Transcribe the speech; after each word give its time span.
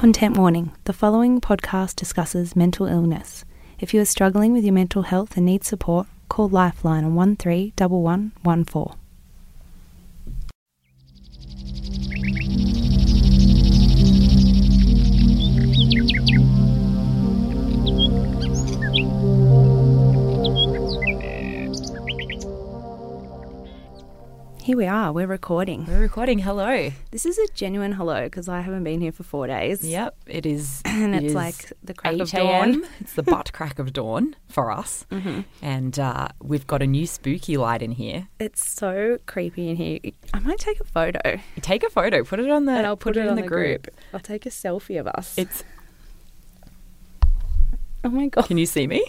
Content 0.00 0.38
warning 0.38 0.72
the 0.84 0.94
following 0.94 1.42
podcast 1.42 1.94
discusses 1.94 2.56
mental 2.56 2.86
illness. 2.86 3.44
If 3.78 3.92
you 3.92 4.00
are 4.00 4.06
struggling 4.06 4.54
with 4.54 4.64
your 4.64 4.72
mental 4.72 5.02
health 5.02 5.36
and 5.36 5.44
need 5.44 5.62
support, 5.62 6.06
call 6.30 6.48
Lifeline 6.48 7.04
on 7.04 7.14
131114. 7.14 8.98
Here 24.70 24.76
we 24.76 24.86
are, 24.86 25.12
we're 25.12 25.26
recording. 25.26 25.84
We're 25.86 25.98
recording. 25.98 26.38
Hello. 26.38 26.92
This 27.10 27.26
is 27.26 27.36
a 27.38 27.48
genuine 27.54 27.90
hello 27.90 28.26
because 28.26 28.48
I 28.48 28.60
haven't 28.60 28.84
been 28.84 29.00
here 29.00 29.10
for 29.10 29.24
four 29.24 29.48
days. 29.48 29.84
Yep, 29.84 30.14
it 30.28 30.46
is. 30.46 30.80
And 30.86 31.12
it 31.12 31.24
it's 31.24 31.30
is 31.30 31.34
like 31.34 31.72
the 31.82 31.92
crack 31.92 32.20
of 32.20 32.30
dawn. 32.30 32.84
It's 33.00 33.14
the 33.14 33.24
butt 33.24 33.52
crack 33.52 33.80
of 33.80 33.92
dawn 33.92 34.36
for 34.48 34.70
us. 34.70 35.06
Mm-hmm. 35.10 35.40
And 35.60 35.98
uh, 35.98 36.28
we've 36.40 36.68
got 36.68 36.82
a 36.82 36.86
new 36.86 37.04
spooky 37.04 37.56
light 37.56 37.82
in 37.82 37.90
here. 37.90 38.28
It's 38.38 38.64
so 38.64 39.18
creepy 39.26 39.70
in 39.70 39.74
here. 39.74 39.98
I 40.32 40.38
might 40.38 40.60
take 40.60 40.78
a 40.78 40.84
photo 40.84 41.40
Take 41.62 41.82
a 41.82 41.90
photo, 41.90 42.22
put 42.22 42.38
it 42.38 42.48
on 42.48 42.66
the, 42.66 42.72
and 42.72 42.86
I'll 42.86 42.96
put, 42.96 43.16
it, 43.16 43.26
on 43.26 43.36
in 43.36 43.42
the, 43.42 43.48
group. 43.48 43.88
I'll 44.14 44.20
take 44.20 44.46
a 44.46 44.50
selfie 44.50 45.00
of 45.00 45.08
us. 45.08 45.36
It's. 45.36 45.64
oh 48.04 48.10
my 48.10 48.28
god, 48.28 48.46
Can 48.46 48.56
you 48.56 48.66
see 48.66 48.86
me? 48.86 49.04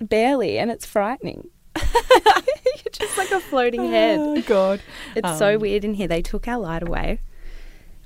barely, 0.00 0.60
and 0.60 0.70
it's 0.70 0.86
frightening. 0.86 1.50
You're 1.78 2.92
just 2.92 3.18
like 3.18 3.30
a 3.30 3.40
floating 3.40 3.84
head. 3.90 4.18
Oh 4.20 4.40
God. 4.42 4.80
It's 5.14 5.38
so 5.38 5.54
Um, 5.54 5.60
weird 5.60 5.84
in 5.84 5.94
here. 5.94 6.08
They 6.08 6.22
took 6.22 6.48
our 6.48 6.58
light 6.58 6.82
away, 6.82 7.20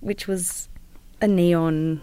which 0.01 0.27
was 0.27 0.69
a 1.21 1.29
neon 1.29 2.01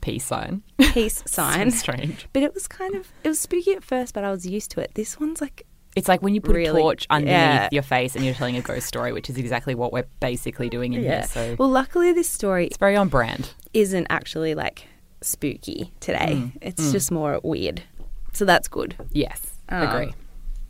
Peace 0.00 0.24
sign. 0.24 0.62
peace 0.78 1.22
sign. 1.26 1.70
so 1.70 1.76
strange. 1.76 2.26
But 2.32 2.42
it 2.42 2.54
was 2.54 2.66
kind 2.66 2.94
of 2.94 3.08
it 3.22 3.28
was 3.28 3.38
spooky 3.40 3.72
at 3.72 3.84
first, 3.84 4.14
but 4.14 4.24
I 4.24 4.30
was 4.30 4.46
used 4.46 4.70
to 4.72 4.80
it. 4.80 4.92
This 4.94 5.20
one's 5.20 5.40
like 5.40 5.66
It's 5.94 6.08
like 6.08 6.22
when 6.22 6.34
you 6.34 6.40
put 6.40 6.56
Really? 6.56 6.80
a 6.80 6.82
torch 6.82 7.06
underneath 7.10 7.32
Yeah. 7.32 7.68
your 7.70 7.82
face 7.82 8.16
and 8.16 8.24
you're 8.24 8.34
telling 8.34 8.56
a 8.56 8.62
ghost 8.62 8.86
story, 8.86 9.12
which 9.12 9.28
is 9.28 9.36
exactly 9.36 9.74
what 9.74 9.92
we're 9.92 10.06
basically 10.20 10.68
doing 10.70 10.94
in 10.94 11.02
here. 11.02 11.24
So 11.24 11.54
Well, 11.58 11.68
luckily 11.68 12.12
this 12.12 12.28
story 12.28 12.66
it's 12.68 12.78
very 12.78 12.96
on 12.96 13.08
brand. 13.08 13.52
isn't 13.74 14.06
actually 14.10 14.54
like 14.54 14.86
spooky 15.20 15.92
today. 16.00 16.36
Mm, 16.36 16.52
It's 16.62 16.92
just 16.92 17.10
more 17.10 17.38
weird. 17.42 17.82
So 18.32 18.44
that's 18.46 18.68
good. 18.68 18.94
Yes, 19.12 19.40
Um, 19.68 19.82
agree. 19.82 20.14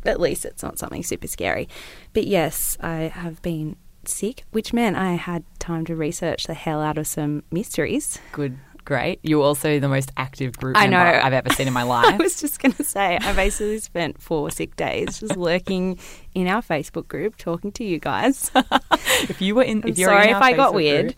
At 0.04 0.20
least 0.20 0.44
it's 0.44 0.62
not 0.62 0.78
something 0.78 1.02
super 1.02 1.26
scary. 1.26 1.68
But 2.12 2.26
yes, 2.26 2.76
I 2.80 3.12
have 3.14 3.40
been 3.42 3.76
sick, 4.04 4.44
which 4.50 4.72
meant 4.72 4.96
I 4.96 5.12
had 5.14 5.44
time 5.58 5.84
to 5.86 5.94
research 5.96 6.46
the 6.46 6.54
hell 6.54 6.80
out 6.80 6.96
of 6.98 7.06
some 7.06 7.42
mysteries. 7.50 8.18
Good, 8.32 8.56
great. 8.86 9.20
You're 9.22 9.42
also 9.44 9.78
the 9.78 9.88
most 9.88 10.10
active 10.16 10.56
group 10.56 10.76
I 10.76 10.86
member 10.88 11.18
know. 11.18 11.22
I've 11.22 11.34
ever 11.34 11.50
seen 11.50 11.66
in 11.68 11.74
my 11.74 11.82
life. 11.96 12.14
I 12.14 12.16
was 12.16 12.40
just 12.40 12.60
going 12.60 12.72
to 12.72 12.84
say, 12.84 13.18
I 13.20 13.32
basically 13.34 13.78
spent 13.78 14.20
four 14.20 14.50
sick 14.50 14.74
days 14.76 15.20
just 15.20 15.36
lurking 15.36 15.98
in 16.34 16.46
our 16.48 16.62
Facebook 16.62 17.08
group 17.08 17.36
talking 17.36 17.72
to 17.72 17.84
you 17.84 17.98
guys. 17.98 18.50
if 18.92 19.42
you 19.42 19.54
were 19.54 19.64
in, 19.64 19.82
I'm 19.82 19.90
if 19.90 19.98
you're 19.98 20.08
sorry 20.08 20.30
in 20.30 20.36
if 20.36 20.42
I 20.42 20.54
got 20.54 20.72
weird. 20.72 21.06
group, 21.08 21.16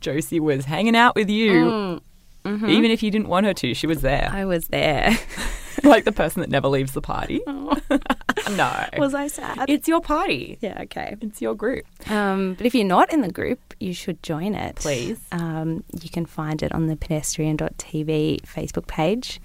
Josie 0.00 0.40
was 0.40 0.64
hanging 0.66 0.94
out 0.94 1.16
with 1.16 1.28
you, 1.30 1.52
Mm, 1.64 2.00
mhm. 2.46 2.68
even 2.68 2.90
if 2.90 3.02
you 3.02 3.10
didn't 3.10 3.28
want 3.28 3.46
her 3.46 3.54
to. 3.54 3.74
She 3.74 3.86
was 3.86 4.00
there, 4.00 4.28
I 4.32 4.44
was 4.44 4.68
there. 4.68 5.16
like 5.82 6.04
the 6.04 6.12
person 6.12 6.40
that 6.40 6.50
never 6.50 6.68
leaves 6.68 6.92
the 6.92 7.02
party. 7.02 7.40
no, 7.46 8.86
was 8.98 9.14
I 9.14 9.28
sad? 9.28 9.66
it's 9.68 9.88
your 9.88 10.00
party. 10.00 10.58
yeah, 10.60 10.82
okay. 10.82 11.16
It's 11.20 11.40
your 11.40 11.54
group. 11.54 11.84
Um, 12.10 12.54
but 12.54 12.66
if 12.66 12.74
you're 12.74 12.84
not 12.84 13.12
in 13.12 13.20
the 13.20 13.32
group, 13.32 13.74
you 13.80 13.92
should 13.92 14.22
join 14.22 14.54
it. 14.54 14.76
Please. 14.76 15.20
Um, 15.32 15.84
you 16.00 16.10
can 16.10 16.26
find 16.26 16.62
it 16.62 16.72
on 16.72 16.86
the 16.86 16.96
pedestrian.tv 16.96 18.42
Facebook 18.42 18.86
page. 18.86 19.40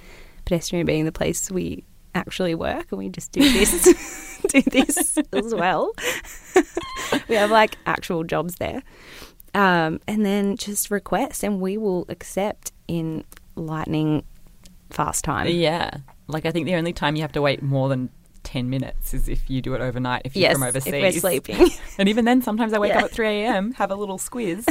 Pedestrian 0.45 0.86
being 0.86 1.05
the 1.05 1.11
place 1.11 1.52
we 1.52 1.83
actually 2.13 2.55
work 2.55 2.88
and 2.91 2.99
we 2.99 3.08
just 3.09 3.31
do 3.31 3.39
this 3.39 4.42
do 4.49 4.61
this 4.64 5.17
as 5.33 5.55
well. 5.55 5.93
we 7.27 7.36
have 7.36 7.52
like 7.52 7.77
actual 7.86 8.23
jobs 8.23 8.55
there. 8.55 8.83
Um, 9.53 9.99
and 10.08 10.26
then 10.26 10.55
just 10.55 10.92
request 10.92 11.43
and 11.43 11.59
we 11.59 11.77
will 11.77 12.05
accept 12.09 12.71
in 12.99 13.23
lightning 13.55 14.23
fast 14.89 15.23
time. 15.23 15.47
Yeah, 15.47 15.97
like 16.27 16.45
I 16.45 16.52
think 16.52 16.65
the 16.65 16.75
only 16.75 16.93
time 16.93 17.15
you 17.15 17.21
have 17.21 17.31
to 17.33 17.41
wait 17.41 17.61
more 17.61 17.87
than 17.89 18.09
ten 18.43 18.69
minutes 18.69 19.13
is 19.13 19.29
if 19.29 19.49
you 19.49 19.61
do 19.61 19.73
it 19.75 19.81
overnight. 19.81 20.23
If 20.25 20.35
you're 20.35 20.41
Yes, 20.49 20.53
from 20.57 20.63
if 20.63 20.69
overseas, 20.75 20.93
we're 21.02 21.11
sleeping. 21.19 21.69
and 21.97 22.09
even 22.09 22.25
then, 22.25 22.41
sometimes 22.41 22.73
I 22.73 22.79
wake 22.79 22.89
Yeah. 22.91 22.99
up 22.99 23.05
at 23.05 23.11
three 23.11 23.43
a.m., 23.43 23.71
have 23.73 23.91
a 23.91 23.95
little 23.95 24.17
squiz. 24.17 24.65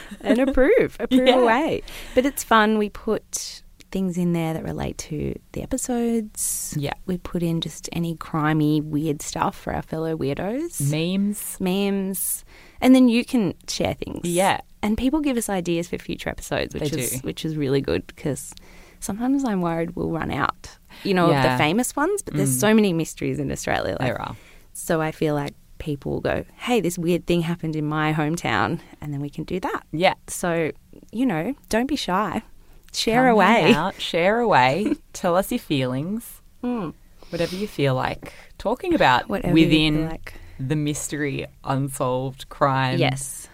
and 0.20 0.38
approve, 0.38 0.96
approve 1.00 1.26
Yeah. 1.26 1.36
away. 1.40 1.82
But 2.14 2.26
it's 2.26 2.44
fun. 2.44 2.78
We 2.78 2.88
put 2.90 3.62
things 3.90 4.16
in 4.16 4.32
there 4.34 4.54
that 4.54 4.62
relate 4.62 4.98
to 4.98 5.34
the 5.52 5.62
episodes. 5.62 6.74
Yeah. 6.78 6.92
We 7.06 7.18
put 7.18 7.42
in 7.42 7.60
just 7.60 7.88
any 7.90 8.14
crimey, 8.14 8.80
weird 8.82 9.20
stuff 9.22 9.58
for 9.58 9.72
our 9.74 9.82
fellow 9.82 10.16
weirdos. 10.16 10.80
Memes. 10.90 11.56
Memes. 11.58 12.44
And 12.80 12.94
then 12.94 13.08
you 13.08 13.24
can 13.24 13.54
share 13.66 13.94
things. 13.94 14.20
Yeah. 14.24 14.60
And 14.82 14.96
people 14.96 15.20
give 15.20 15.36
us 15.36 15.48
ideas 15.48 15.88
for 15.88 15.98
future 15.98 16.30
episodes, 16.30 16.74
which 16.74 16.90
They 16.90 17.00
is 17.00 17.10
do. 17.12 17.18
which 17.18 17.44
is 17.44 17.56
really 17.56 17.80
good 17.80 18.06
because 18.06 18.54
sometimes 18.98 19.44
I'm 19.44 19.60
worried 19.60 19.94
we'll 19.96 20.10
run 20.10 20.30
out. 20.30 20.70
You 21.04 21.14
know, 21.14 21.30
of 21.30 21.42
the 21.42 21.56
famous 21.58 21.94
ones, 21.96 22.22
but 22.22 22.34
there's 22.34 22.56
Mm. 22.56 22.60
so 22.60 22.74
many 22.74 22.92
mysteries 22.92 23.38
in 23.38 23.50
Australia. 23.52 23.92
Like, 24.00 24.08
There 24.08 24.20
are. 24.20 24.36
so 24.72 25.00
I 25.00 25.12
feel 25.12 25.34
like 25.34 25.54
people 25.78 26.12
will 26.12 26.20
go, 26.20 26.44
Hey, 26.58 26.80
this 26.80 26.98
weird 26.98 27.26
thing 27.26 27.42
happened 27.42 27.76
in 27.76 27.84
my 27.86 28.12
hometown 28.12 28.80
and 29.00 29.12
then 29.12 29.20
we 29.20 29.30
can 29.30 29.44
do 29.44 29.60
that. 29.60 29.84
Yeah. 29.92 30.14
So, 30.26 30.72
you 31.12 31.24
know, 31.26 31.54
don't 31.68 31.86
be 31.86 31.96
shy. 31.96 32.42
Share 32.92 33.24
Come 33.24 33.32
away. 33.34 33.72
out, 33.74 34.00
share 34.00 34.40
away. 34.40 34.94
Tell 35.12 35.36
us 35.36 35.52
your 35.52 35.58
feelings. 35.60 36.40
Mm. 36.64 36.92
Whatever 37.30 37.54
you 37.54 37.68
feel 37.68 37.94
like 37.94 38.32
talking 38.58 38.94
about 38.94 39.28
Whatever 39.28 39.54
within 39.54 40.08
like. 40.08 40.34
the 40.58 40.74
mystery, 40.76 41.46
unsolved 41.64 42.48
crime. 42.48 42.98
Yes. 42.98 43.48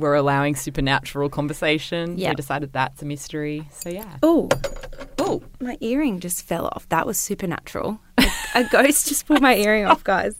We're 0.00 0.14
allowing 0.14 0.54
supernatural 0.56 1.28
conversation. 1.28 2.18
Yeah. 2.18 2.30
We 2.30 2.34
decided 2.36 2.72
that's 2.72 3.02
a 3.02 3.04
mystery. 3.04 3.68
So, 3.72 3.88
yeah. 3.90 4.16
Oh, 4.22 4.48
Oh, 5.18 5.42
my 5.60 5.76
earring 5.80 6.20
just 6.20 6.42
fell 6.42 6.66
off. 6.66 6.88
That 6.88 7.06
was 7.06 7.18
supernatural. 7.18 8.00
A, 8.18 8.26
a 8.54 8.64
ghost 8.64 9.08
just 9.08 9.26
pulled 9.26 9.42
my 9.42 9.56
earring 9.56 9.84
off, 9.84 10.02
guys. 10.04 10.36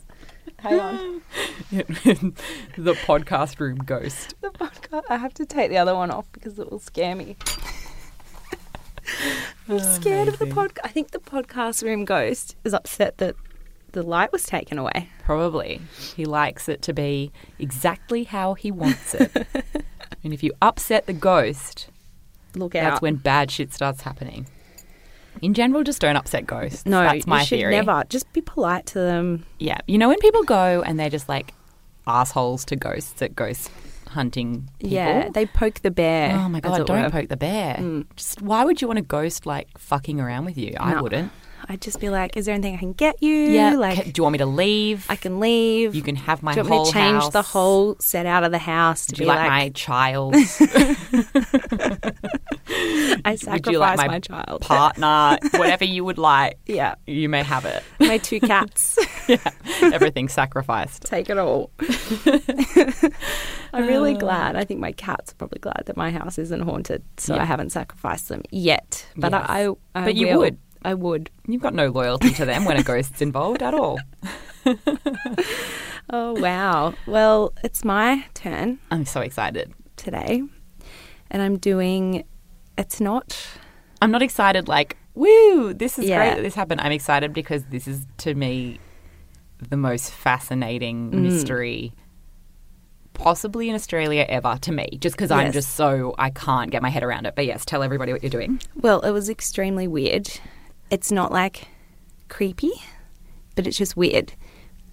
Hang 0.61 0.81
on. 0.81 1.23
the 1.71 2.95
podcast 3.05 3.61
room 3.61 3.77
ghost. 3.79 4.35
The 4.41 4.49
podcast. 4.51 5.03
I 5.11 5.17
have 5.17 5.35
to 5.35 5.45
take 5.47 5.71
the 5.71 5.77
other 5.79 5.95
one 5.95 6.11
off 6.11 6.27
because 6.33 6.59
it 6.59 6.71
will 6.71 6.79
scare 6.79 7.15
me. 7.15 7.37
I'm 9.69 9.79
scared 9.95 10.29
of 10.29 10.39
the 10.39 10.45
Amazing. 10.45 10.55
podcast. 10.69 10.79
I 10.85 10.89
think 10.89 11.11
the 11.11 11.19
podcast 11.19 11.83
room 11.83 12.05
ghost 12.05 12.57
is 12.65 12.73
upset 12.75 13.19
that 13.19 13.37
the 13.99 14.07
light 14.09 14.31
was 14.33 14.45
taken 14.45 14.79
away. 14.79 15.09
Probably. 15.25 15.81
He 16.15 16.25
likes 16.25 16.69
it 16.69 16.83
to 16.83 16.93
be 16.93 17.33
exactly 17.59 18.23
how 18.25 18.55
he 18.55 18.71
wants 18.71 19.15
it. 19.15 19.47
and 20.25 20.33
if 20.33 20.43
you 20.45 20.53
upset 20.63 21.07
the 21.07 21.13
ghost, 21.13 21.89
Look 22.55 22.77
out. 22.77 22.91
that's 22.91 23.03
when 23.03 23.17
bad 23.17 23.51
shit 23.51 23.73
starts 23.75 24.03
happening. 24.03 24.47
In 25.43 25.53
general, 25.55 25.83
just 25.83 26.01
don't 26.01 26.17
upset 26.17 26.47
ghosts. 26.47 26.87
no, 26.87 27.03
that's 27.03 27.27
my 27.27 27.41
you 27.41 27.47
should 27.47 27.59
theory. 27.59 27.73
never. 27.75 28.05
Just 28.09 28.33
be 28.33 28.41
polite 28.41 28.87
to 28.87 29.01
them. 29.01 29.45
Yeah, 29.59 29.79
you 29.89 29.99
know 29.99 30.09
when 30.09 30.19
people 30.21 30.45
go 30.45 30.83
and 30.87 30.99
they're 30.99 31.11
just 31.11 31.29
like 31.29 31.53
assholes 32.07 32.65
to 32.67 32.77
ghosts 32.77 33.21
at 33.21 33.35
ghost 33.37 33.71
hunting 34.09 34.69
people. 34.79 34.95
Yeah, 34.95 35.29
they 35.29 35.47
poke 35.47 35.81
the 35.83 35.91
bear. 35.91 36.35
oh 36.37 36.49
my 36.49 36.61
god, 36.61 36.87
don't 36.87 37.03
were. 37.03 37.11
poke 37.11 37.29
the 37.29 37.37
bear. 37.37 37.75
Mm. 37.77 38.07
Just 38.17 38.41
why 38.43 38.65
would 38.65 38.81
you 38.81 38.87
want 38.89 38.99
a 38.99 39.03
ghost 39.03 39.45
like 39.47 39.77
fucking 39.77 40.21
around 40.21 40.45
with 40.45 40.57
you? 40.57 40.75
I 40.81 40.95
No. 40.95 41.03
wouldn't. 41.03 41.31
I'd 41.71 41.81
just 41.83 42.01
be 42.01 42.09
like, 42.09 42.37
"Is 42.37 42.47
there 42.47 42.55
anything 42.55 42.75
I 42.75 42.79
can 42.79 42.93
get 42.95 43.23
you? 43.23 43.31
Yeah, 43.35 43.75
like 43.77 44.05
do 44.05 44.13
you 44.17 44.23
want 44.23 44.33
me 44.33 44.39
to 44.39 44.47
leave? 44.47 45.05
I 45.11 45.17
can 45.17 45.39
leave. 45.41 45.95
you 45.95 46.03
can 46.03 46.17
have 46.17 46.43
my 46.43 46.55
Do 46.55 46.63
you 46.63 46.69
want 46.69 46.87
me 46.87 46.87
to 46.87 46.93
change 46.93 47.23
house. 47.25 47.33
the 47.33 47.43
whole 47.43 47.97
set 48.01 48.25
out 48.27 48.43
of 48.45 48.53
the 48.53 48.59
house 48.59 49.07
to 49.07 49.15
Do 49.15 49.19
be 49.19 49.25
you 49.25 49.29
like, 49.29 49.39
like, 49.39 49.49
my 49.51 49.69
child? 49.71 50.35
I 53.25 53.31
would 53.33 53.41
sacrifice 53.41 53.73
you 53.73 53.79
like 53.79 53.97
my 53.99 54.07
my, 54.09 54.21
child? 54.21 54.61
partner? 54.63 55.39
Whatever 55.59 55.85
you 55.85 56.05
would 56.05 56.19
like, 56.19 56.59
yeah, 56.67 56.95
you 57.07 57.29
may 57.29 57.43
have 57.43 57.65
it. 57.65 57.83
my 58.01 58.19
two 58.19 58.41
cats. 58.41 58.99
yeah, 59.29 59.39
everything 59.83 60.29
sacrificed. 60.29 61.05
Take 61.05 61.31
it 61.31 61.39
all. 61.39 61.71
I'm 63.73 63.87
really 63.87 64.15
uh. 64.15 64.19
glad. 64.19 64.57
I 64.57 64.65
think 64.65 64.81
my 64.81 64.93
cats 64.93 65.33
are 65.33 65.35
probably 65.37 65.59
glad 65.61 65.83
that 65.87 65.97
my 65.97 66.11
house 66.11 66.39
isn't 66.39 66.61
haunted, 66.61 67.03
so 67.19 67.35
Yeah. 67.35 67.43
I 67.43 67.45
haven't 67.45 67.71
sacrificed 67.71 68.29
them 68.29 68.43
yet. 68.51 69.07
But 69.17 69.33
Yes. 69.33 69.45
I, 69.49 69.67
I, 69.67 69.75
I 69.95 70.05
But 70.07 70.15
you 70.17 70.29
will. 70.29 70.39
would. 70.39 70.59
I 70.83 70.95
would. 70.95 71.31
You've 71.47 71.63
got 71.63 71.75
no 71.75 71.89
loyalty 71.89 72.31
to 72.35 72.45
them 72.45 72.65
when 72.65 72.77
a 72.77 72.83
ghost's 72.83 73.21
involved 73.23 73.63
at 73.63 73.75
all. 73.75 73.99
Oh 76.11 76.33
wow. 76.41 76.95
Well, 77.07 77.53
it's 77.63 77.85
my 77.85 78.25
turn 78.33 78.79
I'm 78.91 79.05
so 79.05 79.21
excited. 79.21 79.75
today, 79.97 80.43
and 81.31 81.43
I'm 81.43 81.59
doing. 81.59 82.25
It's 82.79 82.99
not. 83.01 83.37
I'm 84.01 84.11
not 84.11 84.23
excited 84.23 84.69
like, 84.69 84.97
woo, 85.15 85.75
this 85.75 85.99
is 85.99 86.07
Yeah. 86.07 86.17
great 86.17 86.37
that 86.37 86.43
this 86.43 86.55
happened. 86.55 86.81
I'm 86.81 86.93
excited 86.93 87.35
because 87.35 87.65
this 87.67 87.87
is 87.87 88.07
to 88.19 88.35
me 88.35 88.79
the 89.69 89.77
most 89.77 90.11
fascinating 90.11 91.11
Mm. 91.11 91.21
mystery 91.21 91.93
possibly 93.13 93.69
in 93.69 93.75
Australia 93.75 94.25
ever 94.29 94.57
to 94.63 94.73
me, 94.73 94.97
just 95.01 95.17
because 95.17 95.31
I'm 95.33 95.51
just 95.53 95.75
so 95.75 96.15
I 96.19 96.31
can't 96.31 96.71
get 96.71 96.81
my 96.83 96.89
head 96.89 97.03
around 97.03 97.27
it. 97.27 97.35
But 97.35 97.45
yes, 97.47 97.65
tell 97.67 97.83
everybody 97.83 98.13
what 98.13 98.23
you're 98.23 98.31
doing. 98.31 98.61
Well, 98.77 99.01
it 99.01 99.11
was 99.11 99.29
extremely 99.29 99.89
weird. 99.89 100.31
It's 100.91 101.13
not 101.13 101.33
like 101.33 101.69
creepy, 102.29 102.73
but 103.55 103.67
it's 103.67 103.77
just 103.77 103.97
weird. 103.97 104.33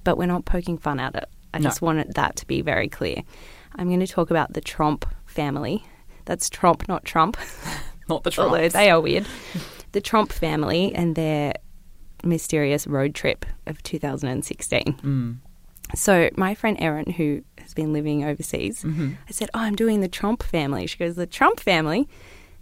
But 0.03 0.17
we're 0.17 0.25
not 0.27 0.45
poking 0.45 0.77
fun 0.77 0.99
at 0.99 1.15
it. 1.15 1.25
I 1.53 1.59
No. 1.59 1.63
just 1.63 1.81
wanted 1.81 2.13
that 2.15 2.35
to 2.37 2.47
be 2.47 2.61
very 2.61 2.87
clear. 2.89 3.17
I'm 3.75 3.87
going 3.87 3.99
to 4.01 4.07
talk 4.07 4.29
about 4.29 4.53
the 4.53 4.61
Tromp 4.61 5.05
family. 5.25 5.85
That's 6.25 6.49
Tromp, 6.49 6.87
not 6.87 7.05
Trump, 7.05 7.37
Not 8.09 8.23
the 8.23 8.31
Trump. 8.31 8.51
although 8.51 8.69
they 8.69 8.89
are 8.89 9.01
weird. 9.01 9.25
The 9.93 10.01
Tromp 10.01 10.33
family 10.33 10.93
and 10.93 11.15
their 11.15 11.53
mysterious 12.23 12.85
road 12.85 13.15
trip 13.15 13.45
of 13.65 13.81
2016. 13.83 14.83
Mm. 15.01 15.37
So 15.95 16.29
my 16.35 16.53
friend 16.53 16.75
Erin, 16.81 17.11
who 17.11 17.43
has 17.59 17.73
been 17.73 17.93
living 17.93 18.25
overseas, 18.25 18.83
Mm-hmm. 18.83 19.11
I 19.29 19.31
said, 19.31 19.49
"Oh, 19.53 19.59
I'm 19.59 19.75
doing 19.75 20.01
the 20.01 20.09
Tromp 20.09 20.43
family." 20.43 20.85
She 20.87 20.97
goes, 20.97 21.15
"The 21.15 21.25
Trump 21.27 21.61
family," 21.61 22.09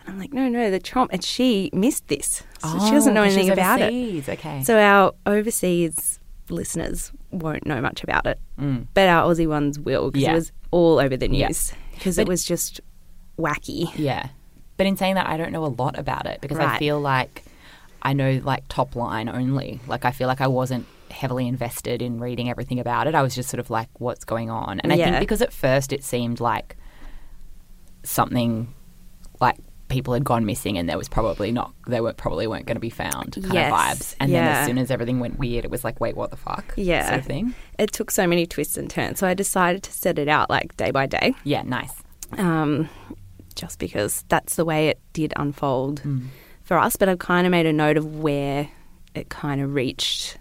and 0.05 0.13
I'm 0.13 0.19
like, 0.19 0.33
"No, 0.33 0.47
no, 0.49 0.69
the 0.71 0.79
Tromp." 0.79 1.09
And 1.11 1.23
she 1.23 1.69
missed 1.73 2.07
this, 2.07 2.43
so 2.59 2.79
she 2.85 2.91
doesn't 2.91 3.13
know 3.13 3.21
Oh, 3.21 3.25
'cause 3.25 3.33
anything 3.35 3.51
about 3.51 3.81
it. 3.81 3.85
overseas. 3.93 4.29
Okay. 4.29 4.63
So 4.63 4.77
our 4.79 5.13
overseas 5.25 6.19
listeners 6.49 7.11
won't 7.31 7.65
know 7.65 7.81
much 7.81 8.03
about 8.03 8.25
it, 8.27 8.39
Mm. 8.59 8.87
but 8.93 9.07
our 9.07 9.29
Aussie 9.31 9.47
ones 9.47 9.79
will 9.79 10.11
because 10.11 10.23
Yeah. 10.23 10.31
it 10.31 10.35
was 10.35 10.51
all 10.71 10.99
over 10.99 11.15
the 11.17 11.27
news 11.27 11.73
because 11.93 12.17
But- 12.17 12.23
it 12.23 12.27
was 12.27 12.43
just 12.43 12.81
wacky. 13.39 13.89
Yeah. 13.97 14.27
But 14.77 14.87
in 14.87 14.97
saying 14.97 15.15
that, 15.15 15.27
I 15.27 15.37
don't 15.37 15.51
know 15.51 15.65
a 15.65 15.67
lot 15.67 15.97
about 15.97 16.25
it 16.25 16.41
because 16.41 16.59
I 16.59 16.77
feel 16.77 16.99
like 16.99 17.43
I 18.01 18.11
know 18.13 18.41
like 18.43 18.63
top 18.67 18.95
line 18.95 19.29
only. 19.29 19.79
Like 19.87 20.03
I 20.03 20.11
feel 20.11 20.27
like 20.27 20.41
I 20.41 20.47
wasn't 20.47 20.85
heavily 21.09 21.47
invested 21.47 22.01
in 22.01 22.19
reading 22.19 22.49
everything 22.49 22.79
about 22.79 23.07
it. 23.07 23.15
I 23.15 23.21
was 23.21 23.33
just 23.35 23.47
sort 23.49 23.59
of 23.59 23.69
like, 23.69 23.87
what's 23.99 24.25
going 24.25 24.49
on? 24.49 24.79
And 24.81 24.91
I 24.91 24.95
Yeah. 24.95 25.05
think 25.11 25.19
because 25.19 25.41
at 25.41 25.53
first 25.53 25.93
it 25.93 26.03
seemed 26.03 26.39
like 26.41 26.75
something 28.03 28.73
people 29.93 30.13
had 30.13 30.23
gone 30.25 30.45
missing 30.45 30.77
and 30.77 30.89
there 30.89 30.97
was 30.97 31.07
probably 31.07 31.51
not, 31.51 31.73
they 31.87 32.01
were 32.01 32.11
probably 32.13 32.47
weren't 32.47 32.65
going 32.65 32.75
to 32.75 32.81
be 32.81 32.89
found 32.89 33.33
kind 33.41 33.53
Yes. 33.53 33.71
of 33.71 33.77
vibes. 33.77 34.15
And 34.19 34.33
then 34.33 34.43
as 34.43 34.65
soon 34.65 34.77
as 34.77 34.91
everything 34.91 35.19
went 35.19 35.39
weird, 35.39 35.63
it 35.63 35.71
was 35.71 35.83
like, 35.83 36.01
wait, 36.01 36.15
what 36.17 36.31
the 36.31 36.37
fuck? 36.37 36.73
Yeah. 36.75 37.07
Sort 37.07 37.19
of 37.19 37.25
thing. 37.25 37.53
It 37.79 37.91
took 37.93 38.11
so 38.11 38.27
many 38.27 38.45
twists 38.45 38.75
and 38.77 38.89
turns, 38.89 39.19
so 39.19 39.27
I 39.27 39.33
decided 39.33 39.83
to 39.83 39.91
set 39.93 40.19
it 40.19 40.27
out 40.27 40.49
like 40.49 40.75
day 40.77 40.91
by 40.91 41.05
day. 41.05 41.33
Yeah, 41.45 41.61
nice. 41.63 41.93
um, 42.37 42.89
just 43.55 43.77
because 43.79 44.25
that's 44.29 44.55
the 44.55 44.65
way 44.65 44.87
it 44.89 44.99
did 45.13 45.31
unfold 45.37 46.01
Mm. 46.03 46.25
for 46.63 46.77
us. 46.77 46.95
But 46.95 47.07
I've 47.09 47.19
kind 47.19 47.45
of 47.45 47.51
made 47.51 47.67
a 47.67 47.73
note 47.73 47.97
of 47.97 48.17
where 48.17 48.67
it 49.13 49.29
kind 49.29 49.61
of 49.61 49.75
reached. 49.75 50.37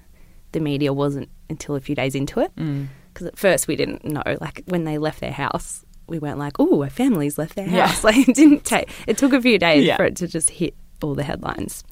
The 0.52 0.60
media 0.60 0.93
wasn't 0.94 1.28
until 1.50 1.75
a 1.76 1.81
few 1.81 1.94
days 1.94 2.14
into 2.14 2.40
it 2.40 2.50
Mm. 2.56 2.88
because 3.12 3.26
at 3.26 3.38
first 3.38 3.69
we 3.69 3.76
didn't 3.76 4.05
know. 4.05 4.22
Like 4.40 4.62
when 4.66 4.84
they 4.84 4.96
left 4.98 5.20
their 5.20 5.32
house, 5.32 5.84
we 6.08 6.19
weren't 6.19 6.38
like, 6.38 6.58
"Oh, 6.58 6.82
a 6.82 6.90
family's 6.90 7.38
left 7.38 7.54
their 7.56 7.69
Yeah. 7.69 7.87
house." 7.87 8.02
Like 8.04 8.28
it 8.28 8.34
didn't 8.34 8.64
take. 8.64 8.88
It 9.06 9.19
took 9.19 9.32
a 9.32 9.40
few 9.40 9.58
days 9.58 9.84
Yeah. 9.84 9.96
for 9.96 10.04
it 10.04 10.16
to 10.16 10.28
just 10.28 10.50
hit 10.50 10.75
all 11.02 11.14
the 11.14 11.22
headlines. 11.25 11.84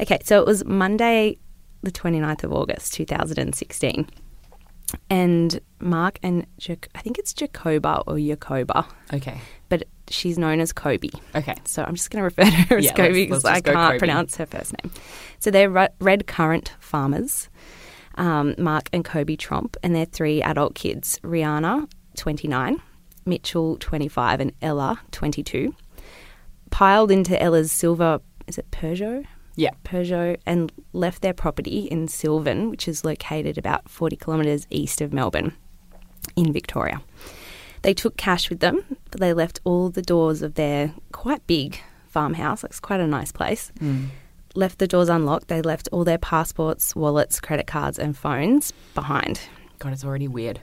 Okay, 0.00 0.18
so 0.24 0.40
it 0.40 0.46
was 0.46 0.64
Monday, 0.64 1.38
the 1.82 1.90
29th 1.90 2.44
of 2.44 2.52
August, 2.52 2.92
2016. 2.94 4.06
And 5.10 5.60
Mark 5.80 6.18
and 6.22 6.46
I 6.94 7.00
think 7.00 7.18
it's 7.18 7.32
Jacoba 7.32 8.02
or 8.06 8.14
Jacoba 8.18 8.86
Okay. 9.12 9.40
but 9.68 9.82
she's 10.08 10.38
known 10.38 10.60
as 10.60 10.72
Kobe. 10.72 11.08
Okay. 11.34 11.54
So 11.64 11.82
I'm 11.82 11.94
just 11.96 12.10
going 12.10 12.20
to 12.20 12.24
refer 12.24 12.44
to 12.44 12.50
her 12.68 12.78
as 12.78 12.84
Yeah, 12.84 12.92
Kobe 12.92 13.24
because 13.26 13.44
I 13.44 13.60
can't 13.60 13.74
Kobe. 13.76 13.98
pronounce 13.98 14.36
her 14.36 14.46
first 14.46 14.74
name. 14.82 14.92
So 15.40 15.50
they're 15.50 15.68
ru- 15.70 15.88
red 16.00 16.26
currant 16.28 16.72
farmers, 16.78 17.48
um, 18.14 18.54
Mark 18.58 18.88
and 18.92 19.04
Kobe 19.04 19.34
Tromp, 19.36 19.76
and 19.82 19.94
their 19.94 20.04
three 20.06 20.40
adult 20.40 20.76
kids, 20.76 21.18
Riana, 21.24 21.88
29, 22.16 22.80
Mitchell, 23.26 23.76
25, 23.78 24.40
and 24.40 24.52
Ella, 24.62 25.00
22, 25.10 25.74
piled 26.70 27.10
into 27.10 27.40
Ella's 27.42 27.72
silver, 27.72 28.20
is 28.46 28.58
it 28.58 28.70
Peugeot? 28.70 29.24
Yeah. 29.56 29.70
Peugeot 29.84 30.36
and 30.46 30.70
left 30.92 31.22
their 31.22 31.32
property 31.32 31.80
in 31.80 32.08
Silvan, 32.08 32.70
which 32.70 32.86
is 32.86 33.04
located 33.04 33.56
about 33.56 33.88
40 33.88 34.16
kilometres 34.16 34.66
east 34.70 35.00
of 35.00 35.12
Melbourne 35.12 35.54
in 36.36 36.52
Victoria. 36.52 37.00
They 37.82 37.94
took 37.94 38.16
cash 38.16 38.50
with 38.50 38.60
them, 38.60 38.82
but 39.10 39.20
they 39.20 39.32
left 39.32 39.60
all 39.64 39.88
the 39.88 40.02
doors 40.02 40.42
of 40.42 40.54
their 40.54 40.92
quite 41.12 41.46
big 41.46 41.80
farmhouse, 42.08 42.64
it's 42.64 42.80
quite 42.80 43.00
a 43.00 43.06
nice 43.06 43.32
place, 43.32 43.72
Mm. 43.80 44.08
left 44.54 44.78
the 44.78 44.86
doors 44.86 45.08
unlocked. 45.08 45.48
They 45.48 45.62
left 45.62 45.88
all 45.92 46.04
their 46.04 46.18
passports, 46.18 46.94
wallets, 46.96 47.40
credit 47.40 47.66
cards, 47.66 47.98
and 47.98 48.16
phones 48.16 48.72
behind. 48.94 49.40
God, 49.78 49.92
it's 49.92 50.04
already 50.04 50.28
weird. 50.28 50.60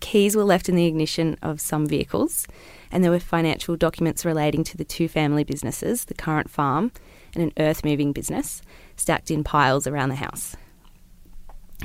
Keys 0.00 0.36
were 0.36 0.44
left 0.44 0.68
in 0.68 0.76
the 0.76 0.86
ignition 0.86 1.36
of 1.42 1.60
some 1.60 1.86
vehicles, 1.86 2.46
and 2.90 3.02
there 3.02 3.10
were 3.10 3.20
financial 3.20 3.76
documents 3.76 4.24
relating 4.24 4.64
to 4.64 4.76
the 4.76 4.84
two 4.84 5.08
family 5.08 5.44
businesses, 5.44 6.04
the 6.04 6.14
currant 6.14 6.50
farm 6.50 6.92
and 7.34 7.42
an 7.42 7.52
earth 7.58 7.84
moving 7.84 8.12
business, 8.12 8.62
stacked 8.96 9.30
in 9.30 9.42
piles 9.42 9.86
around 9.86 10.10
the 10.10 10.16
house. 10.16 10.54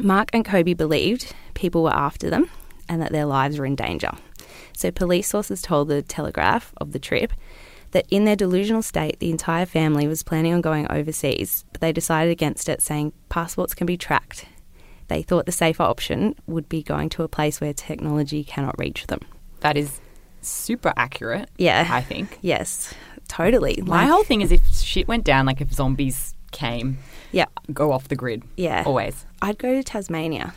Mark 0.02 0.30
and 0.34 0.46
Kobe 0.46 0.74
believed 0.74 1.34
people 1.54 1.84
were 1.84 1.96
after 1.96 2.30
them 2.30 2.50
and 2.90 3.02
that 3.02 3.12
their 3.12 3.25
lives 3.25 3.58
were 3.58 3.66
in 3.66 3.75
danger. 3.75 4.12
So, 4.74 4.92
police 4.92 5.28
sources 5.28 5.62
told 5.62 5.88
the 5.88 6.02
Telegraph 6.02 6.74
of 6.78 6.92
the 6.92 7.00
trip 7.00 7.34
that 7.92 8.06
in 8.10 8.25
their 8.25 8.36
delusional 8.36 8.81
state, 8.81 9.19
the 9.19 9.31
entire 9.31 9.66
family 9.66 10.08
was 10.08 10.24
planning 10.24 10.54
on 10.54 10.62
going 10.62 10.92
overseas, 10.92 11.66
but 11.72 11.81
they 11.81 11.92
decided 11.92 12.31
against 12.31 12.69
it, 12.69 12.81
saying 12.81 13.14
passports 13.30 13.74
can 13.74 13.88
be 13.88 13.98
tracked. 13.98 14.46
They 15.07 15.21
thought 15.24 15.45
the 15.45 15.51
safer 15.51 15.83
option 15.83 16.36
would 16.48 16.68
be 16.69 16.83
going 16.83 17.09
to 17.09 17.24
a 17.24 17.27
place 17.27 17.62
where 17.62 17.74
technology 17.74 18.44
cannot 18.44 18.77
reach 18.77 19.07
them. 19.07 19.19
That 19.62 19.77
is 19.77 20.00
super 20.42 20.94
accurate. 20.98 21.50
Yeah. 21.57 21.88
I 21.89 22.01
think. 22.01 22.38
Yes, 22.42 22.94
totally. 23.27 23.81
My 23.86 24.01
Like- 24.01 24.09
whole 24.09 24.24
thing 24.24 24.42
is 24.42 24.51
if 24.51 24.62
shit 24.74 25.07
went 25.07 25.24
down, 25.24 25.45
like 25.45 25.62
if 25.62 25.71
zombies 25.74 26.33
came, 26.51 26.98
yeah, 27.31 27.45
go 27.74 27.92
off 27.92 28.07
the 28.07 28.15
grid. 28.15 28.44
yeah. 28.57 28.83
Always. 28.86 29.25
I'd 29.42 29.57
go 29.57 29.74
to 29.74 29.83
Tasmania. 29.83 30.54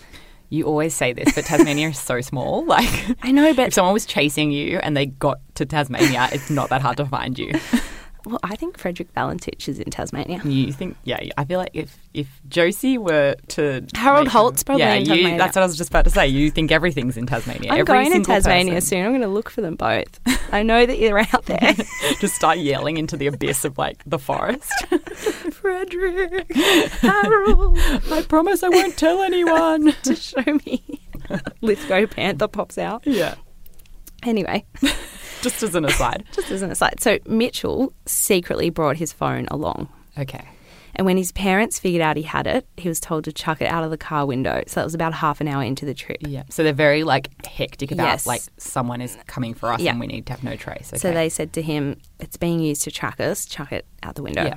You 0.52 0.64
always 0.64 0.94
say 0.94 1.12
this, 1.12 1.32
but 1.34 1.44
Tasmania 1.44 1.88
is 1.90 1.98
so 1.98 2.20
small. 2.20 2.64
Like, 2.66 2.88
I 3.22 3.30
know, 3.30 3.54
but 3.54 3.68
if 3.68 3.74
someone 3.74 3.92
was 3.94 4.04
chasing 4.04 4.50
you 4.50 4.78
and 4.78 4.96
they 4.96 5.06
got 5.06 5.38
to 5.56 5.64
Tasmania, 5.64 6.28
it's 6.32 6.50
not 6.50 6.70
that 6.70 6.80
hard 6.82 6.96
to 6.96 7.06
find 7.06 7.38
you. 7.38 7.52
well, 8.24 8.38
I 8.42 8.56
think 8.56 8.78
Frederick 8.78 9.12
Valentich 9.14 9.68
is 9.68 9.78
in 9.78 9.90
Tasmania. 9.90 10.40
You 10.44 10.72
think, 10.72 10.96
yeah, 11.04 11.20
I 11.38 11.44
feel 11.44 11.58
like 11.58 11.70
if 11.74 11.96
if 12.12 12.28
Josie 12.48 12.98
were 12.98 13.36
to 13.48 13.84
Harold 13.94 14.24
make- 14.26 14.32
Holt's 14.32 14.62
probably 14.64 14.82
yeah, 14.84 14.94
in 14.94 15.02
you, 15.02 15.14
Tasmania. 15.14 15.38
that's 15.38 15.56
what 15.56 15.62
I 15.62 15.66
was 15.66 15.76
just 15.76 15.90
about 15.90 16.04
to 16.04 16.10
say. 16.10 16.26
You 16.26 16.50
think 16.50 16.72
everything's 16.72 17.16
in 17.16 17.26
Tasmania. 17.26 17.70
I'm 17.70 17.78
Every 17.80 17.84
going 17.84 18.12
to 18.12 18.20
Tasmania 18.22 18.74
person. 18.74 18.88
soon. 18.88 19.04
I'm 19.04 19.10
going 19.12 19.20
to 19.22 19.28
look 19.28 19.48
for 19.50 19.60
them 19.60 19.76
both. 19.76 20.20
I 20.52 20.62
know 20.64 20.84
that 20.86 20.98
you're 20.98 21.18
out 21.20 21.44
there. 21.46 21.74
Just 22.20 22.34
start 22.34 22.58
yelling 22.58 22.96
into 22.96 23.16
the 23.16 23.28
abyss 23.28 23.64
of 23.64 23.78
like 23.78 24.02
the 24.04 24.18
forest. 24.18 24.72
Frederick, 25.52 26.52
Harold, 26.54 27.78
I 28.10 28.24
promise 28.28 28.62
I 28.62 28.68
won't 28.68 28.96
tell 28.96 29.22
anyone. 29.22 29.92
to 30.02 30.16
show 30.16 30.42
me. 30.66 30.82
Lithgow 31.60 32.06
Panther 32.06 32.48
pops 32.48 32.78
out. 32.78 33.06
yeah. 33.06 33.36
Anyway, 34.24 34.64
Just 35.42 35.62
as 35.62 35.74
an 35.74 35.84
aside. 35.84 36.24
just 36.32 36.50
as 36.50 36.62
an 36.62 36.70
aside. 36.70 37.00
So 37.00 37.18
Mitchell 37.26 37.92
secretly 38.06 38.70
brought 38.70 38.96
his 38.96 39.12
phone 39.12 39.46
along. 39.50 39.88
Okay. 40.18 40.46
And 40.96 41.06
when 41.06 41.16
his 41.16 41.30
parents 41.32 41.78
figured 41.78 42.02
out 42.02 42.16
he 42.16 42.22
had 42.24 42.46
it, 42.46 42.66
he 42.76 42.88
was 42.88 42.98
told 43.00 43.24
to 43.24 43.32
chuck 43.32 43.62
it 43.62 43.66
out 43.66 43.84
of 43.84 43.90
the 43.90 43.96
car 43.96 44.26
window. 44.26 44.62
So 44.66 44.80
that 44.80 44.84
was 44.84 44.94
about 44.94 45.14
half 45.14 45.40
an 45.40 45.46
hour 45.48 45.62
into 45.62 45.86
the 45.86 45.94
trip. 45.94 46.18
Yeah. 46.22 46.42
So 46.50 46.62
they're 46.64 46.72
very 46.72 47.04
like 47.04 47.30
hectic 47.46 47.92
about 47.92 48.04
Yes. 48.06 48.26
like 48.26 48.42
someone 48.58 49.00
is 49.00 49.16
coming 49.26 49.54
for 49.54 49.72
us 49.72 49.80
Yeah. 49.80 49.92
and 49.92 50.00
we 50.00 50.06
need 50.08 50.26
to 50.26 50.32
have 50.32 50.42
no 50.42 50.56
trace. 50.56 50.90
Okay. 50.92 50.98
So 50.98 51.12
they 51.12 51.28
said 51.28 51.52
to 51.54 51.62
him, 51.62 51.96
It's 52.18 52.36
being 52.36 52.60
used 52.60 52.82
to 52.82 52.90
track 52.90 53.20
us, 53.20 53.46
chuck 53.46 53.72
it 53.72 53.86
out 54.02 54.16
the 54.16 54.22
window. 54.22 54.44
Yeah. 54.44 54.56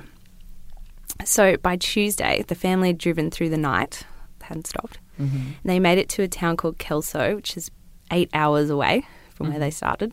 So 1.24 1.56
by 1.56 1.76
Tuesday, 1.76 2.44
the 2.48 2.54
family 2.54 2.88
had 2.88 2.98
driven 2.98 3.30
through 3.30 3.50
the 3.50 3.56
night, 3.56 4.02
hadn't 4.42 4.66
stopped. 4.66 4.98
Mm-hmm. 5.20 5.36
And 5.36 5.54
they 5.64 5.78
made 5.78 5.98
it 5.98 6.08
to 6.10 6.22
a 6.22 6.28
town 6.28 6.56
called 6.56 6.78
Kelso, 6.78 7.36
which 7.36 7.56
is 7.56 7.70
eight 8.10 8.28
hours 8.34 8.68
away 8.70 9.06
from 9.34 9.50
where 9.50 9.58
they 9.58 9.70
started, 9.70 10.12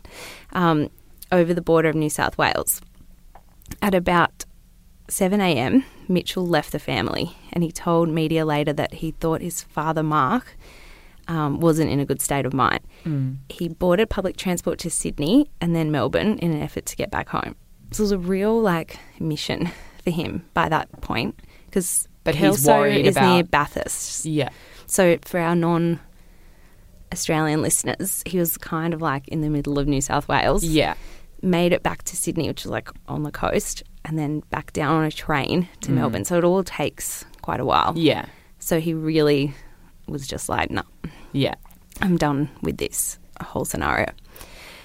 um, 0.54 0.90
over 1.32 1.54
the 1.54 1.62
border 1.62 1.90
of 1.90 1.96
New 1.96 2.10
South 2.10 2.38
Wales. 2.38 2.82
At 3.82 3.96
about 3.96 4.46
7 5.08 5.40
a.m., 5.40 5.86
Mitchell 6.10 6.46
left 6.46 6.72
the 6.74 6.80
family 6.80 7.36
and 7.54 7.64
he 7.64 7.72
told 7.72 8.10
media 8.10 8.46
later 8.46 8.74
that 8.74 8.96
he 8.96 9.12
thought 9.12 9.42
his 9.42 9.64
father, 9.64 10.04
Mark, 10.04 10.58
um, 11.28 11.60
wasn't 11.62 11.90
in 11.90 12.00
a 12.00 12.06
good 12.06 12.22
state 12.22 12.46
of 12.46 12.54
mind. 12.54 12.82
Mm. 13.06 13.38
He 13.50 13.70
boarded 13.70 14.10
public 14.10 14.36
transport 14.36 14.80
to 14.80 14.90
Sydney 14.90 15.50
and 15.62 15.76
then 15.76 15.92
Melbourne 15.92 16.38
in 16.40 16.52
an 16.52 16.62
effort 16.62 16.86
to 16.88 16.96
get 16.98 17.12
back 17.12 17.30
home. 17.30 17.56
So 17.92 18.02
it 18.02 18.06
was 18.06 18.12
a 18.12 18.18
real 18.18 18.60
like 18.60 19.00
mission 19.20 19.70
for 20.04 20.10
him 20.12 20.44
by 20.54 20.68
that 20.70 20.90
point 21.02 21.40
because 21.68 22.08
But 22.24 22.36
he's 22.36 22.66
worried 22.68 23.06
is 23.06 23.16
near 23.16 23.42
about- 23.42 23.52
Bathurst. 23.52 24.26
Yeah. 24.26 24.50
So 24.88 25.18
for 25.24 25.40
our 25.40 25.56
non 25.56 26.00
Australian 27.14 27.62
listeners, 27.62 28.24
he 28.26 28.38
was 28.40 28.58
kind 28.58 28.94
of 28.94 29.02
like 29.02 29.28
in 29.28 29.42
the 29.42 29.50
middle 29.50 29.78
of 29.80 29.88
New 29.88 30.02
South 30.02 30.28
Wales. 30.28 30.64
Yeah. 30.64 30.96
Made 31.42 31.74
it 31.74 31.84
back 31.84 32.04
to 32.04 32.16
Sydney, 32.16 32.48
which 32.48 32.66
is 32.66 32.72
like 32.72 32.90
on 33.08 33.24
the 33.24 33.32
coast, 33.32 33.84
and 34.06 34.18
then 34.18 34.42
back 34.52 34.74
down 34.74 34.96
on 34.98 35.04
a 35.06 35.12
train 35.12 35.68
to 35.82 35.92
Mm. 35.92 35.96
Melbourne. 35.96 36.26
So 36.26 36.38
it 36.38 36.44
all 36.44 36.64
takes 36.64 37.26
quite 37.42 37.60
a 37.60 37.66
while. 37.66 37.94
Yeah. 37.96 38.26
So 38.60 38.80
he 38.80 38.94
really 38.94 39.54
was 40.08 40.28
just 40.28 40.50
like, 40.50 40.70
no, 40.72 40.84
Yeah. 41.34 41.56
I'm 42.02 42.18
done 42.18 42.50
with 42.62 42.78
this. 42.78 43.18
whole 43.42 43.66
scenario. 43.66 44.06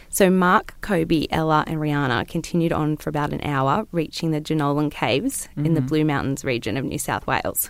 So 0.09 0.31
Mark, 0.31 0.77
Kobe, 0.81 1.27
Ella, 1.31 1.63
and 1.67 1.77
Riana 1.79 2.27
continued 2.27 2.73
on 2.73 2.97
for 2.97 3.11
about 3.11 3.35
an 3.35 3.43
hour, 3.43 3.87
reaching 3.93 4.31
the 4.31 4.41
Jenolan 4.41 4.91
Caves 4.91 5.47
in 5.59 5.75
the 5.75 5.83
Blue 5.83 6.07
Mountains 6.07 6.43
region 6.43 6.79
of 6.79 6.85
New 6.87 6.99
South 6.99 7.27
Wales. 7.27 7.69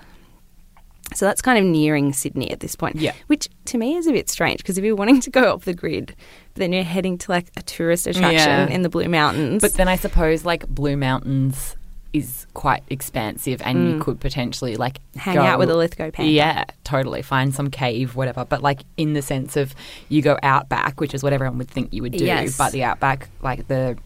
So 1.14 1.24
that's 1.24 1.40
kind 1.40 1.58
of 1.58 1.64
nearing 1.64 2.12
Sydney 2.12 2.50
at 2.50 2.60
this 2.60 2.74
point. 2.76 2.96
Yeah. 2.96 3.12
Which 3.28 3.48
to 3.66 3.78
me 3.78 3.96
is 3.96 4.06
a 4.06 4.12
bit 4.12 4.28
strange 4.28 4.58
because 4.58 4.76
if 4.76 4.84
you're 4.84 4.96
wanting 4.96 5.20
to 5.20 5.30
go 5.30 5.52
off 5.54 5.64
the 5.64 5.72
grid, 5.74 6.14
then 6.54 6.72
you're 6.72 6.82
heading 6.84 7.16
to 7.18 7.30
like 7.30 7.46
a 7.56 7.62
tourist 7.62 8.06
attraction 8.06 8.34
Yeah. 8.50 8.66
in 8.68 8.82
the 8.82 8.88
Blue 8.88 9.08
Mountains. 9.08 9.62
But 9.62 9.74
then 9.74 9.88
I 9.88 9.96
suppose 9.96 10.44
like 10.44 10.66
Blue 10.68 10.96
Mountains 10.96 11.76
is 12.12 12.46
quite 12.54 12.82
expansive, 12.88 13.60
and 13.62 13.90
you 13.90 13.98
could 14.00 14.18
potentially 14.20 14.76
like 14.76 14.98
Mm. 15.14 15.20
hang 15.20 15.34
go- 15.36 15.42
out 15.42 15.58
with 15.58 15.70
a 15.70 15.76
Lithgow 15.76 16.10
panther. 16.10 16.30
Yeah, 16.30 16.64
totally. 16.82 17.20
Find 17.22 17.54
some 17.54 17.68
cave, 17.70 18.16
whatever. 18.16 18.44
But 18.46 18.62
like 18.62 18.80
in 18.96 19.12
the 19.12 19.20
sense 19.22 19.56
of 19.56 19.74
you 20.08 20.22
go 20.22 20.38
outback, 20.42 20.98
which 21.00 21.14
is 21.14 21.22
what 21.22 21.32
everyone 21.34 21.58
would 21.58 21.68
think 21.68 21.92
you 21.92 22.02
would 22.02 22.12
do. 22.12 22.24
Yes. 22.24 22.56
But 22.56 22.72
the 22.72 22.84
outback, 22.84 23.28
like 23.42 23.68
the 23.68 23.96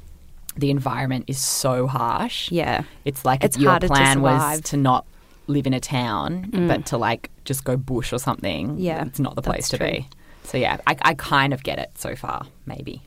the 0.56 0.70
environment 0.70 1.24
is 1.28 1.38
so 1.38 1.86
harsh. 1.86 2.50
Yeah. 2.50 2.82
It's 3.04 3.24
like 3.24 3.44
It's 3.44 3.56
your 3.56 3.70
harder 3.70 3.86
to 3.86 3.92
plan 3.94 4.20
was 4.20 4.60
to 4.62 4.76
not 4.76 5.06
live 5.50 5.66
in 5.66 5.74
a 5.74 5.80
town, 5.80 6.50
but 6.68 6.86
to 6.86 6.96
like 6.98 7.30
just 7.44 7.64
go 7.64 7.76
bush 7.76 8.12
or 8.12 8.18
something. 8.18 8.78
Yeah, 8.78 9.04
it's 9.04 9.18
not 9.20 9.34
the 9.36 9.42
place 9.42 9.68
to 9.70 9.78
true. 9.78 9.86
be. 9.90 10.08
So 10.44 10.56
yeah, 10.58 10.78
I, 10.86 10.96
I 11.02 11.14
kind 11.14 11.52
of 11.52 11.62
get 11.62 11.78
it 11.78 11.90
so 11.96 12.16
far. 12.16 12.46
Maybe. 12.66 13.02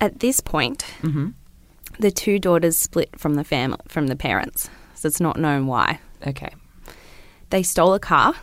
At 0.00 0.20
this 0.20 0.40
point, 0.40 0.84
Mm-hmm. 1.02 1.28
the 2.00 2.10
two 2.10 2.38
daughters 2.38 2.78
split 2.78 3.10
from 3.18 3.34
the 3.34 3.44
family 3.44 3.78
from 3.88 4.06
the 4.08 4.16
parents. 4.16 4.68
So 4.94 5.06
it's 5.08 5.20
not 5.20 5.36
known 5.38 5.66
why. 5.66 6.00
Okay. 6.26 6.50
They 7.50 7.62
stole 7.62 7.94
a 7.94 8.00
car 8.00 8.34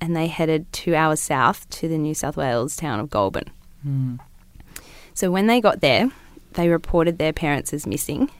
and 0.00 0.14
they 0.16 0.28
headed 0.28 0.72
two 0.72 0.94
hours 0.94 1.20
south 1.20 1.68
to 1.70 1.88
the 1.88 1.98
New 1.98 2.14
South 2.14 2.36
Wales 2.36 2.76
town 2.76 3.00
of 3.00 3.10
Goulburn. 3.10 3.50
Hmm. 3.82 4.16
So 5.14 5.30
when 5.30 5.46
they 5.48 5.60
got 5.60 5.80
there, 5.80 6.10
they 6.52 6.68
reported 6.68 7.18
their 7.18 7.32
parents 7.32 7.74
as 7.74 7.86
missing. 7.86 8.30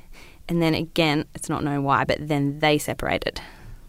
And 0.49 0.63
then 0.63 0.75
again, 0.75 1.27
it's 1.35 1.49
not 1.49 1.63
known 1.63 1.83
why, 1.85 2.05
but 2.05 2.17
then 2.27 2.61
they 2.61 2.79
separated. 2.79 3.41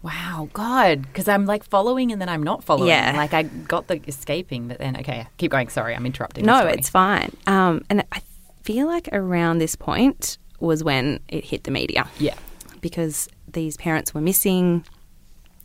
Wow, 0.02 0.48
God, 0.52 1.02
because 1.02 1.28
I'm 1.28 1.46
like 1.46 1.62
following 1.64 2.10
and 2.10 2.20
then 2.20 2.28
I'm 2.28 2.42
not 2.42 2.64
following. 2.64 2.88
Yeah. 2.88 3.14
Like 3.16 3.32
I 3.34 3.42
got 3.44 3.86
the 3.86 4.00
escaping, 4.08 4.66
but 4.68 4.78
then 4.78 4.96
okay, 4.96 5.26
keep 5.36 5.52
going. 5.52 5.68
Sorry, 5.68 5.94
I'm 5.94 6.04
interrupting. 6.06 6.44
No, 6.44 6.66
it's 6.66 6.88
fine. 6.88 7.36
Um, 7.46 7.82
and 7.88 8.04
I 8.10 8.20
feel 8.62 8.86
like 8.88 9.08
around 9.12 9.58
this 9.58 9.76
point 9.76 10.38
was 10.58 10.82
when 10.82 11.20
it 11.28 11.44
hit 11.44 11.64
the 11.64 11.70
media. 11.70 12.08
yeah. 12.18 12.34
because 12.80 13.28
these 13.52 13.76
parents 13.76 14.12
were 14.14 14.20
missing. 14.20 14.84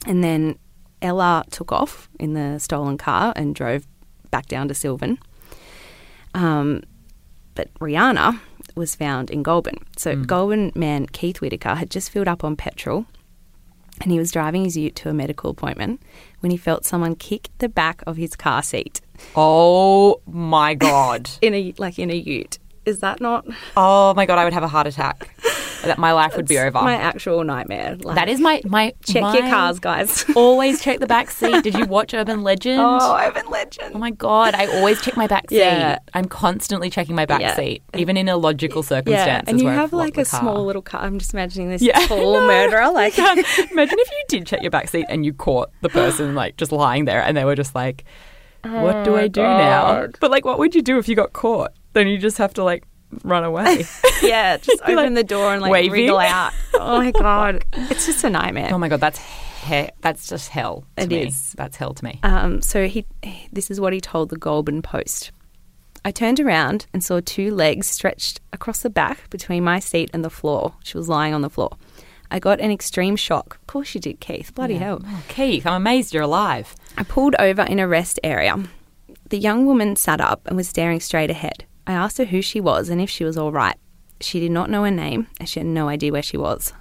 And 0.06 0.24
then 0.24 0.58
Ella 1.02 1.44
took 1.52 1.72
off 1.72 2.10
in 2.20 2.34
the 2.34 2.60
stolen 2.60 2.98
car 2.98 3.34
and 3.36 3.56
drove 3.56 3.88
back 4.30 4.46
down 4.48 4.68
to 4.68 4.74
Silvan. 4.74 5.18
Um, 6.34 6.84
but 7.56 7.74
Riana 7.80 8.40
was 8.76 8.94
found 8.94 9.32
in 9.32 9.42
Goulburn. 9.42 9.80
So 9.98 10.16
Goulburn 10.16 10.72
man 10.76 11.08
Keith 11.08 11.42
Whitaker 11.42 11.76
had 11.76 11.90
just 11.90 12.12
filled 12.12 12.28
up 12.28 12.44
on 12.44 12.56
petrol 12.56 13.06
and 14.02 14.12
he 14.12 14.20
was 14.20 14.32
driving 14.32 14.64
his 14.64 14.78
ute 14.78 14.96
to 14.96 15.10
a 15.10 15.14
medical 15.14 15.50
appointment 15.50 16.02
when 16.40 16.52
he 16.52 16.58
felt 16.58 16.86
someone 16.86 17.16
kick 17.16 17.50
the 17.58 17.70
back 17.70 18.02
of 18.06 18.18
his 18.18 18.36
car 18.36 18.62
seat 18.64 19.02
Oh 19.36 20.22
my 20.28 20.74
God. 20.74 21.30
in 21.42 21.54
a 21.54 21.74
like 21.78 22.00
in 22.00 22.10
a 22.10 22.16
ute. 22.16 22.60
Is 22.88 23.00
that 23.00 23.20
not 23.22 23.46
oh 23.76 24.14
my 24.16 24.26
God, 24.26 24.38
I 24.40 24.44
would 24.44 24.54
have 24.54 24.64
a 24.64 24.68
heart 24.68 24.88
attack. 24.88 25.30
That 25.84 26.00
my 26.00 26.12
life 26.12 26.36
would 26.36 26.48
be 26.48 26.58
over. 26.58 26.82
my 26.82 26.96
actual 26.96 27.44
nightmare? 27.44 27.96
Like, 28.02 28.16
that 28.16 28.28
is 28.28 28.40
my 28.40 28.62
my 28.66 28.94
check 29.06 29.22
my- 29.22 29.38
your 29.38 29.48
cars, 29.48 29.80
guys. 29.80 30.26
Always 30.36 30.82
check 30.82 31.00
the 31.00 31.06
back 31.06 31.30
seat. 31.30 31.64
Did 31.64 31.76
you 31.76 31.86
watch 31.86 32.16
Urban 32.16 32.42
Legend? 32.42 32.80
oh, 32.84 33.16
Urban 33.22 33.48
Legend. 33.52 33.92
Oh 33.96 34.00
my 34.00 34.10
god! 34.10 34.56
I 34.56 34.66
always 34.66 35.00
check 35.02 35.16
my 35.16 35.28
back 35.28 35.50
seat. 35.52 35.60
Yeah. 35.60 36.00
I'm 36.16 36.26
constantly 36.26 36.90
checking 36.90 37.16
my 37.16 37.28
back 37.28 37.42
Yeah. 37.42 37.56
seat, 37.56 37.84
even 37.96 38.18
in 38.18 38.28
illogical 38.28 38.84
Yeah, 38.90 39.42
and 39.46 39.60
you 39.60 39.68
where 39.68 39.80
I've 39.80 39.94
like 39.94 40.18
a 40.18 40.26
small 40.26 40.66
little 40.66 40.82
car. 40.82 41.02
I'm 41.02 41.20
just 41.20 41.34
imagining 41.34 41.70
this 41.70 41.84
Yeah, 41.84 42.00
tall 42.08 42.34
know. 42.34 42.48
murderer. 42.48 42.92
Like, 42.92 43.18
imagine 43.18 44.00
if 44.00 44.12
you 44.12 44.24
did 44.30 44.48
check 44.48 44.64
your 44.64 44.72
back 44.72 44.90
seat 44.90 45.06
and 45.10 45.24
you 45.26 45.32
caught 45.32 45.70
the 45.82 45.90
person 45.90 46.34
like 46.34 46.58
just 46.58 46.72
lying 46.72 47.06
there, 47.06 47.22
and 47.22 47.38
they 47.38 47.46
were 47.46 47.56
just 47.56 47.76
like, 47.76 48.04
"What 48.64 49.06
do 49.06 49.12
Oh 49.14 49.18
I 49.18 49.28
do 49.28 49.42
now?" 49.44 50.08
But 50.20 50.32
like, 50.32 50.44
what 50.44 50.58
would 50.58 50.74
you 50.74 50.82
do 50.82 50.98
if 50.98 51.08
you 51.08 51.16
got 51.16 51.34
caught? 51.34 51.72
Then 51.98 52.08
you 52.08 52.18
just 52.20 52.38
have 52.38 52.54
to 52.56 52.64
like 52.64 52.84
run 53.24 53.44
away. 53.44 53.86
yeah, 54.22 54.58
just 54.58 54.82
open 54.84 54.96
like, 54.96 55.14
the 55.16 55.24
door 55.24 55.52
and 55.54 55.62
like 55.62 55.72
waving. 55.72 55.92
wriggle 55.94 56.20
out. 56.20 56.54
Oh 56.80 57.00
my 57.00 57.10
god, 57.12 57.66
it's 57.74 58.06
just 58.06 58.24
a 58.24 58.30
nightmare. 58.30 58.70
oh 58.72 58.78
my 58.78 58.88
god, 58.88 59.00
that's 59.00 59.20
he- 59.66 59.90
that's 60.02 60.28
just 60.28 60.50
hell. 60.50 60.86
To 60.96 61.04
It 61.04 61.10
me. 61.10 61.24
is. 61.28 61.54
That's 61.58 61.76
hell 61.76 61.94
to 61.96 62.06
me. 62.06 62.20
Um, 62.22 62.62
so 62.62 62.88
he, 62.88 63.06
this 63.52 63.72
is 63.72 63.82
what 63.82 63.94
he 63.94 64.00
told 64.00 64.30
the 64.30 64.38
Goulburn 64.38 64.84
Post. 64.84 65.32
I 66.06 66.12
turned 66.12 66.40
around 66.40 66.86
and 66.94 67.04
saw 67.04 67.20
two 67.26 67.54
legs 67.54 67.88
stretched 67.88 68.40
across 68.54 68.82
the 68.84 68.92
back 68.92 69.28
between 69.32 69.64
my 69.64 69.80
seat 69.80 70.12
and 70.14 70.24
the 70.24 70.30
floor. 70.30 70.76
She 70.84 70.98
was 70.98 71.10
lying 71.10 71.34
on 71.34 71.42
the 71.42 71.50
floor. 71.50 71.72
I 72.30 72.38
got 72.40 72.60
an 72.62 72.70
extreme 72.72 73.16
shock. 73.16 73.56
Of 73.60 73.68
course 73.68 73.96
you 73.96 74.00
did, 74.02 74.20
Keith. 74.20 74.54
Bloody 74.54 74.76
hell. 74.76 75.02
Oh, 75.04 75.24
Keith, 75.28 75.66
I'm 75.66 75.74
amazed 75.82 76.14
you're 76.14 76.24
alive. 76.24 76.76
I 76.98 77.04
pulled 77.04 77.36
over 77.40 77.64
in 77.64 77.80
a 77.80 77.88
rest 77.88 78.20
area. 78.24 78.56
The 79.30 79.40
young 79.40 79.66
woman 79.66 79.96
sat 79.96 80.22
up 80.22 80.42
and 80.46 80.56
was 80.56 80.70
staring 80.70 81.00
straight 81.00 81.32
ahead. 81.32 81.66
I 81.88 81.94
asked 81.94 82.18
her 82.18 82.26
who 82.26 82.42
she 82.42 82.60
was 82.60 82.90
and 82.90 83.00
if 83.00 83.10
she 83.10 83.24
was 83.24 83.38
all 83.38 83.52
right. 83.52 83.78
She 84.20 84.42
did 84.42 84.52
not 84.52 84.70
know 84.70 84.84
her 84.84 84.92
name 84.92 85.28
and 85.40 85.48
she 85.48 85.62
had 85.62 85.68
no 85.68 85.88
idea 85.88 86.12
where 86.12 86.22
she 86.22 86.38
was. 86.38 86.74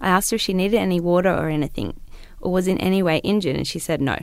I 0.00 0.08
asked 0.08 0.30
her 0.30 0.36
if 0.36 0.40
she 0.40 0.54
needed 0.54 0.78
any 0.78 1.00
water 1.00 1.34
or 1.34 1.48
anything 1.48 1.98
or 2.40 2.52
was 2.52 2.68
in 2.68 2.78
any 2.78 3.02
way 3.02 3.18
injured 3.18 3.56
and 3.56 3.66
she 3.66 3.80
said 3.80 4.00
no. 4.00 4.18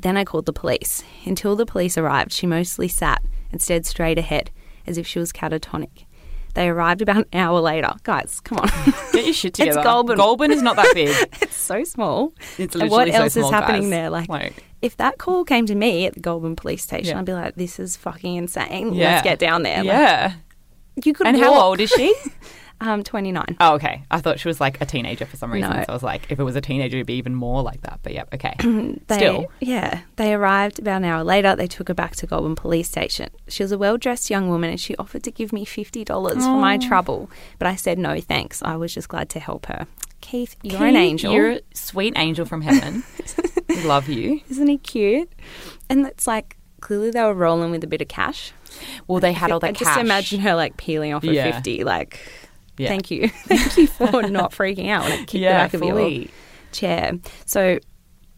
Then 0.00 0.16
I 0.16 0.24
called 0.24 0.46
the 0.46 0.52
police. 0.52 1.04
Until 1.26 1.56
the 1.56 1.66
police 1.66 1.98
arrived, 1.98 2.32
she 2.32 2.46
mostly 2.46 2.88
sat 2.88 3.22
and 3.50 3.60
stared 3.60 3.84
straight 3.84 4.18
ahead 4.18 4.50
as 4.86 4.96
if 4.96 5.06
she 5.06 5.18
was 5.18 5.32
catatonic. 5.32 6.06
They 6.54 6.68
arrived 6.68 7.00
about 7.02 7.16
an 7.16 7.24
hour 7.32 7.60
later. 7.60 7.92
Guys, 8.02 8.40
come 8.40 8.58
on. 8.58 8.68
Get 9.12 9.24
your 9.24 9.32
shit 9.34 9.54
together. 9.54 9.80
It's. 9.80 9.86
Goulburn. 9.86 10.16
Goulburn 10.18 10.52
is 10.52 10.60
not 10.62 10.76
that 10.76 10.90
big. 10.94 11.08
it's 11.40 11.56
so 11.56 11.82
small. 11.84 12.34
It's 12.58 12.74
literally 12.74 12.82
And 12.82 12.90
what 12.90 13.08
so 13.08 13.14
else 13.22 13.36
is 13.36 13.50
happening 13.50 13.82
guys. 13.82 13.90
there? 13.90 14.10
Like, 14.10 14.28
Like- 14.28 14.64
if 14.82 14.96
that 14.98 15.16
call 15.18 15.44
came 15.44 15.64
to 15.66 15.74
me 15.74 16.06
at 16.06 16.14
the 16.14 16.20
Goulburn 16.20 16.56
police 16.56 16.82
station, 16.82 17.06
Yeah. 17.14 17.18
I'd 17.20 17.24
be 17.24 17.32
like, 17.32 17.54
"This 17.54 17.78
is 17.78 17.96
fucking 17.96 18.34
insane. 18.36 18.92
Yeah. 18.94 19.12
Let's 19.12 19.22
get 19.24 19.38
down 19.38 19.62
there." 19.62 19.78
Like, 19.78 19.86
Yeah. 19.86 20.32
you 21.04 21.12
could. 21.14 21.26
and 21.28 21.36
how 21.38 21.54
old 21.54 21.80
is 21.80 21.88
she? 21.90 22.12
Um, 22.82 23.02
twenty 23.04 23.30
nine. 23.30 23.56
Oh, 23.60 23.74
okay. 23.74 24.02
I 24.10 24.20
thought 24.20 24.40
she 24.40 24.48
was 24.48 24.60
like 24.60 24.80
a 24.80 24.84
teenager 24.86 25.24
for 25.24 25.36
some 25.36 25.52
reason. 25.52 25.70
No. 25.70 25.76
So 25.84 25.86
I 25.88 25.92
was 25.92 26.02
like, 26.02 26.22
if 26.30 26.40
it 26.40 26.42
was 26.42 26.56
a 26.56 26.60
teenager, 26.60 26.96
it'd 26.96 27.06
be 27.06 27.14
even 27.14 27.34
more 27.34 27.62
like 27.62 27.80
that. 27.82 28.00
But 28.02 28.12
yeah, 28.12 28.24
okay. 28.34 28.54
They, 29.06 29.16
Still. 29.16 29.46
yeah, 29.60 30.00
they 30.16 30.34
arrived 30.34 30.78
about 30.80 30.96
an 30.98 31.04
hour 31.04 31.22
later. 31.24 31.54
They 31.54 31.66
took 31.66 31.88
her 31.88 31.94
back 31.94 32.16
to 32.16 32.26
Goulburn 32.26 32.56
police 32.56 32.88
station. 32.88 33.28
She 33.48 33.62
was 33.62 33.70
a 33.72 33.78
well 33.78 33.96
dressed 33.96 34.30
young 34.30 34.48
woman, 34.48 34.70
and 34.70 34.80
she 34.80 34.96
offered 34.96 35.22
to 35.24 35.30
give 35.30 35.52
me 35.52 35.64
fifty 35.64 36.04
dollars 36.04 36.44
for 36.44 36.58
my 36.60 36.76
trouble, 36.78 37.30
but 37.58 37.68
I 37.68 37.76
said 37.76 37.98
no, 37.98 38.20
thanks. 38.20 38.62
I 38.62 38.76
was 38.76 38.92
just 38.92 39.08
glad 39.08 39.28
to 39.30 39.40
help 39.40 39.66
her. 39.66 39.86
Keith, 40.20 40.56
you're 40.62 40.84
an 40.86 40.96
angel. 40.96 41.32
You're 41.32 41.50
a 41.52 41.60
sweet 41.74 42.14
angel 42.16 42.46
from 42.46 42.62
heaven. 42.62 43.02
we 43.68 43.82
love 43.84 44.08
you. 44.08 44.40
Isn't 44.50 44.66
he 44.68 44.78
cute? 44.78 45.30
And 45.88 46.06
it's 46.06 46.26
like 46.26 46.56
clearly 46.80 47.10
they 47.10 47.22
were 47.22 47.34
rolling 47.34 47.70
with 47.70 47.84
a 47.84 47.86
bit 47.88 48.00
of 48.02 48.08
cash. 48.08 48.52
Well, 49.06 49.20
they 49.20 49.32
had 49.32 49.50
all 49.50 49.58
I 49.62 49.68
that 49.72 49.76
just 49.78 49.98
imagine 49.98 50.40
her 50.40 50.54
like 50.54 50.76
peeling 50.76 51.12
off 51.12 51.24
a 51.24 51.32
Yeah. 51.32 51.50
fifty. 51.52 51.84
Like, 51.84 52.20
Yeah. 52.82 52.88
thank 52.88 53.10
you, 53.10 53.28
thank 53.46 53.76
you 53.76 53.86
for 53.86 54.22
not 54.22 54.52
freaking 54.52 54.88
out 54.88 55.04
when 55.04 55.12
I 55.12 55.16
kicked 55.18 55.34
Yeah, 55.34 55.52
the 55.52 55.58
back 55.64 55.74
of 55.74 55.80
fully. 55.80 56.18
your 56.18 56.28
chair. 56.72 57.12
So, 57.46 57.78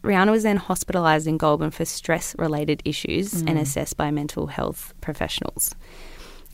Rihanna 0.03 0.29
was 0.31 0.43
then 0.43 0.59
hospitalised 0.59 1.25
in 1.27 1.37
Goulburn 1.37 1.71
for 1.71 1.83
stress-related 1.85 2.81
issues 2.85 3.33
Mm. 3.43 3.49
and 3.49 3.59
assessed 3.59 3.97
by 3.97 4.11
mental 4.11 4.47
health 4.47 4.93
professionals. 5.01 5.73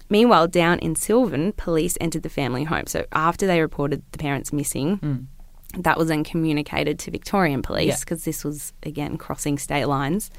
Meanwhile, 0.09 0.47
down 0.47 0.79
in 0.79 0.95
Silvan, 0.95 1.53
police 1.53 1.97
entered 2.01 2.23
the 2.23 2.29
family 2.29 2.63
home. 2.65 2.85
So 2.87 3.05
after 3.13 3.47
they 3.47 3.61
reported 3.61 4.03
the 4.11 4.17
parents 4.17 4.51
missing, 4.53 4.97
Mm. 4.99 5.83
that 5.83 5.97
was 5.97 6.07
then 6.09 6.23
communicated 6.23 6.99
to 6.99 7.11
Victorian 7.11 7.61
police 7.61 8.01
because 8.01 8.23
this 8.25 8.43
was 8.43 8.73
again 8.83 9.17
crossing 9.17 9.57
state 9.57 9.85
lines, 9.85 10.29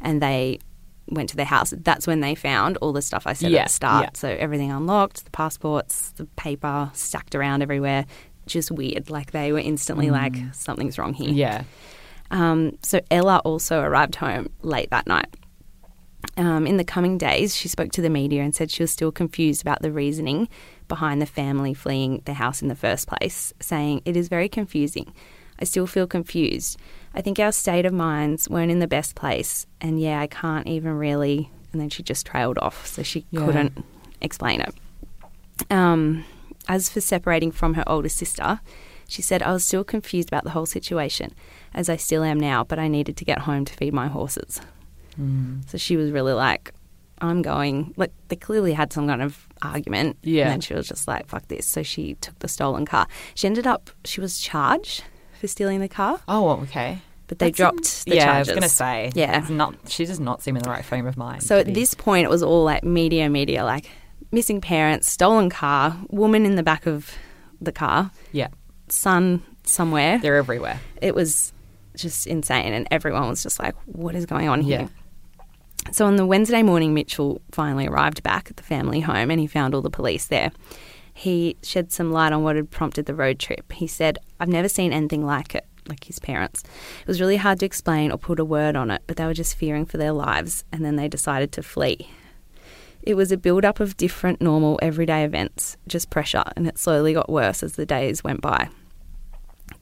and 0.00 0.20
they 0.22 0.58
went 1.08 1.28
to 1.30 1.36
their 1.36 1.46
house. 1.46 1.72
That's 1.76 2.06
when 2.06 2.20
they 2.20 2.34
found 2.34 2.76
all 2.78 2.92
the 2.92 3.02
stuff 3.02 3.26
I 3.26 3.32
said 3.32 3.50
Yeah, 3.50 3.60
at 3.60 3.66
the 3.68 3.72
start. 3.72 4.04
yeah. 4.04 4.10
So 4.14 4.28
everything 4.28 4.70
unlocked, 4.70 5.24
the 5.24 5.30
passports, 5.30 6.10
the 6.16 6.24
paper 6.36 6.90
stacked 6.94 7.34
around 7.34 7.62
everywhere. 7.62 8.06
Just 8.46 8.70
weird. 8.70 9.10
Like 9.10 9.30
they 9.32 9.52
were 9.52 9.58
instantly 9.58 10.10
like, 10.10 10.36
something's 10.52 10.98
wrong 10.98 11.14
here. 11.14 11.30
Mm. 11.30 11.36
Yeah. 11.36 11.64
Um, 12.30 12.78
so 12.82 13.00
Ella 13.10 13.40
also 13.44 13.80
arrived 13.80 14.16
home 14.16 14.50
late 14.62 14.90
that 14.90 15.06
night. 15.06 15.28
Um, 16.36 16.66
in 16.66 16.76
the 16.76 16.84
coming 16.84 17.18
days, 17.18 17.56
she 17.56 17.68
spoke 17.68 17.92
to 17.92 18.02
the 18.02 18.10
media 18.10 18.42
and 18.42 18.54
said 18.54 18.70
she 18.70 18.82
was 18.82 18.90
still 18.90 19.12
confused 19.12 19.62
about 19.62 19.80
the 19.80 19.90
reasoning 19.92 20.48
behind 20.88 21.22
the 21.22 21.26
family 21.26 21.72
fleeing 21.72 22.22
the 22.26 22.34
house 22.34 22.62
in 22.62 22.68
the 22.68 22.74
first 22.74 23.06
place, 23.08 23.52
saying, 23.60 24.02
It 24.04 24.16
is 24.16 24.28
very 24.28 24.48
confusing. 24.48 25.12
I 25.58 25.64
still 25.64 25.86
feel 25.86 26.06
confused. 26.06 26.78
I 27.16 27.22
think 27.22 27.38
our 27.40 27.50
state 27.52 27.86
of 27.86 27.94
minds 27.94 28.48
weren't 28.48 28.70
in 28.70 28.78
the 28.78 28.86
best 28.86 29.14
place, 29.14 29.66
and 29.80 29.98
yeah, 29.98 30.20
I 30.20 30.26
can't 30.26 30.66
even 30.66 30.92
really. 30.92 31.50
And 31.72 31.80
then 31.80 31.88
she 31.90 32.02
just 32.02 32.26
trailed 32.26 32.58
off, 32.58 32.86
so 32.86 33.02
she 33.02 33.26
Yeah. 33.30 33.44
couldn't 33.44 33.84
explain 34.20 34.60
it. 34.60 34.74
Um, 35.70 36.24
as 36.68 36.88
for 36.90 37.00
separating 37.00 37.50
from 37.50 37.74
her 37.74 37.84
older 37.88 38.08
sister, 38.08 38.60
she 39.08 39.22
said, 39.22 39.42
I 39.42 39.52
was 39.52 39.64
still 39.64 39.84
confused 39.84 40.28
about 40.28 40.44
the 40.44 40.50
whole 40.50 40.66
situation, 40.66 41.32
as 41.74 41.88
I 41.88 41.96
still 41.96 42.22
am 42.22 42.38
now, 42.38 42.64
but 42.64 42.78
I 42.78 42.88
needed 42.88 43.16
to 43.18 43.24
get 43.24 43.40
home 43.40 43.64
to 43.64 43.72
feed 43.74 43.94
my 43.94 44.08
horses. 44.08 44.60
Mm. 45.20 45.68
So 45.68 45.78
she 45.78 45.96
was 45.96 46.10
really 46.10 46.32
like, 46.32 46.72
I'm 47.20 47.40
going. 47.40 47.94
Like, 47.96 48.12
they 48.28 48.36
clearly 48.36 48.74
had 48.74 48.92
some 48.92 49.06
kind 49.06 49.22
of 49.22 49.46
argument. 49.62 50.18
Yeah. 50.22 50.44
And 50.44 50.52
then 50.52 50.60
she 50.60 50.74
was 50.74 50.86
just 50.86 51.08
like, 51.08 51.26
fuck 51.28 51.48
this. 51.48 51.66
So 51.66 51.82
she 51.82 52.14
took 52.14 52.38
the 52.40 52.48
stolen 52.48 52.84
car. 52.84 53.06
She 53.34 53.46
ended 53.46 53.66
up, 53.66 53.90
she 54.04 54.20
was 54.20 54.38
charged 54.38 55.04
for 55.40 55.46
stealing 55.48 55.80
the 55.80 55.88
car, 55.88 56.20
Oh, 56.28 56.50
okay. 56.62 56.98
but 57.28 57.38
they 57.38 57.46
That's- 57.50 57.56
dropped 57.56 58.04
the 58.06 58.16
yeah, 58.16 58.24
charges. 58.24 58.48
I 58.48 58.52
was 58.52 58.58
gonna 58.60 58.68
say. 58.68 59.12
Yeah. 59.14 59.38
it's 59.40 59.50
not. 59.50 59.74
She 59.88 60.04
does 60.06 60.20
not 60.20 60.42
seem 60.42 60.56
in 60.56 60.62
the 60.62 60.70
right 60.70 60.84
frame 60.84 61.06
of 61.06 61.16
mind. 61.16 61.42
So 61.42 61.58
at 61.58 61.66
be- 61.66 61.72
this 61.72 61.94
point, 61.94 62.24
it 62.24 62.30
was 62.30 62.42
all 62.42 62.64
like 62.64 62.84
media, 62.84 63.28
media, 63.28 63.64
like 63.64 63.90
missing 64.32 64.60
parents, 64.60 65.10
stolen 65.10 65.50
car, 65.50 65.96
woman 66.08 66.44
in 66.46 66.56
the 66.56 66.62
back 66.62 66.86
of 66.86 67.10
the 67.60 67.72
car, 67.72 68.10
yeah, 68.32 68.48
son 68.88 69.42
somewhere. 69.64 70.18
they're 70.18 70.36
everywhere. 70.36 70.80
It 71.00 71.14
was 71.14 71.52
just 71.96 72.26
insane, 72.26 72.72
and 72.74 72.86
everyone 72.90 73.28
was 73.28 73.42
just 73.42 73.58
like, 73.58 73.74
"What 73.86 74.14
is 74.14 74.26
going 74.26 74.48
on 74.48 74.62
Yeah. 74.62 74.78
here?" 74.78 74.88
So 75.92 76.04
on 76.06 76.16
the 76.16 76.26
Wednesday 76.26 76.62
morning, 76.62 76.92
Mitchell 76.94 77.40
finally 77.52 77.86
arrived 77.86 78.22
back 78.22 78.48
at 78.50 78.56
the 78.56 78.62
family 78.62 79.00
home, 79.00 79.30
and 79.30 79.38
he 79.40 79.46
found 79.46 79.74
all 79.74 79.82
the 79.82 79.90
police 79.90 80.26
there. 80.26 80.50
He 81.18 81.56
shed 81.62 81.92
some 81.92 82.12
light 82.12 82.34
on 82.34 82.42
what 82.42 82.56
had 82.56 82.70
prompted 82.70 83.06
the 83.06 83.14
road 83.14 83.38
trip. 83.38 83.72
He 83.72 83.86
said, 83.86 84.18
"I've 84.38 84.50
never 84.50 84.68
seen 84.68 84.92
anything 84.92 85.24
like 85.24 85.54
it." 85.54 85.64
Like 85.88 86.04
his 86.04 86.18
parents. 86.18 86.62
It 87.00 87.06
was 87.06 87.22
really 87.22 87.38
hard 87.38 87.60
to 87.60 87.66
explain 87.66 88.12
or 88.12 88.18
put 88.18 88.38
a 88.38 88.44
word 88.44 88.76
on 88.76 88.90
it, 88.90 89.00
but 89.06 89.16
they 89.16 89.24
were 89.24 89.32
just 89.32 89.56
fearing 89.56 89.86
for 89.86 89.96
their 89.96 90.12
lives, 90.12 90.62
and 90.70 90.84
then 90.84 90.96
they 90.96 91.08
decided 91.08 91.52
to 91.52 91.62
flee. 91.62 92.10
It 93.02 93.14
was 93.14 93.32
a 93.32 93.38
build 93.38 93.64
up 93.64 93.80
of 93.80 93.96
different, 93.96 94.42
normal, 94.42 94.78
everyday 94.82 95.24
events, 95.24 95.78
just 95.88 96.10
pressure, 96.10 96.44
and 96.54 96.66
it 96.66 96.76
slowly 96.76 97.14
got 97.14 97.30
worse 97.30 97.62
as 97.62 97.72
the 97.72 97.86
days 97.86 98.22
went 98.22 98.42
by. 98.42 98.68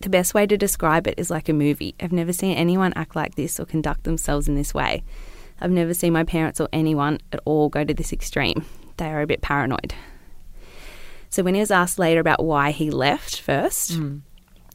The 0.03 0.11
best 0.11 0.35
way 0.35 0.47
to 0.47 0.57
describe 0.57 1.09
it 1.09 1.15
is 1.17 1.31
like 1.31 1.49
a 1.49 1.53
movie. 1.53 1.97
I've 1.99 2.13
never 2.13 2.33
seen 2.33 2.57
anyone 2.57 2.93
act 2.95 3.17
like 3.17 3.35
this 3.35 3.59
or 3.59 3.65
conduct 3.65 4.05
themselves 4.05 4.47
in 4.47 4.55
this 4.55 4.73
way. 4.73 5.03
I've 5.61 5.73
never 5.73 5.95
seen 5.95 6.13
my 6.13 6.23
parents 6.23 6.61
or 6.61 6.69
anyone 6.73 7.19
at 7.33 7.41
all 7.45 7.71
go 7.71 7.83
to 7.83 7.95
this 7.95 8.13
extreme. 8.13 8.65
They 8.99 9.09
are 9.11 9.23
a 9.23 9.27
bit 9.27 9.43
paranoid. 9.43 9.95
So, 11.35 11.43
when 11.43 11.55
he 11.55 11.61
was 11.61 11.71
asked 11.73 11.99
later 11.99 12.21
about 12.21 12.45
why 12.45 12.71
he 12.71 12.91
left 12.93 13.41
first, 13.41 13.93
Mm. 13.99 14.21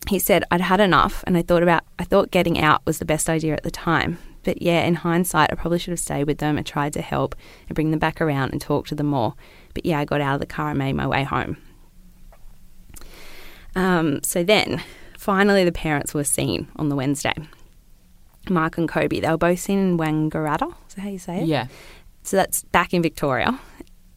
he 0.09 0.19
said, 0.19 0.43
I'd 0.51 0.59
had 0.61 0.81
enough 0.81 1.23
and 1.25 1.37
I 1.37 1.41
thought 1.41 1.63
about 1.63 1.83
I 1.97 2.03
thought 2.03 2.31
getting 2.31 2.59
out 2.59 2.85
was 2.85 2.99
the 2.99 3.05
best 3.05 3.29
idea 3.29 3.53
at 3.53 3.63
the 3.63 3.71
time. 3.71 4.17
But 4.43 4.61
yeah, 4.61 4.81
in 4.83 4.95
hindsight 4.95 5.51
I 5.51 5.55
probably 5.55 5.79
should 5.79 5.91
have 5.91 5.99
stayed 5.99 6.25
with 6.25 6.39
them 6.39 6.57
and 6.57 6.65
tried 6.65 6.93
to 6.93 7.01
help 7.01 7.35
and 7.67 7.75
bring 7.75 7.91
them 7.91 7.99
back 7.99 8.19
around 8.19 8.51
and 8.51 8.59
talk 8.61 8.87
to 8.87 8.95
them 8.95 9.07
more. 9.07 9.35
But 9.73 9.85
yeah, 9.85 9.99
I 9.99 10.05
got 10.05 10.19
out 10.21 10.35
of 10.35 10.39
the 10.41 10.45
car 10.47 10.69
and 10.69 10.79
made 10.79 10.93
my 10.93 11.07
way 11.07 11.23
home. 11.23 11.57
Um, 13.75 14.21
so 14.23 14.43
then, 14.43 14.81
finally 15.17 15.63
the 15.63 15.71
parents 15.71 16.13
were 16.13 16.23
seen 16.23 16.67
on 16.75 16.89
the 16.89 16.95
Wednesday. 16.95 17.33
Mark 18.49 18.77
and 18.77 18.89
Kobe, 18.89 19.19
they 19.19 19.29
were 19.29 19.37
both 19.37 19.59
seen 19.59 19.79
in 19.79 19.97
Wangaratta. 19.97 20.73
Is 20.87 20.95
that 20.95 21.01
how 21.01 21.09
you 21.09 21.19
say 21.19 21.41
it? 21.41 21.45
Yeah. 21.47 21.67
So 22.23 22.35
that's 22.37 22.63
back 22.63 22.93
in 22.93 23.01
Victoria. 23.01 23.59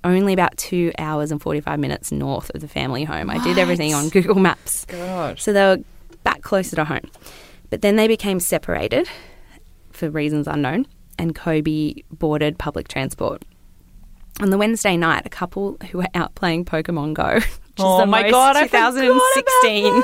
Only 0.04 0.32
about 0.32 0.56
two 0.56 0.92
hours 0.99 1.30
and 1.30 1.40
45 1.40 1.78
minutes 1.78 2.11
north 2.11 2.50
of 2.54 2.61
the 2.61 2.68
family 2.68 3.04
home. 3.04 3.30
I 3.30 3.42
did 3.44 3.59
everything 3.59 3.94
on 3.94 4.09
Google 4.09 4.35
Maps. 4.35 4.85
God. 4.87 5.38
So 5.38 5.52
they 5.52 5.62
were 5.62 5.78
back 6.25 6.42
closer 6.42 6.76
to 6.76 6.85
home. 6.85 7.09
But 7.71 7.82
then 7.82 7.97
they 7.97 8.09
became 8.09 8.40
separated 8.40 9.09
for 9.92 10.11
reasons 10.11 10.49
unknown, 10.49 10.87
and 11.18 11.35
Kobe 11.35 11.94
boarded 12.11 12.59
public 12.59 12.88
transport. 12.88 13.42
On 14.40 14.50
the 14.50 14.59
Wednesday 14.59 14.97
night, 14.97 15.25
a 15.25 15.30
couple 15.30 15.76
who 15.90 15.99
were 15.99 16.09
out 16.14 16.35
playing 16.35 16.64
Pokemon 16.64 17.14
Go, 17.14 17.38
which 17.76 17.85
Oh 17.85 17.99
is 17.99 18.02
the 18.02 18.07
my 18.07 18.23
most 18.23 18.31
God, 18.33 18.57
I 18.57 18.67
forgot 18.69 18.95
2016 18.95 20.02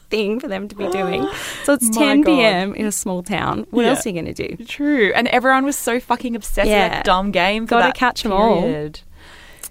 thing 0.10 0.40
for 0.40 0.48
them 0.48 0.68
to 0.68 0.74
be 0.74 0.88
doing. 0.88 1.28
So 1.64 1.74
it's 1.74 1.94
My 1.96 2.04
10 2.06 2.20
God. 2.22 2.30
p.m. 2.36 2.74
in 2.74 2.86
a 2.86 2.92
small 2.92 3.22
town. 3.22 3.66
What 3.70 3.82
Yeah. 3.82 3.90
else 3.90 4.06
are 4.06 4.08
you 4.10 4.20
going 4.22 4.32
to 4.34 4.48
do? 4.56 4.64
True. 4.64 5.12
And 5.14 5.28
everyone 5.28 5.64
was 5.64 5.76
so 5.76 6.00
fucking 6.00 6.34
obsessed 6.36 6.68
Yeah. 6.68 6.84
with 6.84 6.92
that 6.92 7.04
dumb 7.04 7.30
game. 7.30 7.66
Gotta 7.66 7.84
that 7.88 7.94
catch 7.94 8.24
'em 8.24 8.32
all. 8.32 8.90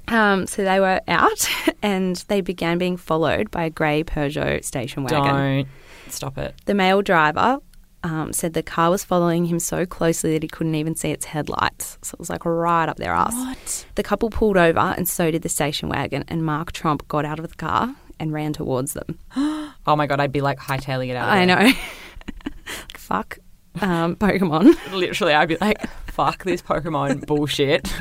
Um, 0.07 0.45
so 0.45 0.63
they 0.63 0.79
were 0.79 1.01
out, 1.07 1.49
and 1.81 2.17
they 2.27 2.41
began 2.41 2.77
being 2.77 2.95
followed 2.97 3.49
by 3.49 3.63
a 3.65 3.69
grey 3.71 4.03
Peugeot 4.03 4.63
station 4.63 5.03
wagon. 5.03 5.19
Don't 5.23 5.67
stop 6.13 6.37
it. 6.37 6.53
The 6.65 6.75
male 6.75 7.01
driver 7.01 7.57
um, 8.05 8.31
said 8.33 8.53
the 8.53 8.61
car 8.61 8.91
was 8.91 9.03
following 9.03 9.45
him 9.45 9.57
so 9.57 9.83
closely 9.85 10.33
that 10.33 10.43
he 10.43 10.47
couldn't 10.47 10.75
even 10.75 10.95
see 10.95 11.09
its 11.09 11.25
headlights. 11.25 11.97
So 12.03 12.13
it 12.13 12.19
was 12.19 12.29
like 12.29 12.45
right 12.45 12.87
up 12.87 12.97
their 12.97 13.11
ass. 13.11 13.33
What? 13.33 13.85
The 13.95 14.03
couple 14.03 14.29
pulled 14.29 14.57
over, 14.57 14.79
and 14.79 15.09
so 15.09 15.31
did 15.31 15.41
the 15.41 15.49
station 15.49 15.89
wagon. 15.89 16.23
And 16.27 16.45
Mark 16.45 16.71
Tromp 16.71 17.07
got 17.07 17.25
out 17.25 17.39
of 17.39 17.49
the 17.49 17.55
car 17.55 17.95
and 18.19 18.31
ran 18.31 18.53
towards 18.53 18.93
them. 18.93 19.19
Oh 19.87 19.95
my 19.95 20.07
god, 20.07 20.19
I'd 20.19 20.31
be 20.31 20.41
like 20.41 20.57
hightailing 20.57 21.09
it 21.09 21.15
out. 21.15 21.27
Of 21.27 21.33
I 21.35 21.45
there. 21.45 21.67
know. 21.67 21.71
Fuck 22.97 23.37
um, 23.81 24.15
Pokemon. 24.15 24.75
Literally, 24.91 25.33
I'd 25.33 25.47
be 25.47 25.57
like, 25.61 25.77
"Fuck 26.15 26.43
this 26.43 26.61
Pokemon 26.61 27.25
bullshit! 27.27 27.93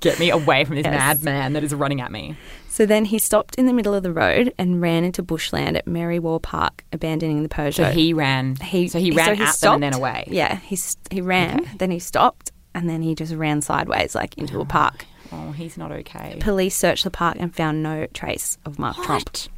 Get 0.00 0.18
me 0.18 0.30
away 0.30 0.64
from 0.64 0.76
this 0.76 0.84
Yes. 0.84 0.92
madman 1.22 1.52
that 1.54 1.64
is 1.64 1.74
running 1.74 2.00
at 2.00 2.10
me." 2.12 2.36
So 2.68 2.86
then 2.86 3.04
he 3.06 3.18
stopped 3.18 3.56
in 3.56 3.66
the 3.66 3.72
middle 3.72 3.94
of 3.94 4.02
the 4.02 4.12
road 4.12 4.52
and 4.58 4.80
ran 4.80 5.04
into 5.04 5.22
bushland 5.22 5.76
at 5.76 5.86
Merriwa 5.86 6.40
Park, 6.40 6.84
abandoning 6.92 7.42
the 7.42 7.48
Peugeot. 7.48 7.74
So 7.74 7.84
he 7.90 8.12
ran. 8.12 8.56
he 8.56 8.88
so 8.88 8.98
he 8.98 9.10
ran 9.10 9.36
so 9.36 9.42
at 9.44 9.56
them 9.60 9.74
and 9.74 9.82
then 9.82 9.94
away. 9.94 10.24
Yeah, 10.28 10.56
he 10.56 10.78
he 11.10 11.20
ran, 11.20 11.60
Okay. 11.60 11.70
then 11.78 11.90
he 11.90 11.98
stopped, 11.98 12.52
and 12.74 12.88
then 12.88 13.02
he 13.02 13.14
just 13.14 13.34
ran 13.34 13.60
sideways 13.62 14.14
like 14.14 14.36
into 14.38 14.60
a 14.60 14.64
park. 14.64 15.04
Oh, 15.32 15.52
he's 15.52 15.76
not 15.78 15.92
okay. 15.92 16.38
Police 16.40 16.74
searched 16.74 17.04
the 17.04 17.10
park 17.10 17.36
and 17.38 17.54
found 17.54 17.84
no 17.84 18.06
trace 18.12 18.58
of 18.64 18.80
Mark 18.80 18.96
Tromp. 18.96 19.28
What? 19.28 19.48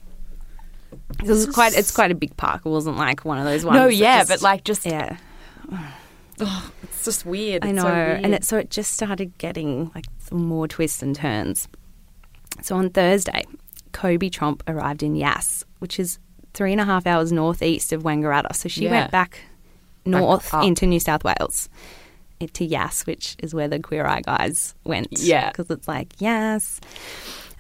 It 1.25 1.29
was 1.31 1.46
quite. 1.46 1.75
It's 1.75 1.90
quite 1.90 2.11
a 2.11 2.14
big 2.14 2.37
park. 2.37 2.66
It 2.66 2.68
wasn't 2.68 2.98
like 2.98 3.25
one 3.25 3.38
of 3.38 3.44
those 3.46 3.64
ones. 3.64 3.77
No, 3.77 3.87
yeah, 3.87 4.18
just- 4.18 4.29
but 4.29 4.42
like 4.42 4.64
just 4.64 4.85
yeah, 4.85 5.16
it's 6.83 7.05
just 7.05 7.24
weird. 7.26 7.64
I 7.64 7.72
know. 7.72 7.83
so 7.83 7.88
and 7.88 8.35
it 8.35 8.44
so 8.44 8.59
it 8.59 8.70
just 8.70 8.92
started 8.92 9.37
getting 9.38 9.90
like 9.94 10.07
some 10.18 10.44
more 10.44 10.68
twists 10.68 11.02
and 11.02 11.14
turns. 11.14 11.68
So 12.62 12.76
on 12.76 12.90
Thursday, 12.90 13.44
Kobe 13.92 14.28
Tromp 14.28 14.62
arrived 14.66 15.02
in 15.02 15.14
Yass, 15.16 15.64
which 15.78 15.98
is 15.98 16.18
three 16.55 16.72
and 16.72 16.81
a 16.81 16.85
half 16.85 17.07
hours 17.07 17.33
northeast 17.33 17.92
of 17.92 18.02
Wangaratta. 18.02 18.55
So 18.55 18.68
she 18.68 18.85
Yeah. 18.85 18.90
went 18.90 19.11
back 19.11 19.40
north 20.05 20.52
up. 20.52 20.64
into 20.64 20.87
New 20.87 21.00
South 21.00 21.24
Wales. 21.24 21.68
To 22.55 22.64
Yass, 22.64 23.07
which 23.07 23.37
is 23.38 23.55
where 23.55 23.68
the 23.68 23.78
Queer 23.78 24.05
Eye 24.05 24.20
guys 24.22 24.74
went. 24.83 25.07
Yeah. 25.12 25.48
Because 25.50 25.70
it's 25.70 25.87
like, 25.87 26.12
yes. 26.18 26.81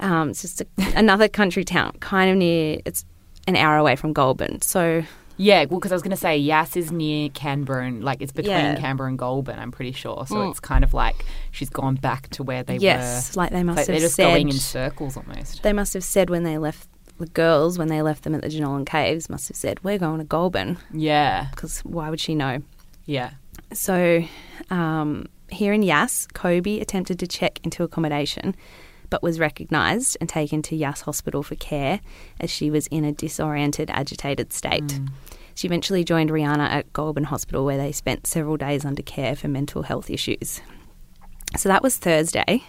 Um, 0.00 0.30
it's 0.30 0.42
just 0.42 0.60
a, 0.60 0.66
another 0.96 1.28
country 1.28 1.64
town, 1.64 1.92
kind 2.00 2.28
of 2.32 2.36
near, 2.36 2.80
it's 2.84 3.04
an 3.46 3.54
hour 3.54 3.76
away 3.76 3.94
from 3.94 4.12
Goulburn. 4.12 4.60
So 4.60 5.04
Yeah, 5.42 5.64
well, 5.68 5.78
because 5.80 5.92
I 5.92 5.94
was 5.94 6.02
going 6.02 6.10
to 6.12 6.16
say 6.16 6.36
Yass 6.38 6.76
is 6.76 6.92
near 6.92 7.28
Canberra, 7.30 7.86
and 7.86 8.04
like 8.04 8.22
it's 8.22 8.32
between 8.32 8.54
Yeah. 8.56 8.76
Canberra 8.76 9.08
and 9.08 9.18
Goulburn. 9.18 9.58
I'm 9.58 9.72
pretty 9.72 9.92
sure. 9.92 10.24
So 10.28 10.36
Mm. 10.36 10.50
it's 10.50 10.60
kind 10.60 10.84
of 10.84 10.94
like 10.94 11.24
she's 11.50 11.70
gone 11.70 11.96
back 11.96 12.28
to 12.30 12.42
where 12.42 12.62
they 12.62 12.74
were. 12.74 12.80
yes, 12.82 13.36
like 13.36 13.50
they 13.50 13.58
were. 13.58 13.64
must 13.64 13.76
Like 13.78 13.86
have 13.88 13.94
they're 13.94 14.00
just 14.00 14.14
said, 14.16 14.24
going 14.28 14.48
in 14.48 14.54
circles 14.54 15.16
almost. 15.16 15.62
they 15.62 15.72
must 15.72 15.94
have 15.94 16.04
said 16.04 16.30
when 16.30 16.44
they 16.44 16.58
left 16.58 16.88
the 17.18 17.26
girls 17.26 17.78
when 17.78 17.88
they 17.88 18.02
left 18.02 18.24
them 18.24 18.34
at 18.34 18.42
the 18.42 18.48
Jenolan 18.48 18.84
Caves 18.86 19.28
must 19.30 19.46
have 19.48 19.56
said 19.56 19.78
we're 19.84 19.98
going 19.98 20.18
to 20.18 20.24
Goulburn 20.24 20.78
Yeah, 20.92 21.46
because 21.50 21.80
why 21.80 22.08
would 22.10 22.18
she 22.20 22.34
know? 22.34 22.62
yeah. 23.04 23.30
So 23.72 24.24
um, 24.70 25.26
here 25.48 25.72
in 25.72 25.82
Yass, 25.82 26.26
Kobe 26.34 26.80
attempted 26.80 27.18
to 27.20 27.26
check 27.26 27.60
into 27.64 27.82
accommodation, 27.84 28.54
but 29.12 29.22
was 29.22 29.38
recognised 29.38 30.16
and 30.20 30.28
taken 30.28 30.62
to 30.62 30.74
Yass 30.74 31.02
Hospital 31.02 31.42
for 31.42 31.54
care 31.54 32.00
as 32.40 32.48
she 32.48 32.70
was 32.70 32.86
in 32.86 33.04
a 33.04 33.12
disoriented, 33.12 33.90
agitated 33.90 34.54
state. 34.54 34.86
Mm. 34.86 35.10
She 35.54 35.68
eventually 35.68 36.02
joined 36.02 36.30
Riana 36.30 36.66
at 36.66 36.90
Goulburn 36.94 37.24
Hospital, 37.24 37.66
where 37.66 37.76
they 37.76 37.92
spent 37.92 38.26
several 38.26 38.56
days 38.56 38.86
under 38.86 39.02
care 39.02 39.36
for 39.36 39.48
mental 39.48 39.82
health 39.82 40.08
issues. 40.08 40.62
So 41.58 41.68
that 41.68 41.82
was 41.82 41.98
Thursday. 41.98 42.64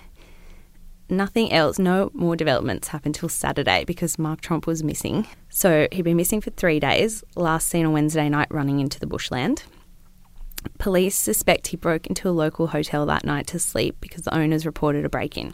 Nothing 1.07 1.49
else, 1.53 1.79
no 1.79 2.11
more 2.13 2.35
developments 2.35 2.89
happened 2.89 3.15
till 3.15 3.29
Saturday 3.29 3.85
because 3.85 4.19
Mark 4.19 4.41
Tromp 4.41 4.67
was 4.67 4.83
missing. 4.83 5.25
So 5.47 5.87
he'd 5.93 6.01
been 6.01 6.17
missing 6.17 6.41
for 6.41 6.49
three 6.49 6.81
days, 6.81 7.23
last 7.37 7.69
seen 7.69 7.85
on 7.85 7.93
Wednesday 7.93 8.27
night 8.27 8.49
running 8.49 8.81
into 8.81 8.99
the 8.99 9.07
bushland. 9.07 9.63
Police 10.77 11.17
suspect 11.17 11.67
he 11.67 11.77
broke 11.77 12.07
into 12.07 12.27
a 12.27 12.31
local 12.31 12.67
hotel 12.67 13.05
that 13.05 13.23
night 13.23 13.47
to 13.47 13.59
sleep 13.59 13.95
because 14.01 14.23
the 14.23 14.35
owners 14.35 14.65
reported 14.65 15.05
a 15.05 15.09
break 15.09 15.37
in. 15.37 15.53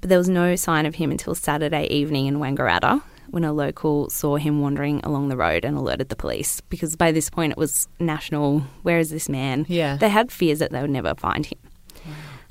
But 0.00 0.08
there 0.08 0.18
was 0.18 0.28
no 0.28 0.56
sign 0.56 0.86
of 0.86 0.94
him 0.94 1.10
until 1.10 1.34
Saturday 1.34 1.86
evening 1.88 2.26
in 2.26 2.36
Wangaratta 2.38 3.02
when 3.30 3.44
a 3.44 3.52
local 3.52 4.10
saw 4.10 4.36
him 4.36 4.60
wandering 4.60 5.00
along 5.04 5.28
the 5.28 5.36
road 5.36 5.64
and 5.64 5.76
alerted 5.76 6.08
the 6.08 6.16
police 6.16 6.60
because 6.62 6.96
by 6.96 7.12
this 7.12 7.30
point 7.30 7.52
it 7.52 7.58
was 7.58 7.86
national 8.00 8.60
where 8.82 8.98
is 8.98 9.10
this 9.10 9.28
man? 9.28 9.66
Yeah. 9.68 9.96
They 9.96 10.08
had 10.08 10.32
fears 10.32 10.58
that 10.58 10.70
they 10.72 10.80
would 10.80 10.90
never 10.90 11.14
find 11.14 11.46
him. 11.46 11.58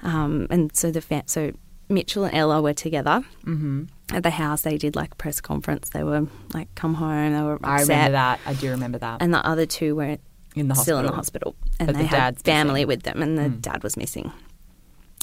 Um, 0.03 0.47
and 0.49 0.73
so 0.75 0.91
the 0.91 1.01
fa- 1.01 1.23
so 1.25 1.51
Mitchell 1.89 2.23
and 2.23 2.33
Ella 2.35 2.61
were 2.61 2.73
together 2.73 3.21
hmm 3.43 3.83
at 4.11 4.23
the 4.23 4.29
house. 4.29 4.61
They 4.61 4.77
did 4.77 4.95
like 4.95 5.11
a 5.11 5.15
press 5.15 5.41
conference. 5.41 5.89
They 5.89 6.03
were 6.03 6.27
like 6.53 6.73
come 6.75 6.93
home. 6.95 7.33
They 7.33 7.41
were 7.41 7.55
upset. 7.55 7.69
I 7.69 7.81
remember 7.81 8.11
that. 8.13 8.39
I 8.45 8.53
do 8.53 8.69
remember 8.71 8.97
that. 8.99 9.21
And 9.21 9.33
the 9.33 9.45
other 9.45 9.65
two 9.65 9.95
were 9.95 10.17
in 10.55 10.67
the 10.67 10.75
still 10.75 10.99
in 10.99 11.05
the 11.05 11.11
hospital. 11.11 11.55
hospital, 11.61 11.77
and 11.79 11.87
But 11.87 11.95
they 11.97 12.01
the 12.03 12.07
had 12.07 12.17
dad's 12.35 12.41
family 12.43 12.85
missing. 12.85 12.87
with 12.87 13.03
them, 13.03 13.21
and 13.21 13.37
the 13.37 13.43
Mm. 13.43 13.61
dad 13.61 13.83
was 13.83 13.97
missing. 13.97 14.31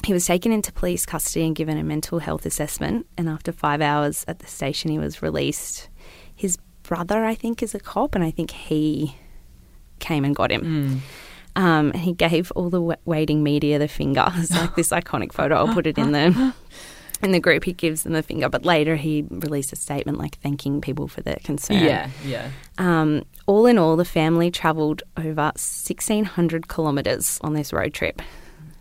He 0.05 0.13
was 0.13 0.27
taken 0.27 0.53
into 0.53 0.73
police 0.73 1.05
custody 1.05 1.47
and 1.47 1.57
given 1.57 1.79
a 1.79 1.83
mental 1.83 2.19
health 2.19 2.47
assessment, 2.47 3.07
and 3.17 3.29
after 3.29 3.53
five 3.53 3.81
hours 3.81 4.25
at 4.29 4.39
the 4.39 4.47
station, 4.47 4.91
he 4.91 4.99
was 4.99 5.23
released. 5.23 5.89
His 6.35 6.59
brother, 6.83 7.25
I 7.25 7.35
think, 7.35 7.63
is 7.63 7.75
a 7.75 7.81
cop, 7.81 8.15
and 8.15 8.23
I 8.23 8.31
think 8.31 8.51
he 8.51 9.17
came 9.99 10.25
and 10.25 10.35
got 10.35 10.53
him. 10.53 10.63
Mm. 10.63 11.61
Um, 11.61 11.91
and 11.93 11.97
he 11.97 12.13
gave 12.13 12.53
all 12.53 12.69
the 12.69 12.99
waiting 13.07 13.43
media 13.43 13.79
the 13.79 13.89
finger. 13.89 14.27
It's 14.37 14.51
like 14.53 14.77
this 14.77 14.91
iconic 14.91 15.33
photo. 15.33 15.57
I'll 15.57 15.73
put 15.73 15.87
it 15.87 15.97
in 15.97 16.13
the 16.13 16.55
in 17.23 17.33
the 17.33 17.41
group. 17.41 17.65
He 17.65 17.73
gives 17.73 18.03
them 18.03 18.13
the 18.13 18.23
finger, 18.23 18.51
but 18.51 18.65
later 18.65 18.95
he 18.95 19.27
released 19.31 19.73
a 19.73 19.77
statement 19.77 20.19
like 20.19 20.39
thanking 20.41 20.83
people 20.83 21.09
for 21.09 21.23
their 21.23 21.39
concern. 21.43 21.83
Yeah, 21.83 22.11
yeah. 22.25 22.51
Um, 22.77 23.25
all 23.47 23.65
in 23.65 23.79
all, 23.79 23.97
the 23.97 24.05
family 24.05 24.51
travelled 24.51 25.03
over 25.17 25.53
1,600 25.57 26.69
kilometres 26.69 27.39
on 27.43 27.55
this 27.55 27.73
road 27.73 27.95
trip. 27.95 28.21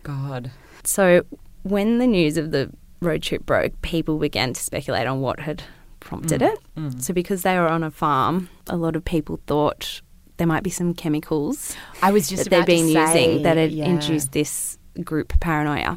God. 0.02 0.50
So 0.86 1.24
when 1.62 1.98
the 1.98 2.06
news 2.06 2.36
of 2.36 2.50
the 2.50 2.70
road 3.00 3.22
trip 3.22 3.44
broke, 3.44 3.80
people 3.82 4.18
began 4.18 4.52
to 4.52 4.60
speculate 4.60 5.06
on 5.06 5.20
what 5.20 5.40
had 5.40 5.62
prompted 6.00 6.40
mm. 6.40 6.52
it. 6.52 6.58
Mm. 6.76 7.02
So 7.02 7.12
because 7.12 7.42
they 7.42 7.56
were 7.56 7.68
on 7.68 7.82
a 7.82 7.90
farm, 7.90 8.48
a 8.68 8.76
lot 8.76 8.96
of 8.96 9.04
people 9.04 9.40
thought 9.46 10.00
there 10.36 10.46
might 10.46 10.62
be 10.62 10.70
some 10.70 10.92
chemicals 10.92 11.74
I 12.02 12.12
was 12.12 12.28
just 12.28 12.44
that 12.44 12.50
they've 12.50 12.66
been 12.66 12.92
say, 12.92 13.24
using 13.24 13.42
that 13.42 13.56
had 13.56 13.72
yeah. 13.72 13.86
induced 13.86 14.32
this 14.32 14.78
group 15.02 15.38
paranoia. 15.40 15.96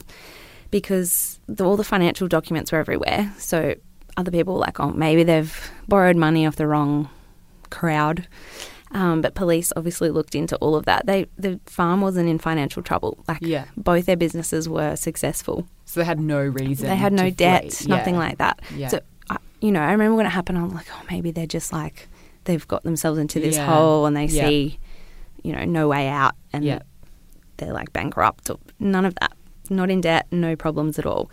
Because 0.72 1.40
the, 1.48 1.66
all 1.66 1.78
the 1.78 1.84
financial 1.84 2.28
documents 2.28 2.72
were 2.72 2.78
everywhere. 2.80 3.34
So 3.38 3.76
other 4.18 4.32
people 4.32 4.54
were 4.54 4.60
like, 4.60 4.80
oh, 4.80 4.92
maybe 4.92 5.24
they've 5.24 5.72
borrowed 5.88 6.16
money 6.16 6.46
off 6.46 6.58
the 6.58 6.68
wrong 6.68 7.10
crowd. 7.70 8.28
Um, 8.92 9.22
but 9.22 9.36
police 9.36 9.72
obviously 9.76 10.10
looked 10.10 10.34
into 10.34 10.56
all 10.58 10.76
of 10.76 10.86
that. 10.86 11.06
They 11.06 11.28
the 11.38 11.60
farm 11.68 12.02
wasn't 12.02 12.28
in 12.28 12.40
financial 12.40 12.82
trouble. 12.82 13.24
Like 13.28 13.38
Yeah. 13.42 13.66
both 13.78 14.06
their 14.08 14.18
businesses 14.18 14.68
were 14.68 14.96
successful. 14.96 15.68
So 15.86 16.00
they 16.00 16.06
had 16.06 16.20
no 16.20 16.42
reason. 16.42 16.88
They 16.90 16.96
had 16.96 17.14
no 17.14 17.30
debt, 17.30 17.86
nothing 17.88 18.16
like 18.18 18.38
that. 18.40 18.62
Yeah. 18.76 18.88
So, 18.88 19.00
I, 19.30 19.38
you 19.62 19.72
know, 19.72 19.82
I 19.82 19.92
remember 19.92 20.16
when 20.16 20.26
it 20.26 20.30
happened, 20.30 20.58
I'm 20.58 20.70
like, 20.74 20.88
oh, 20.92 21.02
maybe 21.12 21.30
they're 21.32 21.46
just 21.46 21.72
like, 21.72 22.08
they've 22.46 22.68
got 22.68 22.84
themselves 22.84 23.20
into 23.20 23.40
this 23.40 23.58
Yeah. 23.58 23.68
hole 23.68 24.06
and 24.08 24.16
they 24.18 24.28
see, 24.28 24.80
you 25.44 25.54
know, 25.54 25.66
no 25.66 25.88
way 25.88 26.08
out 26.08 26.34
and 26.54 26.64
they're 27.58 27.74
like 27.74 27.94
bankrupt. 27.94 28.50
Or, 28.50 28.58
none 28.80 29.06
of 29.06 29.14
that. 29.22 29.34
Not 29.70 29.92
in 29.92 30.02
debt, 30.02 30.26
no 30.32 30.56
problems 30.56 30.98
at 30.98 31.06
all. 31.06 31.30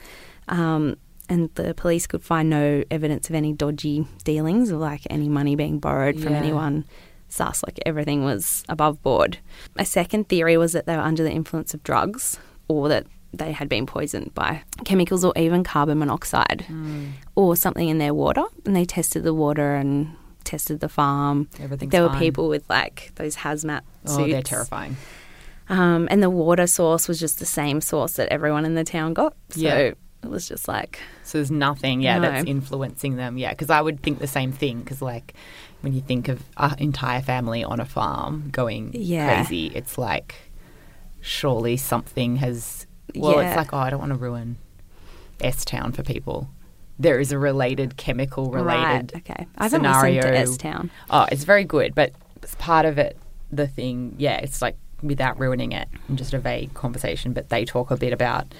Um, 0.48 0.96
and 1.28 1.48
the 1.54 1.72
police 1.74 2.06
could 2.06 2.22
find 2.22 2.50
no 2.50 2.84
evidence 2.90 3.28
of 3.30 3.34
any 3.34 3.52
dodgy 3.52 4.06
dealings 4.24 4.70
or 4.70 4.76
like 4.76 5.02
any 5.10 5.28
money 5.28 5.56
being 5.56 5.78
borrowed 5.78 6.20
from 6.20 6.34
anyone. 6.34 6.84
Sus, 7.28 7.62
like 7.66 7.78
everything 7.84 8.24
was 8.24 8.62
above 8.68 9.02
board. 9.02 9.38
A 9.76 9.84
second 9.84 10.28
theory 10.28 10.56
was 10.56 10.72
that 10.72 10.86
they 10.86 10.96
were 10.96 11.02
under 11.02 11.22
the 11.22 11.30
influence 11.32 11.74
of 11.74 11.82
drugs 11.82 12.38
or 12.68 12.88
that 12.88 13.06
they 13.32 13.52
had 13.52 13.68
been 13.68 13.84
poisoned 13.86 14.32
by 14.34 14.62
chemicals 14.84 15.24
or 15.24 15.32
even 15.36 15.62
carbon 15.64 15.98
monoxide 15.98 16.64
Hmm. 16.68 17.06
or 17.34 17.56
something 17.56 17.88
in 17.88 17.98
their 17.98 18.14
water. 18.14 18.44
And 18.64 18.74
they 18.74 18.84
tested 18.84 19.24
the 19.24 19.34
water 19.34 19.74
and 19.74 20.14
tested 20.44 20.80
the 20.80 20.88
farm. 20.88 21.48
Everything's 21.60 21.90
there 21.92 22.02
were 22.02 22.08
fine. 22.10 22.18
people 22.20 22.48
with 22.48 22.64
like 22.70 23.12
those 23.16 23.36
hazmat 23.36 23.80
suits. 24.04 24.18
Oh, 24.18 24.26
they're 24.28 24.42
terrifying. 24.42 24.96
Um, 25.68 26.06
and 26.10 26.22
the 26.22 26.30
water 26.30 26.66
source 26.66 27.08
was 27.08 27.18
just 27.18 27.38
the 27.40 27.46
same 27.46 27.80
source 27.80 28.12
that 28.14 28.28
everyone 28.28 28.64
in 28.64 28.74
the 28.74 28.84
town 28.84 29.12
got. 29.14 29.34
So 29.50 29.60
Yeah. 29.60 29.74
it 29.78 29.98
was 30.24 30.48
just 30.48 30.68
like, 30.68 31.00
So 31.24 31.38
there's 31.38 31.50
nothing, 31.50 32.00
yeah, 32.00 32.18
No. 32.18 32.30
that's 32.30 32.46
influencing 32.46 33.16
them. 33.16 33.36
Yeah, 33.36 33.50
because 33.50 33.68
I 33.70 33.80
would 33.80 34.00
think 34.02 34.20
the 34.20 34.28
same 34.28 34.52
thing. 34.52 34.78
Because 34.80 35.02
like 35.02 35.34
when 35.82 35.92
you 35.92 36.00
think 36.00 36.28
of 36.28 36.42
an 36.56 36.74
entire 36.78 37.20
family 37.22 37.62
on 37.64 37.80
a 37.80 37.84
farm 37.84 38.48
going 38.50 38.90
Yeah. 38.94 39.34
crazy, 39.42 39.66
it's 39.68 39.96
like 39.98 40.34
surely 41.20 41.76
something 41.76 42.36
has. 42.36 42.86
Well, 43.14 43.40
Yeah. 43.40 43.48
it's 43.48 43.56
like 43.56 43.72
oh, 43.72 43.78
I 43.78 43.90
don't 43.90 44.00
want 44.00 44.12
to 44.12 44.18
ruin 44.18 44.56
S 45.40 45.64
Town 45.64 45.92
for 45.92 46.02
people. 46.02 46.48
There 46.98 47.20
is 47.20 47.30
a 47.30 47.38
related 47.38 47.96
chemical 47.96 48.50
related 48.50 49.12
right, 49.12 49.16
okay. 49.16 49.46
I 49.58 49.64
haven't 49.64 49.80
scenario. 49.80 50.22
listened 50.22 50.32
to 50.32 50.38
S 50.38 50.56
Town. 50.56 50.90
Oh, 51.10 51.26
it's 51.30 51.44
very 51.44 51.64
good, 51.64 51.94
but 51.94 52.12
it's 52.42 52.54
part 52.56 52.86
of 52.86 52.98
it. 52.98 53.18
The 53.52 53.66
thing, 53.66 54.14
yeah, 54.18 54.38
it's 54.38 54.60
like 54.62 54.76
without 55.02 55.38
ruining 55.38 55.72
it, 55.72 55.88
and 56.08 56.16
just 56.18 56.32
a 56.34 56.38
vague 56.38 56.72
conversation. 56.74 57.32
But 57.32 57.48
they 57.50 57.64
talk 57.64 57.90
a 57.90 57.96
bit 57.96 58.12
about 58.12 58.54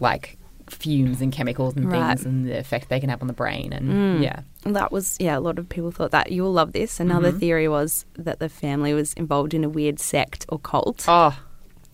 like 0.00 0.38
fumes 0.70 1.20
and 1.20 1.32
chemicals 1.32 1.74
and 1.76 1.90
Right. 1.90 2.08
things 2.08 2.24
and 2.26 2.46
the 2.46 2.58
effect 2.58 2.88
they 2.88 3.00
can 3.00 3.08
have 3.10 3.20
on 3.20 3.26
the 3.28 3.32
brain, 3.34 3.72
and 3.72 3.88
Mm. 3.88 4.22
yeah, 4.22 4.40
That 4.64 4.92
was, 4.92 5.16
yeah, 5.20 5.38
a 5.38 5.40
lot 5.40 5.58
of 5.58 5.68
people 5.68 5.90
thought 5.90 6.10
that. 6.10 6.30
You'll 6.32 6.52
love 6.52 6.72
this. 6.72 7.00
Another 7.00 7.32
Mhm. 7.32 7.40
theory 7.40 7.68
was 7.68 8.04
that 8.16 8.38
the 8.38 8.48
family 8.48 8.92
was 8.94 9.12
involved 9.14 9.54
in 9.54 9.64
a 9.64 9.68
weird 9.68 9.98
sect 10.00 10.44
or 10.48 10.58
cult. 10.58 11.04
oh, 11.08 11.36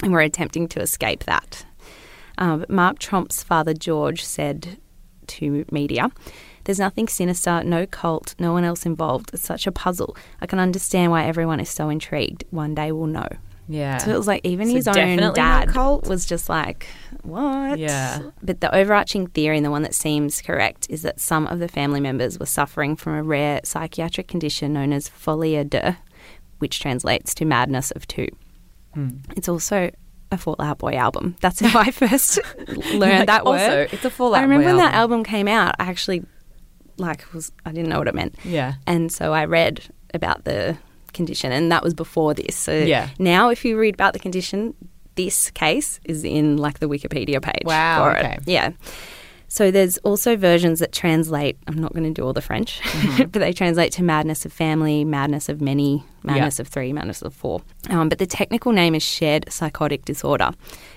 and 0.03 0.13
were 0.13 0.21
attempting 0.21 0.67
to 0.69 0.81
escape 0.81 1.25
that. 1.25 1.65
Um, 2.39 2.65
Mark 2.69 2.99
Tromp's 2.99 3.43
father, 3.45 3.73
George, 3.75 4.25
said 4.25 4.79
to 5.29 5.65
media, 5.71 6.11
There's 6.65 6.79
nothing 6.79 7.09
sinister, 7.09 7.63
no 7.63 7.85
cult, 7.87 8.35
no 8.39 8.53
one 8.55 8.65
else 8.65 8.87
involved. 8.87 9.31
It's 9.35 9.45
such 9.47 9.67
a 9.67 9.73
puzzle. 9.73 10.17
I 10.41 10.47
can 10.47 10.59
understand 10.59 11.13
why 11.13 11.25
everyone 11.27 11.61
is 11.61 11.69
so 11.69 11.91
intrigued. 11.91 12.43
One 12.51 12.75
day 12.75 12.91
we'll 12.91 13.07
know. 13.07 13.29
yeah. 13.69 13.99
So 13.99 14.11
it 14.13 14.17
was 14.17 14.27
like 14.27 14.41
even 14.45 14.69
So 14.69 14.75
his 14.75 14.89
own 14.89 15.19
dad 15.35 15.69
cult? 15.69 16.07
was 16.09 16.25
just 16.27 16.49
like, 16.49 16.87
what? 17.25 17.79
Yeah. 17.79 18.31
But 18.43 18.61
the 18.61 18.75
overarching 18.75 19.27
theory 19.29 19.57
and 19.57 19.65
the 19.67 19.71
one 19.71 19.83
that 19.83 19.95
seems 19.95 20.41
correct 20.43 20.87
is 20.91 21.03
that 21.03 21.21
some 21.21 21.47
of 21.47 21.59
the 21.59 21.69
family 21.69 22.01
members 22.01 22.39
were 22.39 22.47
suffering 22.47 22.97
from 22.97 23.15
a 23.15 23.23
rare 23.23 23.61
psychiatric 23.65 24.29
condition 24.29 24.73
known 24.73 24.93
as 24.93 25.09
folie 25.09 25.63
de, 25.65 25.97
which 26.59 26.81
translates 26.81 27.35
to 27.35 27.45
madness 27.45 27.91
of 27.93 28.07
two. 28.07 28.29
Hmm. 28.95 29.09
It's 29.37 29.49
also 29.49 29.91
a 30.31 30.39
Fall 30.39 30.57
Out 30.61 30.79
Boy 30.79 30.95
album. 30.95 31.37
That's 31.41 31.61
how 31.61 31.79
I 31.81 31.91
first 31.91 32.39
learned 32.95 33.29
that 33.29 33.45
word. 33.45 33.53
also, 33.61 33.69
word. 33.69 33.89
it's 33.93 34.05
a 34.05 34.11
Fallout 34.11 34.41
I 34.41 34.43
remember 34.43 34.65
Boy 34.65 34.69
when 34.69 34.77
that 34.79 34.95
album. 34.95 35.21
album 35.21 35.25
came 35.25 35.49
out. 35.49 35.75
I 35.79 35.85
actually 35.85 36.25
like 36.97 37.33
was 37.35 37.51
I 37.67 37.73
didn't 37.73 37.89
know 37.89 37.99
what 37.99 38.09
it 38.09 38.15
meant, 38.15 38.37
Yeah. 38.45 38.75
and 38.87 39.11
so 39.11 39.33
I 39.33 39.47
read 39.47 39.83
about 40.13 40.45
the 40.45 40.77
condition, 41.13 41.51
and 41.53 41.71
that 41.73 41.83
was 41.83 41.93
before 41.95 42.35
this. 42.35 42.55
So 42.57 42.73
Yeah. 42.77 43.09
now, 43.19 43.49
if 43.51 43.65
you 43.65 43.77
read 43.79 43.95
about 43.95 44.13
the 44.13 44.19
condition, 44.21 44.75
this 45.17 45.51
case 45.51 46.01
is 46.05 46.25
in 46.25 46.57
like 46.57 46.79
the 46.81 46.89
Wikipedia 46.89 47.41
page. 47.43 47.63
Wow, 47.65 48.05
for 48.11 48.17
it. 48.17 48.25
okay. 48.25 48.39
Yeah. 48.47 48.71
So 49.47 49.71
there's 49.71 49.99
also 49.99 50.37
versions 50.37 50.81
that 50.81 50.91
translate. 50.91 51.57
I'm 51.69 51.79
not 51.79 51.93
going 51.93 52.03
to 52.03 52.11
do 52.11 52.27
all 52.27 52.33
the 52.33 52.41
French, 52.43 52.81
but 53.19 53.35
they 53.35 53.53
translate 53.53 53.93
to 53.93 54.03
madness 54.03 54.45
of 54.45 54.53
family, 54.53 55.05
madness 55.05 55.49
of 55.49 55.61
many, 55.61 56.05
madness 56.25 56.59
of 56.59 56.67
three, 56.67 56.93
madness 56.93 57.23
of 57.23 57.33
four. 57.33 57.61
Um, 57.89 58.09
but 58.09 58.19
the 58.19 58.27
technical 58.27 58.73
name 58.73 58.97
is 58.97 59.05
shared 59.05 59.45
psychotic 59.53 60.05
disorder. 60.07 60.51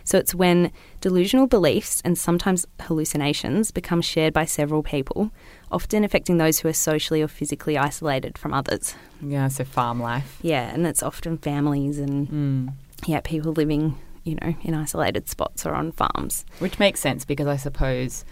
So 0.05 0.17
it's 0.17 0.33
when 0.33 0.71
delusional 1.01 1.45
beliefs 1.45 2.01
and 2.03 2.17
sometimes 2.17 2.65
hallucinations 2.81 3.69
become 3.69 4.01
shared 4.01 4.33
by 4.33 4.45
several 4.45 4.81
people, 4.81 5.29
often 5.71 6.03
affecting 6.03 6.37
those 6.37 6.57
who 6.59 6.67
are 6.69 6.73
socially 6.73 7.21
or 7.21 7.27
physically 7.27 7.77
isolated 7.77 8.39
from 8.39 8.55
others. 8.55 8.95
Yeah, 9.21 9.49
so 9.49 9.65
farm 9.65 10.01
life. 10.01 10.39
Yeah, 10.41 10.73
and 10.73 10.87
it's 10.87 11.03
often 11.03 11.37
families 11.37 11.99
and 11.99 12.27
Mm. 12.29 12.73
yeah, 13.05 13.19
people 13.23 13.51
living, 13.51 13.99
you 14.27 14.37
know, 14.41 14.55
in 14.63 14.73
isolated 14.73 15.27
spots 15.29 15.65
or 15.65 15.73
on 15.73 15.91
farms. 15.91 16.45
Which 16.59 16.77
makes 16.79 16.99
sense 16.99 17.25
because 17.25 17.47
I 17.47 17.55
suppose 17.57 18.25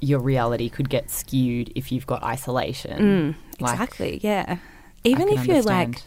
your 0.00 0.20
reality 0.20 0.68
could 0.68 0.90
get 0.90 1.10
skewed 1.10 1.72
if 1.74 1.90
you've 1.90 2.06
got 2.06 2.22
isolation. 2.22 2.98
Mm, 3.00 3.60
Like, 3.60 3.72
exactly. 3.74 4.20
Yeah. 4.22 4.58
Even 5.04 5.28
if 5.28 5.46
you're 5.46 5.62
like, 5.62 6.00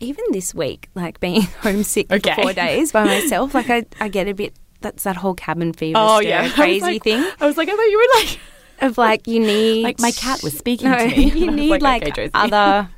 even 0.00 0.24
this 0.30 0.54
week, 0.54 0.88
like 0.94 1.18
being 1.20 1.42
homesick 1.60 2.10
Okay. 2.12 2.34
for 2.34 2.42
four 2.42 2.52
days 2.52 2.92
by 2.92 3.04
myself, 3.14 3.54
like 3.54 3.68
I, 3.70 3.84
I 4.00 4.08
get 4.08 4.28
a 4.28 4.34
bit. 4.34 4.54
That's 4.80 5.04
that 5.04 5.16
whole 5.16 5.34
cabin 5.34 5.72
fever, 5.72 5.96
Oh, 6.00 6.18
yeah. 6.20 6.42
I 6.46 6.48
crazy 6.50 6.80
like- 6.80 7.04
thing 7.04 7.24
I 7.40 7.46
was 7.46 7.56
like, 7.56 7.68
I 7.68 7.72
thought 7.72 7.82
you 7.82 7.98
were 7.98 8.20
like. 8.20 8.38
of 8.80 8.98
like 8.98 9.28
you 9.28 9.38
need 9.38 9.84
Like, 9.84 10.00
my 10.00 10.10
cat 10.10 10.42
was 10.42 10.58
speaking 10.58 10.90
no, 10.90 10.98
to 10.98 11.06
me. 11.06 11.30
You 11.30 11.50
need 11.52 11.70
like, 11.70 11.82
like, 12.02 12.08
okay, 12.18 12.30
other 12.34 12.88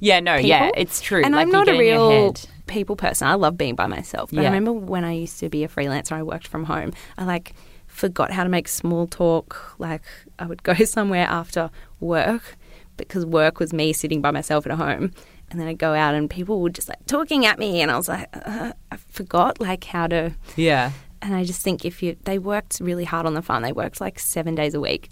Yeah, 0.00 0.18
no, 0.18 0.34
yeah, 0.34 0.70
it's 0.76 1.00
true. 1.00 1.22
And 1.24 1.34
like, 1.34 1.42
I'm 1.46 1.52
not 1.52 1.68
a 1.68 1.78
real 1.78 2.10
head. 2.10 2.48
People 2.68 2.94
person. 2.96 3.26
I 3.26 3.34
love 3.34 3.58
being 3.58 3.74
by 3.74 3.86
myself. 3.86 4.30
But 4.30 4.40
I 4.40 4.44
remember 4.44 4.72
when 4.72 5.04
I 5.04 5.12
used 5.12 5.40
to 5.40 5.48
be 5.48 5.64
a 5.64 5.68
freelancer, 5.68 6.12
I 6.12 6.22
worked 6.22 6.46
from 6.46 6.64
home. 6.64 6.92
I 7.16 7.24
like 7.24 7.54
forgot 7.86 8.30
how 8.30 8.44
to 8.44 8.48
make 8.48 8.68
small 8.68 9.06
talk. 9.06 9.74
Like 9.78 10.02
I 10.38 10.46
would 10.46 10.62
go 10.62 10.74
somewhere 10.84 11.26
after 11.26 11.70
work 12.00 12.56
because 12.96 13.26
work 13.26 13.58
was 13.58 13.72
me 13.72 13.92
sitting 13.92 14.20
by 14.20 14.30
myself 14.30 14.66
at 14.66 14.72
home. 14.72 15.12
And 15.50 15.58
then 15.58 15.66
I'd 15.66 15.78
go 15.78 15.94
out 15.94 16.14
and 16.14 16.28
people 16.28 16.60
were 16.60 16.68
just 16.68 16.88
like 16.88 17.04
talking 17.06 17.46
at 17.46 17.58
me, 17.58 17.80
and 17.80 17.90
I 17.90 17.96
was 17.96 18.06
like, 18.06 18.28
uh, 18.34 18.72
I 18.92 18.96
forgot 18.96 19.60
like 19.60 19.84
how 19.84 20.06
to. 20.06 20.34
Yeah. 20.56 20.92
And 21.22 21.34
I 21.34 21.42
just 21.42 21.62
think 21.62 21.84
if 21.86 22.02
you, 22.02 22.16
they 22.24 22.38
worked 22.38 22.78
really 22.80 23.04
hard 23.04 23.24
on 23.26 23.32
the 23.34 23.42
farm. 23.42 23.62
They 23.62 23.72
worked 23.72 24.00
like 24.00 24.18
seven 24.18 24.54
days 24.54 24.74
a 24.74 24.80
week. 24.80 25.08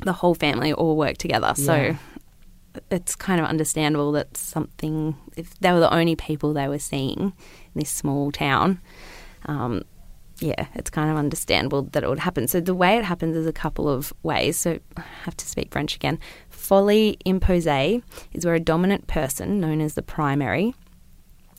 The 0.00 0.14
whole 0.14 0.34
family 0.34 0.72
all 0.72 0.96
worked 0.96 1.20
together. 1.20 1.52
So 1.56 1.74
Yeah. 1.74 1.96
It's 2.90 3.16
kind 3.16 3.40
of 3.40 3.46
understandable 3.46 4.12
that 4.12 4.36
something, 4.36 5.16
if 5.36 5.58
they 5.60 5.72
were 5.72 5.80
the 5.80 5.94
only 5.94 6.16
people 6.16 6.52
they 6.52 6.68
were 6.68 6.78
seeing 6.78 7.18
in 7.20 7.32
this 7.74 7.90
small 7.90 8.30
town, 8.30 8.80
um, 9.46 9.82
yeah, 10.40 10.66
it's 10.74 10.90
kind 10.90 11.10
of 11.10 11.16
understandable 11.16 11.82
that 11.82 12.02
it 12.02 12.08
would 12.08 12.20
happen. 12.20 12.48
So 12.48 12.60
the 12.60 12.74
way 12.74 12.96
it 12.96 13.04
happens 13.04 13.36
is 13.36 13.46
a 13.46 13.52
couple 13.52 13.88
of 13.88 14.12
ways. 14.22 14.56
So 14.56 14.78
I 14.96 15.04
have 15.24 15.36
to 15.36 15.46
speak 15.46 15.70
French 15.72 15.94
again. 15.94 16.18
Folie 16.48 17.18
imposée 17.26 18.02
is 18.32 18.46
where 18.46 18.54
a 18.54 18.60
dominant 18.60 19.06
person, 19.06 19.60
known 19.60 19.80
as 19.80 19.94
the 19.94 20.02
primary, 20.02 20.74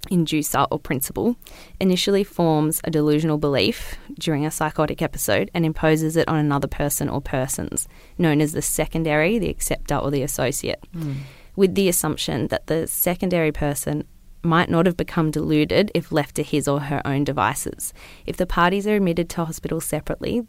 inducer 0.09 0.67
or 0.71 0.79
principal, 0.79 1.35
initially 1.79 2.23
forms 2.23 2.81
a 2.83 2.91
delusional 2.91 3.37
belief 3.37 3.97
during 4.19 4.45
a 4.45 4.51
psychotic 4.51 5.01
episode 5.01 5.51
and 5.53 5.65
imposes 5.65 6.17
it 6.17 6.27
on 6.27 6.37
another 6.37 6.67
person 6.67 7.09
or 7.09 7.21
persons, 7.21 7.87
known 8.17 8.41
as 8.41 8.53
the 8.53 8.61
secondary, 8.61 9.37
the 9.37 9.49
acceptor, 9.49 9.95
or 9.95 10.11
the 10.11 10.23
associate, 10.23 10.83
hmm. 10.93 11.13
with 11.55 11.75
the 11.75 11.87
assumption 11.87 12.47
that 12.47 12.67
the 12.67 12.87
secondary 12.87 13.51
person 13.51 14.05
might 14.43 14.69
not 14.69 14.85
have 14.85 14.97
become 14.97 15.29
deluded 15.29 15.91
if 15.93 16.11
left 16.11 16.35
to 16.35 16.43
his 16.43 16.67
or 16.67 16.79
her 16.81 17.01
own 17.05 17.23
devices. 17.23 17.93
If 18.25 18.37
the 18.37 18.47
parties 18.47 18.87
are 18.87 18.95
admitted 18.95 19.29
to 19.31 19.45
hospital 19.45 19.79
separately, 19.79 20.47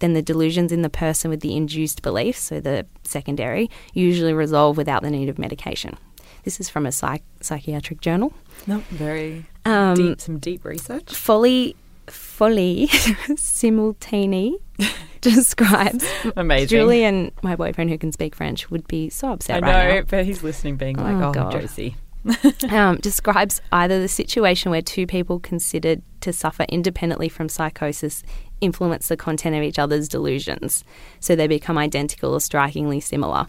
then 0.00 0.12
the 0.12 0.22
delusions 0.22 0.72
in 0.72 0.82
the 0.82 0.90
person 0.90 1.30
with 1.30 1.40
the 1.40 1.56
induced 1.56 2.02
belief, 2.02 2.36
so 2.36 2.60
the 2.60 2.86
secondary, 3.04 3.70
usually 3.94 4.34
resolve 4.34 4.76
without 4.76 5.02
the 5.02 5.10
need 5.10 5.28
of 5.28 5.38
medication. 5.38 5.96
This 6.44 6.58
is 6.60 6.68
from 6.68 6.86
a 6.86 6.92
psych- 6.92 7.22
psychiatric 7.40 8.00
journal. 8.00 8.32
No, 8.66 8.78
very 8.90 9.46
Um, 9.64 9.94
deep, 9.94 10.20
some 10.20 10.38
deep 10.38 10.64
research. 10.64 11.14
Folly, 11.14 11.76
folly, 12.08 12.86
simultaneity 13.36 14.58
describes 15.20 16.04
Amazing. 16.36 16.68
Julian, 16.68 17.32
my 17.42 17.54
boyfriend 17.56 17.90
who 17.90 17.98
can 17.98 18.12
speak 18.12 18.34
French, 18.34 18.70
would 18.70 18.86
be 18.88 19.08
so 19.08 19.32
upset 19.32 19.62
I 19.62 19.66
know, 19.66 19.88
right 19.94 20.06
but 20.08 20.24
he's 20.24 20.42
listening, 20.42 20.76
being 20.76 20.96
like, 20.96 21.14
Oh, 21.16 21.28
"Oh, 21.28 21.32
God. 21.32 21.52
Josie." 21.52 21.96
Um, 22.70 22.98
describes 22.98 23.60
either 23.72 24.00
the 24.00 24.06
situation 24.08 24.70
where 24.70 24.80
two 24.82 25.06
people 25.08 25.40
considered 25.40 26.02
to 26.20 26.32
suffer 26.32 26.64
independently 26.68 27.28
from 27.28 27.48
psychosis 27.48 28.22
influence 28.60 29.08
the 29.08 29.16
content 29.16 29.56
of 29.56 29.62
each 29.64 29.78
other's 29.78 30.08
delusions, 30.08 30.84
so 31.18 31.34
they 31.34 31.48
become 31.48 31.76
identical 31.78 32.32
or 32.32 32.40
strikingly 32.40 33.00
similar, 33.00 33.48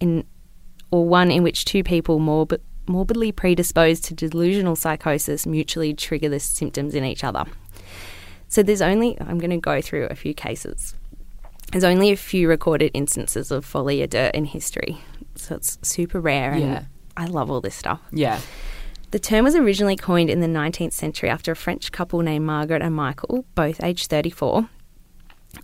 in 0.00 0.24
or 0.90 1.06
one 1.06 1.30
in 1.30 1.42
which 1.42 1.64
two 1.64 1.82
people 1.82 2.18
morbid, 2.18 2.60
morbidly 2.86 3.32
predisposed 3.32 4.04
to 4.04 4.14
delusional 4.14 4.76
psychosis 4.76 5.46
mutually 5.46 5.94
trigger 5.94 6.28
the 6.28 6.40
symptoms 6.40 6.94
in 6.94 7.04
each 7.04 7.22
other. 7.24 7.44
So 8.48 8.62
there's 8.62 8.82
only 8.82 9.16
I'm 9.20 9.38
going 9.38 9.50
to 9.50 9.58
go 9.58 9.80
through 9.80 10.06
a 10.06 10.14
few 10.14 10.34
cases. 10.34 10.94
There's 11.70 11.84
only 11.84 12.10
a 12.10 12.16
few 12.16 12.48
recorded 12.48 12.90
instances 12.94 13.52
of 13.52 13.64
folie 13.64 14.00
à 14.00 14.10
deux 14.10 14.30
in 14.34 14.44
history, 14.46 14.98
so 15.36 15.54
it's 15.54 15.78
super 15.82 16.20
rare, 16.20 16.50
and 16.52 16.60
Yeah. 16.60 16.84
I 17.16 17.26
love 17.26 17.48
all 17.50 17.60
this 17.60 17.76
stuff. 17.76 18.00
Yeah. 18.10 18.40
The 19.12 19.18
term 19.20 19.44
was 19.44 19.54
originally 19.54 19.96
coined 19.96 20.30
in 20.30 20.40
the 20.40 20.46
19th 20.48 20.92
century 20.92 21.28
after 21.28 21.52
a 21.52 21.56
French 21.56 21.92
couple 21.92 22.20
named 22.22 22.44
Margaret 22.46 22.82
and 22.82 22.94
Michael, 22.94 23.44
both 23.54 23.82
aged 23.82 24.08
34. 24.10 24.68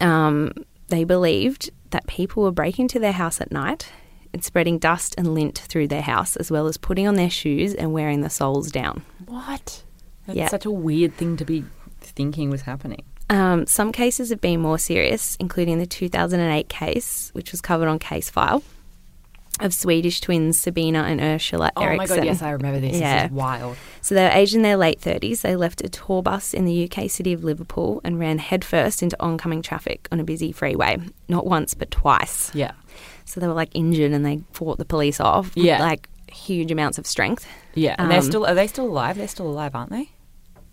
Um, 0.00 0.52
they 0.88 1.04
believed 1.04 1.70
that 1.90 2.06
people 2.06 2.42
were 2.42 2.50
breaking 2.52 2.84
into 2.84 2.98
their 2.98 3.12
house 3.12 3.40
at 3.40 3.50
night 3.52 3.90
and 4.32 4.44
spreading 4.44 4.78
dust 4.78 5.14
and 5.18 5.34
lint 5.34 5.58
through 5.58 5.88
their 5.88 6.02
house, 6.02 6.36
as 6.36 6.50
well 6.50 6.66
as 6.66 6.76
putting 6.76 7.06
on 7.06 7.14
their 7.14 7.30
shoes 7.30 7.74
and 7.74 7.92
wearing 7.92 8.20
the 8.22 8.30
soles 8.30 8.70
down. 8.70 9.02
What? 9.26 9.82
That's 10.26 10.36
Yeah. 10.36 10.48
such 10.48 10.64
a 10.66 10.70
weird 10.70 11.14
thing 11.16 11.36
to 11.36 11.44
be 11.44 11.64
thinking 12.00 12.50
was 12.50 12.62
happening. 12.62 13.02
Um, 13.28 13.66
some 13.66 13.90
cases 13.92 14.30
have 14.30 14.40
been 14.40 14.60
more 14.60 14.78
serious, 14.78 15.36
including 15.40 15.78
the 15.78 15.86
2008 15.86 16.68
case, 16.68 17.30
which 17.32 17.50
was 17.52 17.60
covered 17.60 17.88
on 17.88 17.98
Case 17.98 18.30
File, 18.30 18.62
of 19.58 19.72
Swedish 19.72 20.20
twins 20.20 20.58
Sabina 20.60 21.04
and 21.04 21.18
Ursula 21.20 21.72
Oh 21.76 21.96
my 21.96 22.06
god, 22.06 22.24
yes, 22.24 22.42
I 22.42 22.50
remember 22.50 22.78
this. 22.78 22.96
Yeah. 22.98 23.22
This 23.22 23.30
is 23.30 23.36
wild. 23.36 23.76
So 24.02 24.14
they 24.14 24.22
were 24.22 24.30
aged 24.30 24.54
in 24.54 24.62
their 24.62 24.76
late 24.76 25.00
30s. 25.00 25.40
They 25.40 25.56
left 25.56 25.80
a 25.82 25.88
tour 25.88 26.22
bus 26.22 26.52
in 26.54 26.66
the 26.66 26.84
UK 26.84 27.08
city 27.10 27.32
of 27.32 27.42
Liverpool 27.42 28.00
and 28.04 28.18
ran 28.20 28.38
headfirst 28.38 29.02
into 29.02 29.16
oncoming 29.18 29.62
traffic 29.62 30.08
on 30.12 30.20
a 30.20 30.24
busy 30.24 30.52
freeway. 30.52 30.98
Not 31.28 31.46
once, 31.46 31.72
but 31.74 31.90
twice. 31.90 32.54
Yeah. 32.54 32.72
So 33.26 33.40
they 33.40 33.46
were 33.46 33.52
like 33.54 33.70
injured 33.74 34.12
and 34.12 34.24
they 34.24 34.40
fought 34.52 34.78
the 34.78 34.84
police 34.84 35.20
off 35.20 35.54
with 35.54 35.66
like 35.66 36.08
huge 36.32 36.70
amounts 36.70 36.96
of 36.98 37.06
strength. 37.06 37.46
Yeah. 37.74 37.94
And 37.98 38.10
they're 38.10 38.18
Um, 38.20 38.24
still 38.24 38.46
are 38.46 38.54
they 38.54 38.66
still 38.66 38.86
alive? 38.86 39.16
They're 39.18 39.28
still 39.28 39.48
alive, 39.48 39.74
aren't 39.74 39.90
they? 39.90 40.10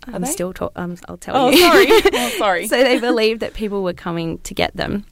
Are 0.08 0.16
I'm 0.16 0.22
they? 0.22 0.28
still 0.32 0.54
talk- 0.54 0.72
um, 0.76 0.96
I'll 1.10 1.18
tell 1.18 1.36
Oh, 1.36 1.50
you. 1.50 1.58
sorry. 1.58 1.88
oh, 2.14 2.30
sorry. 2.38 2.68
so 2.68 2.78
they 2.82 3.00
believed 3.00 3.40
that 3.42 3.54
people 3.54 3.84
were 3.84 3.94
coming 3.94 4.38
to 4.40 4.54
get 4.54 4.76
them. 4.76 5.06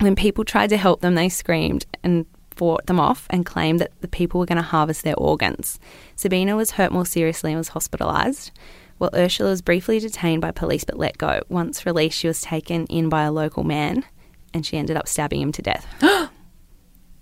When 0.00 0.14
people 0.16 0.44
tried 0.44 0.68
to 0.70 0.76
help 0.76 1.00
them, 1.00 1.14
they 1.14 1.28
screamed 1.28 1.86
and 2.02 2.26
fought 2.54 2.86
them 2.86 2.98
off 3.00 3.26
and 3.30 3.44
claimed 3.46 3.78
that 3.80 3.92
the 4.00 4.08
people 4.08 4.38
were 4.40 4.46
going 4.46 4.56
to 4.56 4.62
harvest 4.62 5.02
their 5.04 5.14
organs. 5.16 5.78
Sabina 6.16 6.56
was 6.56 6.72
hurt 6.72 6.92
more 6.92 7.06
seriously 7.06 7.52
and 7.52 7.58
was 7.58 7.70
hospitalised, 7.70 8.50
while 8.98 9.10
Ursula 9.14 9.50
was 9.50 9.62
briefly 9.62 9.98
detained 10.00 10.42
by 10.42 10.50
police 10.50 10.84
but 10.84 10.98
let 10.98 11.16
go. 11.18 11.40
Once 11.48 11.86
released, 11.86 12.18
she 12.18 12.26
was 12.28 12.40
taken 12.40 12.84
in 12.86 13.08
by 13.08 13.22
a 13.24 13.32
local 13.32 13.62
man 13.64 14.04
and 14.52 14.66
she 14.66 14.76
ended 14.76 14.96
up 14.96 15.06
stabbing 15.08 15.40
him 15.40 15.52
to 15.52 15.62
death. 15.62 15.86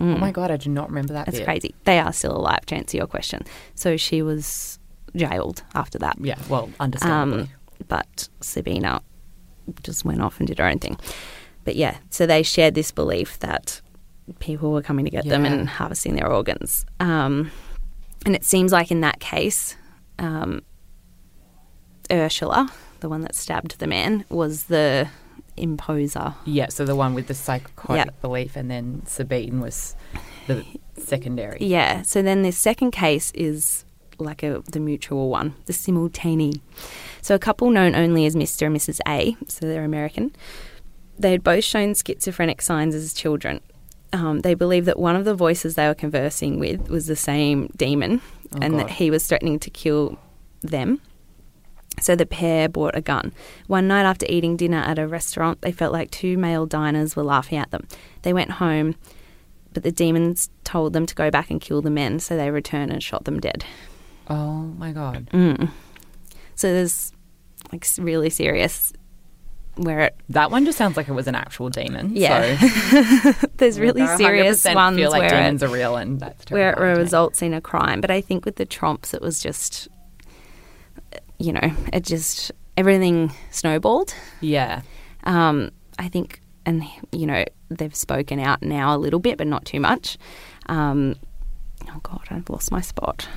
Oh 0.00 0.04
my 0.16 0.32
god, 0.32 0.50
I 0.50 0.56
do 0.56 0.70
not 0.70 0.88
remember 0.88 1.12
that. 1.14 1.26
That's 1.26 1.38
bit. 1.38 1.44
crazy. 1.44 1.74
They 1.84 1.98
are 1.98 2.12
still 2.12 2.36
alive, 2.36 2.66
to 2.66 2.74
answer 2.74 2.96
your 2.96 3.06
question. 3.06 3.42
So 3.74 3.96
she 3.96 4.22
was 4.22 4.78
jailed 5.14 5.62
after 5.74 5.98
that. 6.00 6.16
Yeah, 6.20 6.38
well, 6.48 6.70
understandably. 6.80 7.42
Um, 7.42 7.48
but 7.88 8.28
Sabina 8.40 9.02
just 9.82 10.04
went 10.04 10.20
off 10.20 10.38
and 10.40 10.48
did 10.48 10.58
her 10.58 10.66
own 10.66 10.78
thing. 10.78 10.98
But 11.64 11.76
yeah, 11.76 11.96
so 12.10 12.26
they 12.26 12.42
shared 12.42 12.74
this 12.74 12.90
belief 12.90 13.38
that 13.38 13.80
people 14.38 14.72
were 14.72 14.82
coming 14.82 15.04
to 15.04 15.10
get 15.10 15.26
them 15.26 15.44
and 15.44 15.68
harvesting 15.68 16.16
their 16.16 16.30
organs. 16.30 16.84
Um, 17.00 17.50
and 18.26 18.34
it 18.34 18.44
seems 18.44 18.72
like 18.72 18.90
in 18.90 19.00
that 19.00 19.20
case, 19.20 19.76
um, 20.18 20.62
Ursula, 22.10 22.70
the 23.00 23.08
one 23.08 23.22
that 23.22 23.34
stabbed 23.34 23.78
the 23.78 23.86
man, 23.86 24.24
was 24.28 24.64
the 24.64 25.08
imposer. 25.56 26.34
yeah, 26.44 26.68
so 26.68 26.84
the 26.84 26.96
one 26.96 27.14
with 27.14 27.26
the 27.28 27.34
psychotic 27.34 28.06
Yeah. 28.06 28.12
belief, 28.20 28.56
and 28.56 28.70
then 28.70 29.02
Sabine 29.06 29.60
was 29.60 29.94
the 30.46 30.64
secondary. 30.98 31.58
Yeah. 31.60 32.02
So 32.02 32.22
then 32.22 32.42
the 32.42 32.52
second 32.52 32.90
case 32.92 33.30
is 33.34 33.84
like 34.18 34.42
a 34.42 34.62
the 34.70 34.80
mutual 34.80 35.28
one, 35.28 35.54
the 35.66 35.72
simultaneity. 35.72 36.60
So 37.22 37.34
a 37.34 37.38
couple 37.38 37.70
known 37.70 37.94
only 37.94 38.26
as 38.26 38.36
Mr. 38.36 38.66
and 38.66 38.76
Mrs. 38.76 39.00
A, 39.08 39.36
so 39.48 39.66
they're 39.66 39.84
American. 39.84 40.34
They 41.18 41.30
had 41.32 41.42
both 41.42 41.64
shown 41.64 41.94
schizophrenic 41.94 42.60
signs 42.62 42.94
as 42.94 43.12
children. 43.12 43.60
Um, 44.12 44.40
they 44.40 44.54
believed 44.54 44.86
that 44.86 44.98
one 44.98 45.16
of 45.16 45.24
the 45.24 45.34
voices 45.34 45.74
they 45.74 45.86
were 45.88 45.94
conversing 45.94 46.60
with 46.60 46.88
was 46.88 47.06
the 47.06 47.16
same 47.16 47.68
demon, 47.76 48.20
Oh, 48.54 48.58
and 48.62 48.78
that 48.78 48.90
he 48.90 49.10
was 49.10 49.26
threatening 49.26 49.58
to 49.60 49.70
kill 49.70 50.18
them. 50.62 51.00
So 52.00 52.16
the 52.16 52.26
pair 52.26 52.68
bought 52.68 52.96
a 52.96 53.00
gun. 53.00 53.32
One 53.66 53.88
night 53.88 54.04
after 54.04 54.26
eating 54.28 54.56
dinner 54.56 54.78
at 54.78 54.98
a 54.98 55.06
restaurant, 55.06 55.60
they 55.60 55.72
felt 55.72 55.92
like 55.92 56.10
two 56.10 56.36
male 56.36 56.66
diners 56.66 57.16
were 57.16 57.22
laughing 57.22 57.58
at 57.58 57.70
them. 57.70 57.86
They 58.22 58.32
went 58.32 58.52
home, 58.52 58.96
but 59.72 59.82
the 59.82 59.92
demons 59.92 60.50
told 60.64 60.92
them 60.92 61.06
to 61.06 61.14
go 61.14 61.30
back 61.30 61.50
and 61.50 61.60
kill 61.60 61.82
the 61.82 61.90
men, 61.90 62.18
so 62.18 62.36
they 62.36 62.50
returned 62.50 62.92
and 62.92 63.02
shot 63.02 63.24
them 63.24 63.40
dead. 63.40 63.64
Oh 64.28 64.62
my 64.78 64.92
god. 64.92 65.28
Mm. 65.32 65.70
So 66.54 66.72
there's 66.72 67.12
like 67.72 67.86
really 67.98 68.30
serious 68.30 68.92
where 69.76 70.00
it 70.00 70.16
That 70.28 70.50
one 70.50 70.64
just 70.64 70.78
sounds 70.78 70.96
like 70.96 71.08
it 71.08 71.12
was 71.12 71.26
an 71.26 71.34
actual 71.34 71.68
demon. 71.68 72.14
Yeah. 72.14 72.58
So 72.58 73.32
there's 73.56 73.80
really 73.80 74.06
serious 74.16 74.64
ones 74.64 74.96
feel 74.96 75.10
like 75.10 75.22
where 75.22 75.30
demons 75.30 75.62
it, 75.62 75.66
are 75.66 75.72
real 75.72 75.96
and 75.96 76.20
that's 76.20 76.50
where 76.50 76.70
it 76.70 76.74
terrifying 76.74 76.94
to 76.94 76.98
me. 76.98 77.02
results 77.02 77.42
in 77.42 77.54
a 77.54 77.60
crime. 77.60 78.00
But 78.00 78.10
I 78.10 78.20
think 78.20 78.44
with 78.44 78.56
the 78.56 78.66
Tromps, 78.66 79.14
it 79.14 79.20
was 79.20 79.42
just 79.42 79.88
you 81.38 81.52
know 81.52 81.72
it 81.92 82.04
just 82.04 82.52
everything 82.76 83.32
snowballed. 83.50 84.14
Yeah. 84.40 84.82
Um, 85.24 85.70
I 85.98 86.08
think, 86.08 86.40
and 86.66 86.84
you 87.12 87.26
know, 87.26 87.44
they've 87.70 87.94
spoken 87.94 88.40
out 88.40 88.62
now 88.62 88.96
a 88.96 88.98
little 88.98 89.20
bit, 89.20 89.38
but 89.38 89.46
not 89.46 89.64
too 89.64 89.80
much. 89.80 90.18
Um, 90.66 91.16
oh 91.88 92.00
God, 92.02 92.26
I've 92.30 92.48
lost 92.50 92.70
my 92.70 92.80
spot. 92.80 93.28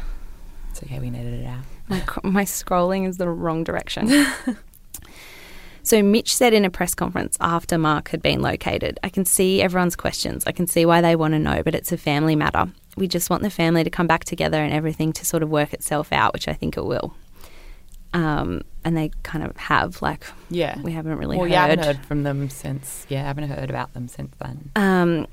It's 0.71 0.83
okay, 0.83 0.99
we 0.99 1.09
needed 1.09 1.41
it 1.41 1.45
out. 1.45 1.63
My, 1.87 2.03
my 2.23 2.43
scrolling 2.43 3.07
is 3.07 3.17
the 3.17 3.29
wrong 3.29 3.63
direction. 3.63 4.09
so 5.83 6.03
Mitch 6.03 6.35
said 6.35 6.53
in 6.53 6.65
a 6.65 6.69
press 6.69 6.93
conference 6.93 7.37
after 7.39 7.77
Mark 7.77 8.09
had 8.09 8.21
been 8.21 8.41
located, 8.41 8.99
I 9.03 9.09
can 9.09 9.25
see 9.25 9.61
everyone's 9.61 9.95
questions. 9.95 10.43
I 10.45 10.51
can 10.51 10.67
see 10.67 10.85
why 10.85 11.01
they 11.01 11.15
want 11.15 11.33
to 11.33 11.39
know, 11.39 11.63
but 11.63 11.75
it's 11.75 11.91
a 11.91 11.97
family 11.97 12.35
matter. 12.35 12.67
We 12.97 13.07
just 13.07 13.29
want 13.29 13.43
the 13.43 13.49
family 13.49 13.83
to 13.83 13.89
come 13.89 14.07
back 14.07 14.25
together 14.25 14.61
and 14.61 14.73
everything 14.73 15.13
to 15.13 15.25
sort 15.25 15.43
of 15.43 15.49
work 15.49 15.73
itself 15.73 16.11
out, 16.11 16.33
which 16.33 16.47
I 16.47 16.53
think 16.53 16.77
it 16.77 16.85
will. 16.85 17.15
Um, 18.13 18.61
and 18.83 18.95
they 18.95 19.11
kind 19.23 19.43
of 19.43 19.55
have, 19.57 20.01
like, 20.01 20.25
Yeah. 20.49 20.79
we 20.81 20.91
haven't 20.93 21.17
really 21.17 21.35
well, 21.37 21.45
heard. 21.45 21.51
yeah, 21.51 21.65
I 21.65 21.67
haven't 21.69 21.85
heard 21.85 22.05
from 22.05 22.23
them 22.23 22.49
since. 22.49 23.05
Yeah, 23.09 23.23
I 23.23 23.27
haven't 23.27 23.49
heard 23.49 23.69
about 23.69 23.93
them 23.93 24.07
since 24.07 24.33
then. 24.39 24.71
Um, 24.75 25.27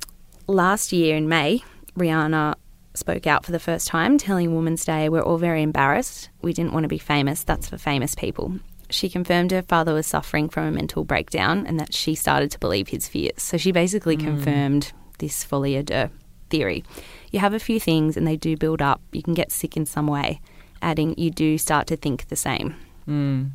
last 0.49 0.93
year 0.93 1.17
in 1.17 1.29
May, 1.29 1.63
Riana 1.97 2.55
spoke 2.95 3.27
out 3.27 3.45
for 3.45 3.53
the 3.53 3.61
first 3.61 3.87
time, 3.87 4.19
telling 4.19 4.55
Women's 4.55 4.85
Day, 4.85 5.09
We're 5.09 5.23
all 5.23 5.39
very 5.39 5.63
embarrassed. 5.63 6.31
We 6.43 6.53
didn't 6.53 6.73
want 6.73 6.85
to 6.85 6.89
be 6.89 6.99
famous. 6.99 7.45
That's 7.45 7.69
for 7.69 7.79
famous 7.79 8.15
people. 8.15 8.59
She 8.91 9.09
confirmed 9.09 9.51
her 9.53 9.63
father 9.63 9.95
was 9.95 10.07
suffering 10.07 10.49
from 10.49 10.67
a 10.67 10.71
mental 10.73 11.05
breakdown 11.05 11.67
and 11.67 11.81
that 11.81 11.95
she 11.95 12.15
started 12.15 12.51
to 12.53 12.59
believe 12.59 12.89
his 12.89 13.09
fears. 13.09 13.43
So 13.43 13.57
she 13.57 13.73
basically 13.73 14.17
confirmed 14.17 14.93
this 15.19 15.43
folie 15.45 15.75
à 15.81 15.85
deux 15.85 16.11
theory. 16.51 16.85
You 17.33 17.41
have 17.41 17.55
a 17.55 17.59
few 17.59 17.81
things 17.81 18.17
and 18.17 18.27
they 18.27 18.37
do 18.37 18.57
build 18.57 18.83
up. 18.83 19.01
You 19.13 19.23
can 19.23 19.35
get 19.35 19.51
sick 19.51 19.77
in 19.77 19.87
some 19.87 20.07
way. 20.07 20.41
Adding, 20.85 21.15
you 21.19 21.31
do 21.31 21.57
start 21.59 21.87
to 21.89 21.97
think 21.97 22.29
the 22.29 22.37
same. 22.37 22.77
Mm. 23.09 23.51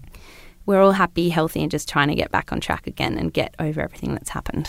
We're 0.65 0.81
all 0.81 0.91
happy, 0.93 1.29
healthy, 1.29 1.61
and 1.61 1.71
just 1.71 1.87
trying 1.87 2.09
to 2.09 2.15
get 2.15 2.31
back 2.31 2.51
on 2.51 2.59
track 2.59 2.87
again 2.87 3.17
and 3.17 3.31
get 3.33 3.55
over 3.59 3.81
everything 3.81 4.13
that's 4.13 4.29
happened. 4.31 4.67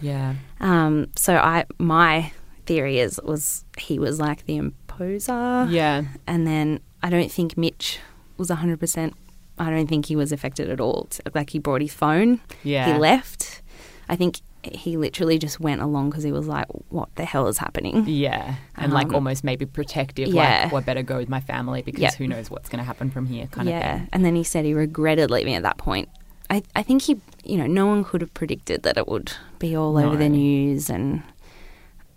Yeah. 0.00 0.34
Um, 0.60 1.08
so 1.16 1.36
I 1.36 1.64
my 1.78 2.32
theory 2.66 2.98
is 2.98 3.20
was 3.24 3.64
he 3.78 3.98
was 3.98 4.18
like 4.20 4.44
the 4.46 4.56
imposer, 4.56 5.66
Yeah. 5.70 6.02
and 6.26 6.46
then 6.46 6.80
I 7.02 7.10
don't 7.10 7.30
think 7.30 7.56
Mitch 7.56 7.98
was 8.36 8.50
hundred 8.50 8.80
percent. 8.80 9.14
I 9.58 9.70
don't 9.70 9.86
think 9.86 10.06
he 10.06 10.16
was 10.16 10.32
affected 10.32 10.68
at 10.68 10.80
all. 10.80 11.08
Like 11.34 11.50
he 11.50 11.58
brought 11.58 11.80
his 11.80 11.94
phone, 11.94 12.40
Yeah. 12.62 12.92
he 12.92 12.98
left. 12.98 13.62
I 14.08 14.16
think 14.16 14.40
he 14.66 14.96
literally 14.96 15.38
just 15.38 15.60
went 15.60 15.80
along 15.80 16.10
because 16.10 16.24
he 16.24 16.32
was 16.32 16.46
like, 16.46 16.66
"What 16.90 17.08
the 17.16 17.24
hell 17.24 17.46
is 17.48 17.58
happening?" 17.58 18.04
Yeah, 18.06 18.54
and 18.76 18.92
like 18.92 19.08
Um, 19.08 19.14
almost 19.16 19.44
maybe 19.44 19.66
protective. 19.66 20.28
yeah. 20.28 20.62
Like, 20.64 20.72
well, 20.72 20.82
I 20.82 20.84
better 20.84 21.02
go 21.02 21.16
with 21.16 21.28
my 21.28 21.40
family 21.40 21.82
because 21.82 22.00
Yeah. 22.02 22.10
who 22.16 22.26
knows 22.26 22.50
what's 22.50 22.68
going 22.68 22.78
to 22.80 22.84
happen 22.84 23.10
from 23.10 23.26
here, 23.26 23.46
kind 23.48 23.68
yeah, 23.68 23.76
of 23.76 23.82
thing. 23.82 24.00
Yeah. 24.02 24.08
And 24.12 24.24
then 24.24 24.34
he 24.36 24.44
said 24.44 24.64
he 24.64 24.74
regretted 24.74 25.30
leaving 25.30 25.54
at 25.54 25.62
that 25.62 25.76
point. 25.78 26.08
I 26.50 26.62
I 26.76 26.82
think 26.82 27.02
he, 27.02 27.16
you 27.44 27.56
know, 27.56 27.66
no 27.66 27.86
one 27.86 28.04
could 28.04 28.20
have 28.20 28.32
predicted 28.34 28.82
that 28.82 28.96
it 28.96 29.08
would 29.08 29.32
be 29.58 29.74
all 29.76 29.96
over 29.96 30.16
the 30.16 30.28
news, 30.28 30.90
and 30.90 31.22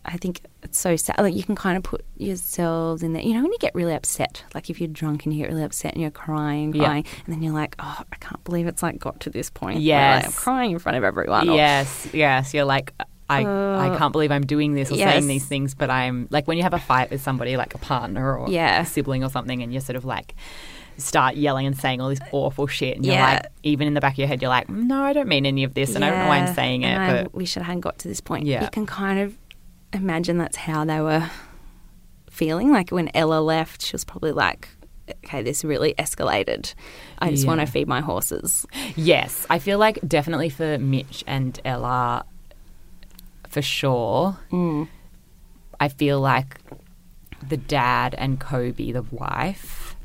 I 0.10 0.16
think 0.18 0.42
it's 0.64 0.78
so 0.80 0.96
sad. 0.96 1.18
Like 1.20 1.36
you 1.36 1.44
can 1.44 1.56
kind 1.56 1.76
of 1.76 1.84
put 1.84 2.06
yourselves 2.16 3.04
in 3.04 3.12
there. 3.14 3.22
You 3.22 3.34
know, 3.34 3.42
when 3.42 3.52
you 3.52 3.58
get 3.60 3.76
really 3.76 3.94
upset, 3.94 4.44
like 4.56 4.70
if 4.70 4.80
you're 4.80 4.88
drunk 4.88 5.26
and 5.26 5.34
you 5.34 5.44
get 5.44 5.50
really 5.52 5.64
upset 5.64 5.94
and 5.94 6.02
you're 6.02 6.12
crying, 6.12 6.74
Yeah. 6.74 6.86
crying, 6.86 7.06
and 7.26 7.36
then 7.36 7.42
you're 7.44 7.54
like, 7.54 7.76
oh, 7.80 8.02
I 8.12 8.16
can't 8.18 8.42
believe 8.46 8.68
it's 8.68 8.82
like 8.82 9.00
got 9.00 9.20
to 9.22 9.30
this 9.30 9.50
point. 9.50 9.84
where, 9.84 10.16
like, 10.16 10.26
I'm 10.26 10.32
crying 10.32 10.72
in 10.72 10.80
front 10.80 10.98
of 10.98 11.04
everyone. 11.04 11.50
or- 11.50 11.56
Yes, 11.56 12.08
yes. 12.14 12.54
You're 12.54 12.64
like, 12.66 12.94
I, 13.30 13.42
I 13.42 13.90
Uh, 13.90 13.98
can't 13.98 14.14
believe 14.14 14.32
I'm 14.32 14.46
doing 14.46 14.74
this 14.76 14.90
or 14.90 14.96
yes. 14.96 15.12
saying 15.12 15.28
these 15.28 15.46
things, 15.46 15.76
but 15.76 15.90
I'm 15.90 16.28
like 16.32 16.48
when 16.48 16.56
you 16.56 16.64
have 16.64 16.74
a 16.74 16.80
fight 16.80 17.12
with 17.12 17.22
somebody, 17.22 17.58
like 17.58 17.76
a 17.76 17.78
partner 17.78 18.38
or 18.38 18.50
Yeah. 18.50 18.82
a 18.82 18.86
sibling 18.86 19.26
or 19.26 19.30
something, 19.30 19.62
and 19.62 19.74
you're 19.74 19.82
sort 19.82 19.98
of 19.98 20.06
like 20.06 20.34
start 20.98 21.36
yelling 21.36 21.68
and 21.68 21.78
saying 21.78 22.00
all 22.02 22.08
this 22.10 22.20
awful 22.32 22.66
shit, 22.68 22.96
and 22.96 23.06
you're 23.06 23.16
like, 23.16 23.46
even 23.64 23.88
in 23.88 23.94
the 23.94 24.00
back 24.02 24.14
of 24.14 24.18
your 24.20 24.28
head, 24.28 24.42
you're 24.42 24.50
like, 24.50 24.70
no, 24.70 25.04
I 25.04 25.12
don't 25.14 25.28
mean 25.28 25.46
any 25.46 25.64
of 25.66 25.74
this, 25.74 25.94
and 25.96 26.04
I 26.06 26.10
don't 26.10 26.20
know 26.20 26.28
why 26.28 26.38
I'm 26.38 26.54
saying 26.56 26.84
it, 26.84 26.88
and 26.88 27.04
I 27.04 27.24
but 27.24 27.36
wish 27.36 27.58
it 27.58 27.64
hadn't 27.64 27.82
got 27.82 28.00
to 28.00 28.08
this 28.08 28.22
point. 28.22 28.46
Yeah. 28.46 28.64
You 28.64 28.70
can 28.70 28.86
kind 28.86 29.20
of 29.20 29.38
imagine 29.94 30.38
that's 30.38 30.58
how 30.58 30.86
they 30.86 31.02
were 31.02 31.30
feeling. 32.30 32.72
Like 32.72 32.90
when 32.90 33.10
Ella 33.14 33.40
left, 33.40 33.82
she 33.84 33.94
was 33.94 34.06
probably 34.06 34.32
like, 34.32 34.70
okay, 35.26 35.42
this 35.42 35.64
really 35.64 35.94
escalated. 35.96 36.74
I 37.20 37.32
just 37.32 37.48
want 37.48 37.62
to 37.62 37.66
feed 37.66 37.88
my 37.88 38.02
horses. 38.02 38.66
yes, 38.96 39.46
I 39.50 39.60
feel 39.60 39.80
like 39.80 40.00
definitely 40.08 40.50
for 40.50 40.78
Mitch 40.78 41.24
and 41.28 41.60
Ella, 41.66 42.26
for 43.48 43.62
sure. 43.62 44.38
Mm. 44.52 44.88
I 45.80 45.90
feel 45.90 46.20
like 46.20 46.58
the 47.48 47.58
dad 47.58 48.16
and 48.18 48.40
Kobe, 48.40 48.92
the 48.92 49.04
wife. 49.04 49.96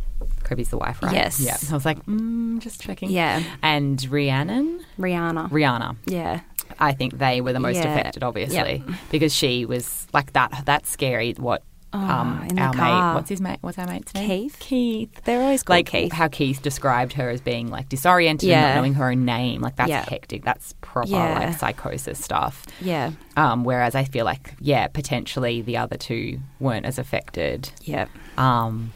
Kobe's 0.44 0.68
the 0.68 0.78
wife, 0.78 1.02
right? 1.02 1.12
Yes. 1.14 1.40
Yeah. 1.40 1.56
I 1.70 1.74
was 1.74 1.84
like, 1.84 2.04
mm, 2.06 2.58
just 2.58 2.80
checking. 2.80 3.10
Yeah. 3.10 3.42
And 3.62 4.04
Rhiannon, 4.10 4.84
Riana. 4.98 5.48
Riana. 5.50 5.96
yeah. 6.06 6.40
I 6.78 6.92
think 6.92 7.18
they 7.18 7.40
were 7.40 7.52
the 7.52 7.60
most 7.60 7.76
Yeah. 7.76 7.92
affected, 7.94 8.22
obviously, 8.22 8.82
because 9.10 9.34
she 9.34 9.64
was 9.64 10.06
like 10.12 10.32
that. 10.34 10.62
That's 10.64 10.90
scary. 10.90 11.32
What 11.34 11.62
um, 11.94 12.40
Oh, 12.50 12.54
the 12.54 12.60
our 12.62 12.72
mate? 12.72 13.14
What's 13.14 13.28
his 13.28 13.40
mate? 13.42 13.58
What's 13.60 13.78
our 13.78 13.86
mate's 13.86 14.14
name? 14.14 14.26
Keith. 14.26 14.56
Keith. 14.60 15.24
They're 15.24 15.42
always 15.42 15.62
called 15.62 15.76
Like 15.76 15.86
Keith. 15.90 16.10
how 16.12 16.28
Keith 16.28 16.62
described 16.62 17.12
her 17.12 17.28
as 17.28 17.42
being 17.42 17.68
like 17.68 17.90
disoriented 17.90 18.48
and 18.50 18.62
not 18.62 18.74
knowing 18.76 18.94
her 18.94 19.10
own 19.10 19.26
name. 19.26 19.60
Like 19.60 19.76
that's 19.76 19.90
Yeah. 19.90 20.02
hectic. 20.08 20.42
That's 20.42 20.72
proper 20.80 21.08
Yeah. 21.10 21.38
like 21.38 21.58
psychosis 21.58 22.18
stuff. 22.18 22.64
yeah. 22.80 23.10
Um, 23.36 23.64
whereas 23.64 23.94
I 23.94 24.04
feel 24.04 24.24
like, 24.24 24.54
yeah, 24.58 24.86
potentially 24.86 25.60
the 25.60 25.76
other 25.76 25.98
two 25.98 26.38
weren't 26.60 26.86
as 26.86 26.98
affected. 26.98 27.70
Yeah. 27.82 28.06
Um, 28.38 28.92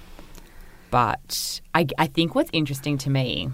but 0.91 1.61
I, 1.75 1.87
I 1.99 2.07
think 2.07 2.35
what's 2.35 2.51
interesting 2.53 2.97
to 2.99 3.11
me, 3.11 3.51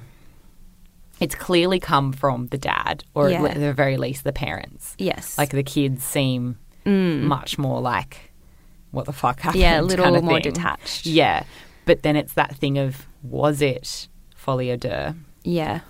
it's 1.23 1.35
clearly 1.35 1.79
come 1.81 2.13
from 2.13 2.49
the 2.49 2.59
dad, 2.59 3.05
or 3.15 3.31
Yeah. 3.31 3.43
at 3.45 3.55
the 3.59 3.73
very 3.73 3.97
least 3.97 4.25
the 4.25 4.33
parents. 4.33 4.95
Yes. 4.99 5.39
Like 5.39 5.51
the 5.51 5.63
kids 5.63 6.03
seem 6.05 6.59
Mm. 6.85 7.23
much 7.23 7.59
more 7.59 7.81
like, 7.81 8.33
what 8.91 9.07
the 9.07 9.13
fuck 9.13 9.41
happened? 9.41 9.61
yeah, 9.63 9.81
a 9.81 9.83
little 9.83 10.05
kind 10.05 10.17
of 10.17 10.25
more 10.25 10.41
thing. 10.41 10.53
detached. 10.53 11.07
Yeah, 11.07 11.45
but 11.87 12.03
then 12.03 12.17
it's 12.17 12.33
that 12.35 12.57
thing 12.57 12.77
of 12.79 13.07
was 13.23 13.63
it 13.63 14.09
folie 14.37 14.69
à 14.69 14.79
deux 14.79 15.15
Yeah. 15.45 15.81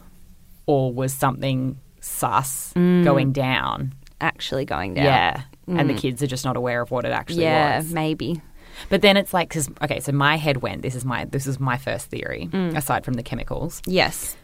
or 0.67 0.93
was 0.93 1.13
something 1.15 1.79
sus 2.01 2.73
Mm. 2.75 3.05
going 3.05 3.33
down? 3.33 3.95
Actually 4.21 4.65
going 4.65 4.95
down. 4.95 5.05
Yeah. 5.07 5.41
And 5.67 5.89
the 5.89 5.95
Mm. 5.95 5.99
kids 5.99 6.23
are 6.23 6.27
just 6.27 6.45
not 6.45 6.57
aware 6.57 6.81
of 6.83 6.91
what 6.91 7.05
it 7.05 7.13
actually 7.13 7.45
Yeah, 7.45 7.79
was. 7.79 7.89
Yeah, 7.89 7.95
maybe. 7.95 8.41
But 8.89 9.01
then 9.03 9.17
it's 9.17 9.33
like, 9.33 9.49
cause, 9.51 9.69
okay, 9.83 10.01
so 10.01 10.13
my 10.13 10.37
head 10.37 10.59
went. 10.59 10.83
This 10.83 10.95
is 10.95 11.05
my 11.05 11.25
this 11.25 11.47
is 11.47 11.59
my 11.61 11.77
first 11.79 12.07
theory, 12.11 12.49
Mm. 12.53 12.77
aside 12.77 13.05
from 13.05 13.15
the 13.15 13.23
chemicals, 13.23 13.81
Yes. 13.87 14.37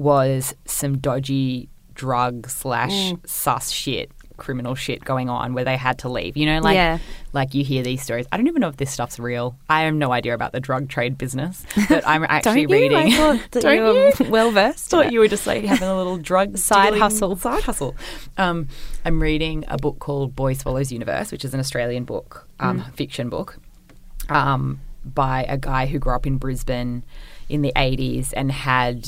Was 0.00 0.54
some 0.64 0.98
dodgy 0.98 1.68
drug 1.94 2.48
slash 2.48 3.12
Mm. 3.12 3.28
sus 3.28 3.70
shit, 3.70 4.10
criminal 4.38 4.74
shit 4.74 5.04
going 5.04 5.28
on 5.28 5.52
where 5.52 5.64
they 5.64 5.76
had 5.76 5.98
to 5.98 6.08
leave. 6.08 6.34
You 6.36 6.46
know, 6.46 6.60
like 6.60 6.74
Yeah. 6.74 6.98
like 7.34 7.52
you 7.52 7.62
hear 7.62 7.82
these 7.82 8.00
stories. 8.00 8.24
I 8.32 8.38
don't 8.38 8.46
even 8.46 8.60
know 8.60 8.68
if 8.68 8.78
this 8.78 8.90
stuff's 8.90 9.18
real. 9.18 9.54
I 9.68 9.82
have 9.82 9.92
no 9.94 10.10
idea 10.10 10.32
about 10.32 10.52
the 10.52 10.60
drug 10.60 10.88
trade 10.88 11.18
business, 11.18 11.62
but 11.90 12.06
I'm 12.08 12.22
Don't 12.22 12.30
actually 12.30 12.62
you? 12.62 12.68
reading. 12.68 12.96
I 12.96 13.10
thought 13.10 13.50
that 13.50 13.62
Don't 13.64 13.76
you 13.76 13.82
were 13.82 14.12
well 14.30 14.50
versed. 14.50 14.88
thought 14.88 15.12
you 15.12 15.18
were 15.20 15.28
just 15.28 15.46
like 15.46 15.64
having 15.64 15.88
a 15.88 15.96
little 15.96 16.16
drug 16.16 16.56
Side 16.56 16.94
hustle. 16.96 17.36
Side 17.36 17.64
hustle. 17.64 17.94
Um, 18.38 18.68
I'm 19.04 19.20
reading 19.20 19.64
a 19.68 19.76
book 19.76 19.98
called 19.98 20.34
Boy 20.34 20.54
Swallows 20.54 20.90
Universe, 20.90 21.30
which 21.32 21.44
is 21.44 21.52
an 21.52 21.60
Australian 21.60 22.04
book, 22.04 22.48
um, 22.60 22.80
Mm. 22.80 22.94
fiction 22.94 23.28
book, 23.28 23.58
um, 24.30 24.80
by 25.04 25.44
a 25.48 25.58
guy 25.58 25.84
who 25.86 25.98
grew 25.98 26.14
up 26.14 26.26
in 26.26 26.38
Brisbane 26.38 27.04
in 27.50 27.60
the 27.62 27.72
80s 27.76 28.32
and 28.32 28.50
had 28.52 29.06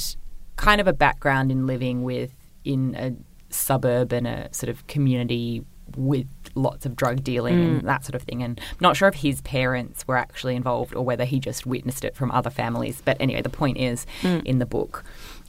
kind 0.62 0.81
of 0.81 0.87
a 0.87 0.92
background 0.92 1.51
in 1.51 1.66
living 1.66 2.03
with 2.05 2.33
in 2.64 2.94
a 2.96 3.12
suburb 3.53 4.12
and 4.12 4.27
a 4.27 4.48
sort 4.53 4.70
of 4.70 4.87
community 4.87 5.62
with 5.96 6.27
lots 6.55 6.87
of 6.87 6.94
drug 6.96 7.22
dealing 7.25 7.57
Mm. 7.57 7.64
and 7.81 7.88
that 7.88 8.05
sort 8.05 8.14
of 8.14 8.22
thing. 8.22 8.42
And 8.42 8.59
I'm 8.70 8.77
not 8.81 8.96
sure 8.96 9.09
if 9.09 9.16
his 9.16 9.40
parents 9.42 10.07
were 10.09 10.16
actually 10.16 10.55
involved 10.57 10.94
or 10.94 11.05
whether 11.05 11.25
he 11.25 11.38
just 11.40 11.66
witnessed 11.66 12.05
it 12.05 12.14
from 12.14 12.31
other 12.31 12.48
families. 12.51 13.03
But 13.05 13.16
anyway, 13.20 13.42
the 13.42 13.51
point 13.62 13.77
is 13.79 14.07
Mm. 14.22 14.42
in 14.44 14.59
the 14.59 14.66
book, 14.66 15.05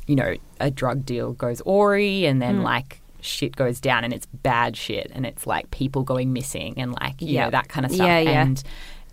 you 0.08 0.16
know, 0.16 0.36
a 0.60 0.70
drug 0.72 1.06
deal 1.06 1.34
goes 1.34 1.62
awry 1.66 2.26
and 2.30 2.42
then 2.42 2.60
Mm. 2.60 2.64
like 2.64 3.00
shit 3.22 3.56
goes 3.56 3.80
down 3.80 4.04
and 4.04 4.12
it's 4.14 4.26
bad 4.26 4.76
shit 4.76 5.10
and 5.16 5.26
it's 5.26 5.48
like 5.48 5.72
people 5.72 6.04
going 6.04 6.34
missing 6.34 6.74
and 6.78 6.92
like 7.00 7.22
you 7.22 7.38
know 7.40 7.50
that 7.50 7.70
kind 7.70 7.86
of 7.86 7.92
stuff 7.94 8.06
Yeah, 8.06 8.20
yeah. 8.20 8.42
and 8.42 8.62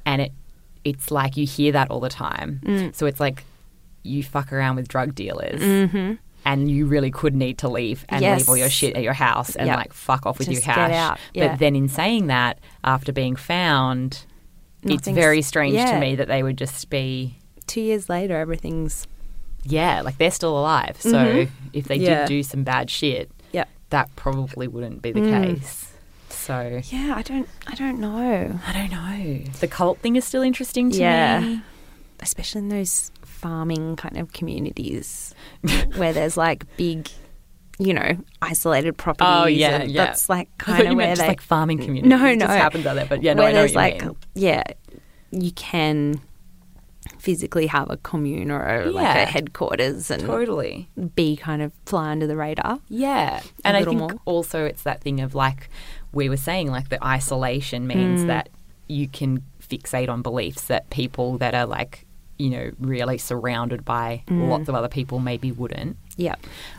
and 0.04 0.22
it 0.22 0.32
it's 0.82 1.12
like 1.12 1.36
you 1.36 1.46
hear 1.46 1.70
that 1.72 1.90
all 1.92 2.00
the 2.00 2.08
time 2.08 2.58
Mm. 2.64 2.92
so 2.92 3.06
it's 3.06 3.20
like 3.20 3.44
you 4.02 4.22
fuck 4.22 4.52
around 4.52 4.76
with 4.76 4.88
drug 4.88 5.14
dealers 5.14 5.60
Mm-hmm. 5.60 6.14
and 6.44 6.70
you 6.70 6.86
really 6.86 7.10
could 7.10 7.34
need 7.34 7.58
to 7.58 7.68
leave 7.68 8.04
and 8.08 8.22
Yes. 8.22 8.40
leave 8.40 8.48
all 8.48 8.56
your 8.56 8.70
shit 8.70 8.96
at 8.96 9.02
your 9.02 9.12
house 9.12 9.54
and 9.56 9.66
Yep. 9.66 9.76
like 9.76 9.92
fuck 9.92 10.24
off 10.26 10.38
with 10.38 10.48
Just 10.48 10.64
your 10.66 10.74
cash. 10.74 11.18
yeah. 11.34 11.48
But 11.48 11.58
then 11.58 11.76
in 11.76 11.88
saying 11.88 12.28
that, 12.28 12.58
after 12.82 13.12
being 13.12 13.36
found, 13.36 14.24
it's 14.82 15.06
very 15.08 15.42
strange 15.42 15.74
yeah. 15.74 15.92
to 15.92 16.00
me 16.00 16.14
that 16.16 16.28
they 16.28 16.42
would 16.42 16.56
just 16.56 16.88
be 16.90 17.36
Two 17.66 17.82
years 17.82 18.08
later, 18.08 18.36
everything's 18.36 19.06
yeah, 19.64 20.00
like 20.00 20.16
they're 20.18 20.30
still 20.30 20.58
alive. 20.58 20.96
So 20.98 21.12
Mhm. 21.12 21.48
if 21.74 21.84
they 21.86 21.96
Yeah. 21.96 22.20
did 22.20 22.28
do 22.28 22.42
some 22.42 22.64
bad 22.64 22.88
shit, 22.90 23.30
yeah. 23.52 23.64
that 23.90 24.08
probably 24.16 24.66
wouldn't 24.66 25.02
be 25.02 25.12
the 25.12 25.20
Mm. 25.20 25.60
case. 25.60 25.92
So 26.30 26.80
Yeah, 26.86 27.12
I 27.16 27.22
don't, 27.22 27.48
I 27.66 27.74
don't 27.74 28.00
know. 28.00 28.58
I 28.66 28.72
don't 28.72 28.90
know. 28.90 29.44
The 29.60 29.68
cult 29.68 29.98
thing 29.98 30.16
is 30.16 30.24
still 30.24 30.42
interesting 30.42 30.90
to 30.92 30.98
Yeah. 30.98 31.40
me. 31.40 31.60
Especially 32.20 32.60
in 32.60 32.68
those 32.70 33.10
farming 33.40 33.96
kind 33.96 34.16
of 34.18 34.32
communities 34.32 35.34
where 35.96 36.12
there's 36.12 36.36
like 36.36 36.64
big, 36.76 37.08
you 37.78 37.94
know, 37.94 38.16
isolated 38.42 38.96
properties. 38.96 39.28
Oh, 39.30 39.46
yeah, 39.46 39.80
and 39.82 39.90
yeah. 39.90 40.04
That's 40.06 40.28
like 40.28 40.48
kind 40.58 40.86
of 40.88 40.94
where 40.96 41.14
they 41.16 41.26
like 41.26 41.40
farming 41.40 41.78
communities. 41.78 42.08
No, 42.10 42.24
It 42.26 42.36
no. 42.36 42.46
just 42.46 42.58
happens 42.58 42.86
out 42.86 42.94
there. 42.94 43.06
But 43.06 43.22
yeah, 43.22 43.34
no, 43.34 43.42
where 43.42 43.48
I 43.50 43.52
know 43.52 43.58
there's 43.60 43.74
like, 43.74 44.02
mean. 44.04 44.16
yeah, 44.34 44.62
you 45.30 45.52
can 45.52 46.20
physically 47.18 47.66
have 47.66 47.90
a 47.90 47.96
commune 47.98 48.50
or 48.50 48.66
a, 48.82 48.90
like 48.90 49.16
a 49.16 49.24
headquarters 49.26 50.10
and 50.10 50.22
Totally. 50.22 50.88
be 51.14 51.36
kind 51.36 51.62
of 51.62 51.72
fly 51.86 52.10
under 52.10 52.26
the 52.26 52.36
radar. 52.36 52.78
Yeah. 52.88 53.40
And 53.64 53.76
I 53.76 53.84
think 53.84 53.98
more. 54.00 54.14
also 54.24 54.64
it's 54.64 54.82
that 54.84 55.00
thing 55.02 55.20
of 55.20 55.34
like 55.34 55.68
we 56.12 56.28
were 56.28 56.36
saying, 56.36 56.68
like 56.70 56.88
the 56.88 57.02
isolation 57.04 57.86
means 57.86 58.22
Mm. 58.22 58.26
that 58.28 58.48
you 58.88 59.06
can 59.08 59.42
fixate 59.62 60.08
on 60.08 60.20
beliefs 60.22 60.64
that 60.64 60.90
people 60.90 61.38
that 61.38 61.54
are 61.54 61.66
like, 61.66 62.06
you 62.40 62.50
know, 62.50 62.70
really 62.80 63.18
surrounded 63.18 63.84
by 63.84 64.22
Mm. 64.26 64.48
lots 64.48 64.68
of 64.68 64.74
other 64.74 64.88
people 64.88 65.18
maybe 65.20 65.52
wouldn't. 65.52 65.96
Yeah. 66.16 66.36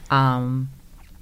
Um, 0.10 0.70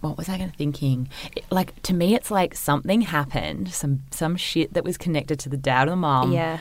what 0.02 0.18
was 0.18 0.30
I 0.30 0.38
going 0.38 0.50
to 0.50 0.56
thinking? 0.58 1.10
It- 1.36 1.44
like 1.52 1.80
to 1.84 1.94
me, 1.94 2.16
it's 2.16 2.32
like 2.32 2.56
something 2.56 3.02
happened, 3.02 3.72
some 3.74 4.04
some 4.12 4.36
shit 4.38 4.74
that 4.74 4.84
was 4.84 4.98
connected 4.98 5.38
to 5.40 5.50
the 5.50 5.58
dad 5.58 5.88
or 5.88 5.92
the 5.92 5.98
mom. 5.98 6.32
yeah. 6.32 6.60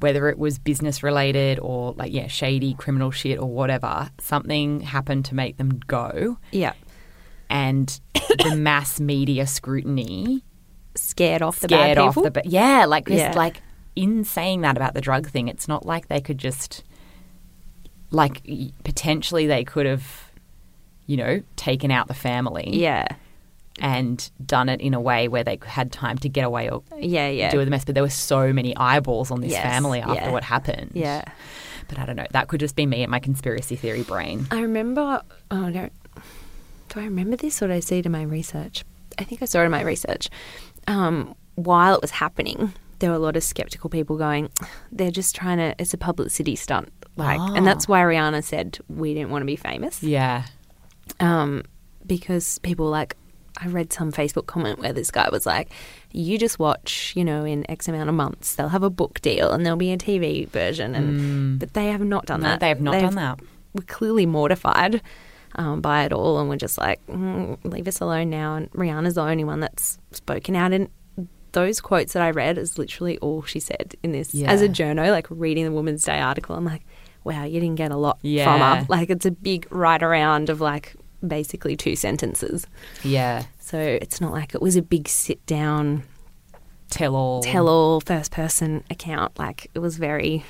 whether 0.00 0.28
it 0.28 0.36
was 0.36 0.58
business 0.58 1.04
related 1.04 1.60
or 1.60 1.92
like 1.92 2.12
yeah, 2.12 2.26
shady 2.26 2.74
criminal 2.74 3.12
shit 3.12 3.38
or 3.38 3.46
whatever. 3.48 4.10
Something 4.18 4.80
happened 4.80 5.24
to 5.26 5.34
make 5.36 5.58
them 5.58 5.78
go, 5.86 6.38
Yeah. 6.50 6.72
and 7.48 8.00
the 8.14 8.56
mass 8.56 8.98
media 8.98 9.46
scrutiny 9.46 10.42
Scared 10.96 11.40
off 11.42 11.60
the 11.60 11.68
scared 11.68 11.96
bad 11.96 11.98
off 11.98 12.14
people. 12.16 12.30
the 12.30 12.42
yeah, 12.46 12.84
like 12.86 13.04
this 13.06 13.18
Yeah. 13.20 13.32
like 13.36 13.62
in 13.96 14.24
saying 14.24 14.60
that 14.60 14.76
about 14.76 14.94
the 14.94 15.00
drug 15.00 15.28
thing, 15.28 15.48
it's 15.48 15.66
not 15.66 15.84
like 15.84 16.08
they 16.08 16.20
could 16.20 16.38
just 16.38 16.84
like 18.10 18.42
potentially 18.84 19.46
they 19.46 19.64
could 19.64 19.84
have 19.84 20.30
you 21.06 21.16
know 21.16 21.42
taken 21.56 21.90
out 21.90 22.06
the 22.06 22.14
family 22.14 22.68
yeah. 22.72 23.06
and 23.80 24.30
done 24.44 24.68
it 24.68 24.80
in 24.80 24.94
a 24.94 25.00
way 25.00 25.26
where 25.28 25.42
they 25.42 25.58
had 25.66 25.90
time 25.90 26.16
to 26.18 26.28
get 26.28 26.44
away 26.44 26.68
or 26.70 26.82
Yeah. 26.98 27.28
Yeah. 27.28 27.54
with 27.56 27.66
the 27.66 27.70
mess. 27.70 27.84
But 27.84 27.94
there 27.94 28.04
were 28.04 28.10
so 28.10 28.52
many 28.52 28.76
eyeballs 28.76 29.30
on 29.30 29.40
this 29.40 29.52
Yes, 29.52 29.62
family 29.62 30.00
after 30.00 30.14
yeah. 30.14 30.30
what 30.30 30.44
happened. 30.44 30.92
Yeah. 30.94 31.24
But 31.88 31.98
I 31.98 32.06
don't 32.06 32.16
know. 32.16 32.26
That 32.30 32.48
could 32.48 32.60
just 32.60 32.74
be 32.76 32.86
me 32.86 33.02
and 33.02 33.10
my 33.10 33.20
conspiracy 33.20 33.76
theory 33.76 34.02
brain. 34.02 34.46
I 34.50 34.60
remember. 34.60 35.22
Oh 35.50 35.68
no. 35.68 35.88
Do 36.88 37.00
I 37.00 37.04
remember 37.04 37.36
this 37.36 37.60
or 37.62 37.68
did 37.68 37.74
I 37.74 37.80
see 37.80 37.98
it 37.98 38.06
in 38.06 38.12
my 38.12 38.22
research? 38.22 38.84
I 39.18 39.24
think 39.24 39.42
I 39.42 39.44
saw 39.46 39.62
it 39.62 39.64
in 39.66 39.70
my 39.70 39.82
research. 39.82 40.28
Um, 40.86 41.34
while 41.56 41.94
it 41.94 42.02
was 42.02 42.10
happening, 42.12 42.72
there 42.98 43.10
were 43.10 43.16
a 43.16 43.20
lot 43.20 43.36
of 43.36 43.42
skeptical 43.42 43.90
people 43.90 44.16
going, 44.16 44.50
they're 44.92 45.10
just 45.10 45.34
trying 45.36 45.58
to, 45.58 45.74
it's 45.78 45.92
a 45.94 45.98
publicity 45.98 46.56
stunt. 46.56 46.90
Like, 47.16 47.40
Ah. 47.40 47.54
and 47.54 47.66
that's 47.66 47.86
why 47.88 48.00
Riana 48.02 48.42
said 48.42 48.78
we 48.88 49.14
didn't 49.14 49.30
want 49.30 49.42
to 49.42 49.46
be 49.46 49.56
famous. 49.56 50.02
Yeah. 50.02 50.44
Um, 51.20 51.62
because 52.06 52.58
people 52.60 52.86
were 52.86 52.90
like, 52.92 53.16
I 53.58 53.68
read 53.68 53.90
some 53.92 54.12
Facebook 54.12 54.46
comment 54.46 54.78
where 54.80 54.92
this 54.92 55.10
guy 55.10 55.28
was 55.32 55.46
like, 55.46 55.70
you 56.12 56.36
just 56.38 56.58
watch, 56.58 57.14
you 57.16 57.24
know, 57.24 57.44
in 57.44 57.68
X 57.70 57.88
amount 57.88 58.08
of 58.10 58.14
months, 58.14 58.54
they'll 58.54 58.68
have 58.68 58.82
a 58.82 58.90
book 58.90 59.20
deal 59.22 59.50
and 59.52 59.64
there'll 59.64 59.78
be 59.78 59.92
a 59.92 59.96
TV 59.98 60.46
version. 60.48 60.94
And, 60.94 61.58
but 61.58 61.72
they 61.72 61.86
have 61.88 62.02
not 62.02 62.26
done 62.26 62.40
Mm. 62.40 62.42
No, 62.42 62.48
that. 62.50 62.60
they 62.60 62.68
have 62.68 62.80
not 62.82 62.92
They've- 62.92 63.02
done 63.02 63.14
that. 63.14 63.40
We're 63.72 63.84
clearly 63.86 64.26
mortified 64.26 65.00
um, 65.54 65.80
by 65.80 66.04
it 66.04 66.12
all. 66.12 66.38
And 66.38 66.48
we're 66.50 66.56
just 66.56 66.76
like, 66.78 67.04
mm, 67.06 67.58
leave 67.64 67.88
us 67.88 68.00
alone 68.00 68.28
now. 68.30 68.56
And 68.56 68.70
Riana's 68.72 69.14
the 69.14 69.22
only 69.22 69.44
one 69.44 69.60
that's 69.60 69.98
spoken 70.12 70.54
out. 70.54 70.72
And 70.72 70.88
those 71.56 71.80
quotes 71.80 72.12
that 72.12 72.22
I 72.22 72.32
read 72.32 72.58
is 72.58 72.76
literally 72.76 73.16
all 73.20 73.42
she 73.42 73.60
said 73.60 73.94
in 74.02 74.12
this. 74.12 74.34
Yeah. 74.34 74.50
As 74.52 74.60
a 74.60 74.68
journo, 74.68 75.10
like 75.10 75.26
reading 75.30 75.64
the 75.64 75.72
Woman's 75.72 76.04
Day 76.04 76.20
article, 76.20 76.54
I'm 76.54 76.66
like, 76.66 76.82
wow, 77.24 77.44
you 77.44 77.60
didn't 77.60 77.76
get 77.76 77.90
a 77.90 77.96
lot 77.96 78.20
from 78.20 78.30
her. 78.60 78.84
Like 78.90 79.08
it's 79.08 79.24
a 79.24 79.30
big 79.30 79.66
right 79.70 80.02
around 80.02 80.50
of 80.50 80.60
like 80.60 80.94
basically 81.26 81.74
two 81.74 81.96
sentences. 81.96 82.66
Yeah. 83.02 83.44
So 83.58 83.78
it's 83.78 84.20
not 84.20 84.32
like 84.32 84.54
it 84.54 84.60
was 84.60 84.76
a 84.76 84.82
big 84.82 85.08
sit 85.08 85.46
down, 85.46 86.02
Tell 86.90 87.16
all. 87.16 87.42
tell 87.42 87.68
all 87.70 88.00
first 88.02 88.32
person 88.32 88.84
account. 88.90 89.38
Like 89.38 89.70
it 89.72 89.78
was 89.78 89.96
very, 89.96 90.44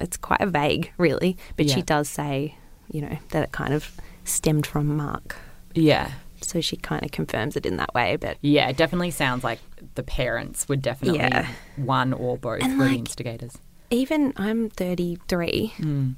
it's 0.00 0.16
quite 0.16 0.40
vague, 0.48 0.90
really. 0.96 1.36
But 1.58 1.68
she 1.68 1.82
does 1.82 2.08
say, 2.08 2.56
you 2.90 3.02
know, 3.02 3.18
that 3.28 3.42
it 3.42 3.52
kind 3.52 3.74
of 3.74 3.94
stemmed 4.24 4.66
from 4.66 4.96
Mark. 4.96 5.36
Yeah. 5.74 6.12
So 6.44 6.60
she 6.60 6.76
kind 6.76 7.04
of 7.04 7.10
confirms 7.10 7.56
it 7.56 7.66
in 7.66 7.76
that 7.78 7.94
way. 7.94 8.16
But 8.16 8.36
Yeah, 8.40 8.68
it 8.68 8.76
definitely 8.76 9.10
sounds 9.10 9.42
like 9.44 9.58
the 9.94 10.02
parents 10.02 10.68
were 10.68 10.76
definitely 10.76 11.18
Yeah. 11.20 11.48
one 11.76 12.12
or 12.12 12.36
both 12.38 12.62
And, 12.62 12.78
were 12.78 12.84
the 12.84 12.90
like- 12.90 12.98
instigators. 13.00 13.58
even 13.90 14.32
I'm 14.36 14.68
33. 14.70 15.72
Mm. 15.78 16.14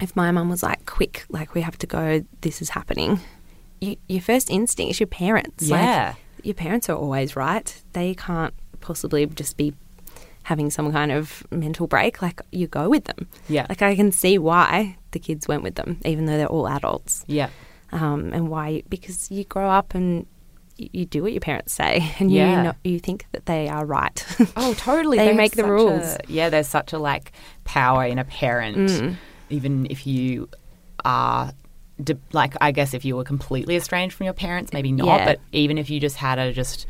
If 0.00 0.16
my 0.16 0.30
mum 0.30 0.48
was 0.48 0.62
like, 0.62 0.84
quick, 0.86 1.24
like 1.28 1.54
we 1.54 1.60
have 1.60 1.78
to 1.78 1.86
go, 1.86 2.24
this 2.40 2.60
is 2.62 2.70
happening, 2.70 3.20
you, 3.80 3.96
your 4.08 4.20
first 4.22 4.50
instinct 4.50 4.90
is 4.92 5.00
your 5.00 5.06
parents. 5.06 5.68
Like, 5.68 5.80
Yeah. 5.82 6.14
your 6.42 6.54
parents 6.54 6.88
are 6.88 6.96
always 6.96 7.36
right. 7.36 7.82
They 7.92 8.14
can't 8.14 8.54
possibly 8.80 9.26
just 9.26 9.56
be 9.56 9.74
having 10.44 10.70
some 10.70 10.90
kind 10.90 11.12
of 11.12 11.44
mental 11.52 11.86
break. 11.86 12.20
Like 12.20 12.40
you 12.50 12.66
go 12.66 12.88
with 12.88 13.04
them. 13.04 13.28
Yeah. 13.48 13.66
Like 13.68 13.80
I 13.82 13.94
can 13.94 14.10
see 14.10 14.38
why 14.38 14.96
the 15.12 15.20
kids 15.20 15.46
went 15.46 15.62
with 15.62 15.76
them, 15.76 15.98
even 16.04 16.26
though 16.26 16.36
they're 16.36 16.46
all 16.48 16.66
adults. 16.66 17.24
Yeah. 17.28 17.50
Um, 17.92 18.32
and 18.32 18.48
why? 18.48 18.82
Because 18.88 19.30
you 19.30 19.44
grow 19.44 19.68
up 19.68 19.94
and 19.94 20.26
you, 20.78 21.04
do 21.04 21.22
what 21.22 21.32
your 21.32 21.40
parents 21.40 21.72
say, 21.72 22.10
and 22.18 22.30
Yeah. 22.30 22.56
you 22.56 22.62
know, 22.64 22.72
you 22.84 22.98
think 22.98 23.26
that 23.32 23.46
they 23.46 23.68
are 23.68 23.84
right. 23.84 24.24
Oh, 24.56 24.74
totally. 24.74 25.18
They 25.18 25.26
have 25.26 25.36
make 25.36 25.52
the 25.52 25.64
rules. 25.64 26.02
a- 26.02 26.18
yeah, 26.28 26.48
there's 26.48 26.68
such 26.68 26.92
a 26.92 26.98
like 26.98 27.32
power 27.64 28.04
in 28.04 28.18
a 28.18 28.24
parent, 28.24 28.76
Mm. 28.76 29.16
even 29.50 29.86
if 29.90 30.06
you 30.06 30.48
are. 31.04 31.52
de- 32.02 32.18
Like, 32.32 32.54
I 32.60 32.72
guess 32.72 32.94
if 32.94 33.04
you 33.04 33.14
were 33.16 33.24
completely 33.24 33.76
estranged 33.76 34.14
from 34.16 34.24
your 34.24 34.34
parents, 34.34 34.72
maybe 34.72 34.90
not. 34.90 35.06
Yeah. 35.20 35.24
But 35.26 35.40
even 35.52 35.76
if 35.78 35.88
you 35.90 36.00
just 36.00 36.16
had 36.16 36.38
a 36.38 36.52
just 36.52 36.86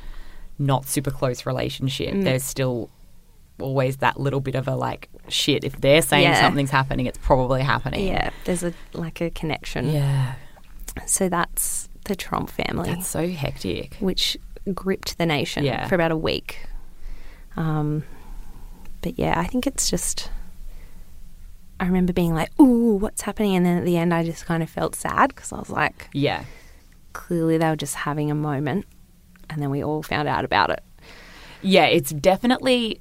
not 0.59 0.87
super 0.87 1.11
close 1.11 1.45
relationship, 1.45 2.15
Mm. 2.15 2.23
there's 2.25 2.45
still 2.45 2.89
always 3.61 3.97
that 3.99 4.19
little 4.19 4.41
bit 4.41 4.55
of 4.55 4.67
a 4.69 4.75
like, 4.77 5.09
shit, 5.29 5.65
if 5.65 5.79
they're 5.81 6.03
saying 6.03 6.23
Yeah. 6.23 6.41
something's 6.41 6.71
happening, 6.71 7.07
it's 7.07 7.19
probably 7.19 7.63
happening. 7.63 8.07
yeah, 8.07 8.31
there's 8.45 8.63
a 8.63 8.73
like 8.95 9.21
a 9.21 9.29
connection. 9.31 9.91
Yeah. 9.93 10.35
So 11.07 11.29
that's 11.29 11.89
the 12.05 12.15
Tromp 12.17 12.51
family, 12.51 12.91
That's 12.91 13.07
so 13.09 13.29
hectic. 13.29 13.95
which 14.01 14.37
gripped 14.75 15.19
the 15.19 15.27
nation 15.27 15.65
Yeah. 15.65 15.87
for 15.89 15.95
about 15.95 16.11
a 16.13 16.17
week. 16.17 16.67
Um, 17.57 18.05
but 19.03 19.19
yeah, 19.19 19.39
I 19.39 19.47
think 19.47 19.67
it's 19.67 19.91
just. 19.91 20.31
I 21.81 21.87
remember 21.87 22.13
being 22.13 22.33
like, 22.35 22.51
"Ooh, 22.61 22.95
what's 22.97 23.23
happening?" 23.23 23.57
And 23.57 23.67
then 23.67 23.79
at 23.79 23.85
the 23.85 23.97
end, 23.97 24.15
I 24.15 24.25
just 24.25 24.47
kind 24.47 24.63
of 24.63 24.71
felt 24.71 24.95
sad 24.95 25.35
because 25.35 25.53
I 25.53 25.59
was 25.59 25.69
like, 25.71 26.09
Yeah. 26.13 26.45
clearly 27.13 27.59
they 27.59 27.69
were 27.69 27.77
just 27.77 27.95
having 27.97 28.31
a 28.31 28.35
moment, 28.37 28.87
and 29.51 29.61
then 29.61 29.71
we 29.71 29.83
all 29.83 30.03
found 30.03 30.29
out 30.29 30.45
about 30.45 30.71
it. 30.71 30.83
Yeah, 31.61 31.87
it's 31.87 32.11
definitely. 32.13 33.01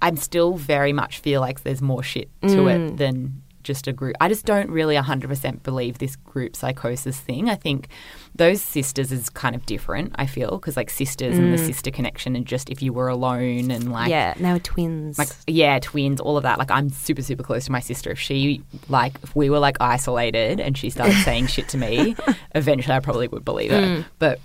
I'm 0.00 0.16
still 0.16 0.54
very 0.54 0.92
much 0.92 1.18
feel 1.18 1.40
like 1.40 1.62
there's 1.64 1.82
more 1.82 2.02
shit 2.04 2.28
to 2.42 2.48
Mm. 2.48 2.90
it 2.90 2.96
than 2.98 3.42
just 3.68 3.86
a 3.86 3.92
group. 3.92 4.16
I 4.20 4.28
just 4.28 4.44
don't 4.44 4.68
really 4.70 4.96
100% 4.96 5.62
believe 5.62 5.98
this 5.98 6.16
group 6.16 6.56
psychosis 6.56 7.20
thing. 7.20 7.48
I 7.48 7.54
think 7.54 7.88
those 8.34 8.60
sisters 8.60 9.12
is 9.12 9.28
kind 9.28 9.54
of 9.54 9.64
different, 9.66 10.12
I 10.16 10.26
feel, 10.26 10.52
because 10.58 10.76
like 10.76 10.90
sisters 10.90 11.38
and 11.38 11.52
the 11.52 11.58
sister 11.58 11.90
connection 11.92 12.34
and 12.34 12.44
just 12.46 12.70
if 12.70 12.82
you 12.82 12.92
were 12.92 13.08
alone 13.08 13.70
and 13.70 13.92
like. 13.92 14.08
Mm. 14.08 14.40
yeah, 14.40 14.52
were 14.54 14.58
twins. 14.58 15.18
Like 15.18 15.28
yeah, 15.46 15.78
twins, 15.80 16.20
all 16.20 16.36
of 16.36 16.42
that. 16.42 16.58
Like 16.58 16.70
I'm 16.72 16.88
super, 16.90 17.22
super 17.22 17.44
close 17.44 17.66
to 17.66 17.72
my 17.72 17.80
sister. 17.80 18.10
If 18.10 18.18
she 18.18 18.62
like, 18.88 19.14
if 19.22 19.36
we 19.36 19.50
were 19.50 19.58
like 19.60 19.76
isolated 19.80 20.58
and 20.58 20.76
she 20.76 20.90
started 20.90 21.14
saying 21.24 21.46
shit 21.46 21.68
to 21.68 21.76
me, 21.78 22.16
eventually 22.56 22.96
I 22.96 23.00
probably 23.00 23.28
would 23.28 23.44
believe 23.44 23.70
Mm. 23.70 24.00
it. 24.00 24.06
But 24.18 24.40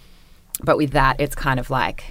but 0.63 0.77
with 0.77 0.91
that, 0.91 1.15
it's 1.19 1.33
kind 1.35 1.59
of 1.59 1.69
like, 1.69 2.03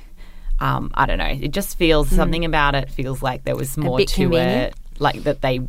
um, 0.60 0.90
I 0.94 1.06
don't 1.06 1.18
know. 1.18 1.26
It 1.46 1.52
just 1.52 1.76
feels 1.78 2.08
something 2.08 2.44
about 2.44 2.74
it 2.74 2.90
feels 2.90 3.22
like 3.22 3.44
there 3.44 3.54
was 3.56 3.76
more 3.76 3.98
Mm. 3.98 4.06
to 4.06 4.14
convenient. 4.14 4.72
it, 4.72 4.74
like 4.98 5.22
that 5.24 5.42
they 5.42 5.60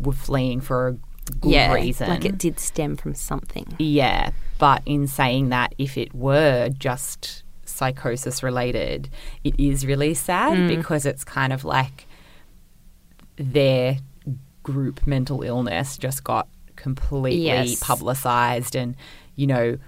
were 0.00 0.12
fleeing 0.12 0.60
for 0.60 0.88
a 0.88 0.92
good 1.40 1.50
yeah, 1.52 1.72
reason. 1.74 2.08
like 2.08 2.24
it 2.24 2.38
did 2.38 2.58
stem 2.60 2.96
from 2.96 3.14
something. 3.14 3.66
Yeah, 3.78 4.30
but 4.58 4.82
in 4.86 5.06
saying 5.06 5.48
that, 5.50 5.74
if 5.78 5.96
it 5.98 6.14
were 6.14 6.68
just 6.70 7.42
psychosis 7.64 8.42
related, 8.42 9.08
it 9.42 9.58
is 9.58 9.84
really 9.86 10.14
sad 10.14 10.56
Mm. 10.56 10.68
because 10.76 11.04
it's 11.04 11.24
kind 11.24 11.52
of 11.52 11.64
like 11.64 12.06
their 13.36 13.98
group 14.62 15.06
mental 15.06 15.42
illness 15.42 15.96
just 15.96 16.24
got 16.24 16.48
completely 16.76 17.46
Yes. 17.46 17.78
publicized 17.80 18.74
and 18.76 18.94
you 19.34 19.46
know 19.46 19.78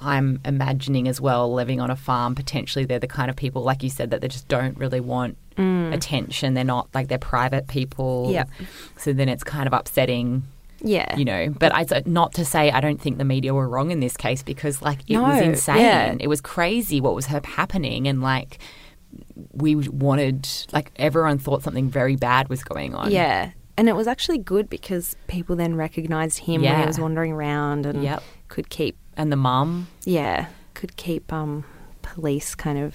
I'm 0.00 0.40
imagining 0.44 1.06
as 1.08 1.20
well 1.20 1.52
living 1.52 1.80
on 1.80 1.90
a 1.90 1.96
farm 1.96 2.34
potentially 2.34 2.84
they're 2.86 2.98
the 2.98 3.06
kind 3.06 3.28
of 3.30 3.36
people 3.36 3.62
like 3.62 3.82
you 3.82 3.90
said 3.90 4.10
that 4.10 4.20
they 4.22 4.28
just 4.28 4.48
don't 4.48 4.76
really 4.78 5.00
want 5.00 5.36
attention 5.58 6.54
they're 6.54 6.64
not 6.64 6.88
like 6.94 7.08
they're 7.08 7.18
private 7.18 7.68
people 7.68 8.28
Mm. 8.28 8.32
Yeah. 8.32 8.44
so 8.96 9.12
then 9.12 9.28
it's 9.28 9.44
kind 9.44 9.66
of 9.66 9.72
upsetting 9.72 10.42
Yeah, 10.82 11.14
you 11.16 11.24
know 11.24 11.50
but 11.50 11.74
I 11.74 11.84
not 12.06 12.32
to 12.34 12.44
say 12.44 12.70
I 12.70 12.80
don't 12.80 13.00
think 13.00 13.18
the 13.18 13.24
media 13.24 13.52
were 13.52 13.68
wrong 13.68 13.90
in 13.90 14.00
this 14.00 14.16
case 14.16 14.42
because 14.42 14.80
like 14.80 15.00
it 15.06 15.18
was 15.18 15.36
No, 15.40 15.42
insane 15.42 15.76
yeah. 15.78 16.16
it 16.18 16.28
was 16.28 16.40
crazy 16.40 17.00
what 17.00 17.14
was 17.14 17.26
happening 17.26 18.08
and 18.08 18.22
like 18.22 18.58
we 19.52 19.74
wanted 19.76 20.48
like 20.72 20.92
everyone 20.96 21.38
thought 21.38 21.62
something 21.62 21.88
very 21.90 22.16
bad 22.16 22.48
was 22.48 22.62
going 22.62 22.94
on 22.94 23.10
Yeah. 23.10 23.50
And 23.78 23.88
it 23.88 23.96
was 23.96 24.06
actually 24.06 24.36
good 24.38 24.68
because 24.68 25.16
people 25.26 25.56
then 25.56 25.74
recognized 25.74 26.38
him 26.40 26.60
when 26.62 26.78
he 26.80 26.86
was 26.86 27.00
wandering 27.00 27.32
around 27.32 27.86
and 27.86 28.02
Yep. 28.02 28.22
could 28.48 28.68
keep, 28.68 28.96
and 29.20 29.30
the 29.30 29.36
mum 29.36 29.86
yeah, 30.04 30.46
could 30.74 30.96
keep 30.96 31.32
um, 31.32 31.64
police 32.02 32.54
kind 32.54 32.78
of 32.78 32.94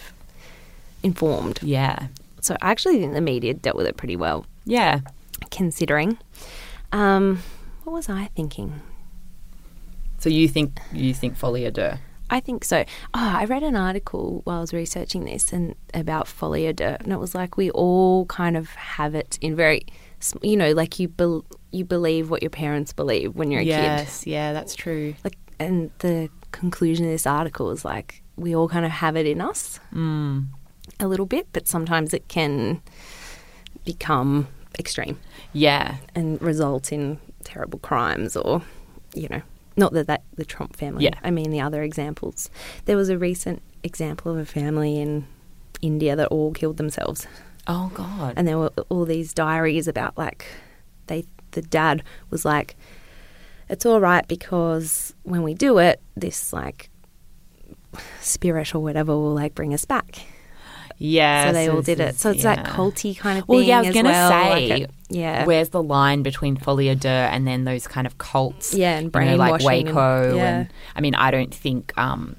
informed. 1.04 1.60
yeah 1.62 2.08
So 2.42 2.56
I 2.62 2.72
actually 2.72 2.98
think 3.00 3.14
the 3.14 3.22
media 3.22 3.54
dealt 3.54 3.78
with 3.78 3.88
it 3.88 3.96
pretty 3.98 4.16
well, 4.16 4.46
yeah 4.66 5.02
considering. 5.52 6.18
Um, 6.92 7.42
what 7.84 7.94
was 7.94 8.10
I 8.10 8.30
thinking? 8.36 8.82
so 10.18 10.30
you 10.30 10.48
think 10.48 10.80
you 10.92 11.14
think 11.14 11.36
folie 11.38 11.66
à 11.70 11.72
deux 11.72 12.00
I 12.28 12.40
think 12.40 12.64
so. 12.66 12.84
Oh, 13.14 13.34
I 13.42 13.46
read 13.46 13.62
an 13.62 13.76
article 13.76 14.42
while 14.46 14.58
I 14.58 14.62
was 14.62 14.74
researching 14.74 15.26
this 15.26 15.54
and 15.54 15.76
about 15.94 16.28
folie 16.28 16.66
à 16.66 16.76
deux, 16.76 16.98
and 17.04 17.14
it 17.14 17.20
was 17.20 17.36
like 17.36 17.56
we 17.56 17.70
all 17.70 18.26
kind 18.26 18.58
of 18.58 18.70
have 18.98 19.14
it 19.14 19.38
in 19.42 19.56
very, 19.56 19.86
you 20.42 20.58
know, 20.58 20.72
like 20.72 20.98
you 21.00 21.08
bel 21.08 21.46
you 21.72 21.86
believe 21.86 22.32
what 22.32 22.42
your 22.42 22.50
parents 22.50 22.94
believe 22.94 23.36
when 23.36 23.52
you're 23.52 23.62
a 23.62 23.66
kid. 23.66 23.70
yes 23.70 24.26
yeah 24.26 24.54
that's 24.54 24.74
true 24.74 25.14
Like, 25.24 25.38
and 25.60 25.92
the 26.00 26.30
conclusion 26.52 27.06
of 27.06 27.12
this 27.12 27.28
article 27.28 27.72
is 27.72 27.84
like 27.84 28.22
we 28.38 28.56
all 28.56 28.68
kind 28.68 28.86
of 28.86 28.92
have 28.92 29.16
it 29.16 29.26
in 29.26 29.42
us 29.42 29.80
mm. 29.94 30.46
a 31.00 31.08
little 31.08 31.26
bit, 31.26 31.48
but 31.54 31.68
sometimes 31.68 32.14
it 32.14 32.28
can 32.28 32.82
become 33.84 34.48
extreme 34.78 35.18
yeah 35.54 35.98
and 36.16 36.42
result 36.42 36.92
in 36.92 37.18
terrible 37.44 37.80
crimes 37.80 38.36
or, 38.36 38.62
you 39.14 39.28
know, 39.30 39.42
not 39.78 39.94
that 39.94 40.08
that 40.08 40.24
the 40.36 40.46
Tromp 40.46 40.76
family. 40.76 41.06
Yeah. 41.06 41.20
I 41.24 41.32
mean 41.32 41.52
the 41.52 41.62
other 41.62 41.84
examples. 41.84 42.50
There 42.86 42.98
was 42.98 43.10
a 43.10 43.18
recent 43.18 43.62
example 43.84 44.32
of 44.32 44.38
a 44.38 44.46
family 44.46 45.00
in 45.00 45.28
India 45.82 46.16
that 46.16 46.28
all 46.28 46.52
killed 46.52 46.78
themselves, 46.78 47.28
oh 47.68 47.92
god 47.94 48.34
and 48.36 48.48
there 48.48 48.58
were 48.58 48.72
all 48.90 49.06
these 49.06 49.34
diaries 49.34 49.88
about 49.88 50.18
like 50.18 50.46
they 51.08 51.26
the 51.56 51.62
dad 51.62 52.04
was 52.30 52.46
like, 52.46 52.76
it's 53.70 53.86
all 53.86 54.00
right 54.00 54.28
because 54.28 55.14
when 55.24 55.44
we 55.44 55.54
do 55.54 55.78
it, 55.80 56.02
this 56.16 56.54
like 56.54 56.90
spirit 58.20 58.76
or 58.76 58.80
whatever 58.80 59.14
will 59.14 59.34
like 59.34 59.56
bring 59.56 59.74
us 59.74 59.86
back. 59.86 60.20
yeah 60.98 61.48
so 61.48 61.54
they 61.54 61.68
all 61.70 61.82
did 61.82 62.00
it. 62.00 62.16
So 62.20 62.32
it's 62.32 62.44
that 62.44 62.66
culty 62.66 63.18
kind 63.18 63.40
of 63.40 63.46
thing. 63.46 63.56
Well, 63.56 63.64
yeah, 63.64 63.80
I 63.80 63.82
was 63.82 63.94
gonna 63.94 64.10
well, 64.10 64.30
say, 64.30 64.70
like 64.70 64.82
a- 64.90 64.94
yeah, 65.10 65.46
Where's 65.46 65.70
the 65.70 65.84
line 65.84 66.24
between 66.24 66.58
folie 66.58 66.90
à 66.90 67.00
deux 67.00 67.08
and 67.08 67.48
then 67.48 67.64
those 67.66 67.88
kind 67.88 68.08
of 68.08 68.18
cults? 68.18 68.74
Yeah, 68.74 68.98
and 68.98 69.14
you 69.14 69.22
know, 69.22 69.36
like 69.36 69.62
brainwashing 69.62 69.88
and- 69.88 69.96
Waco, 69.96 70.38
and. 70.38 70.70
I 70.96 71.02
mean, 71.02 71.16
I 71.16 71.32
don't 71.32 71.54
think 71.54 71.94
um, 71.98 72.36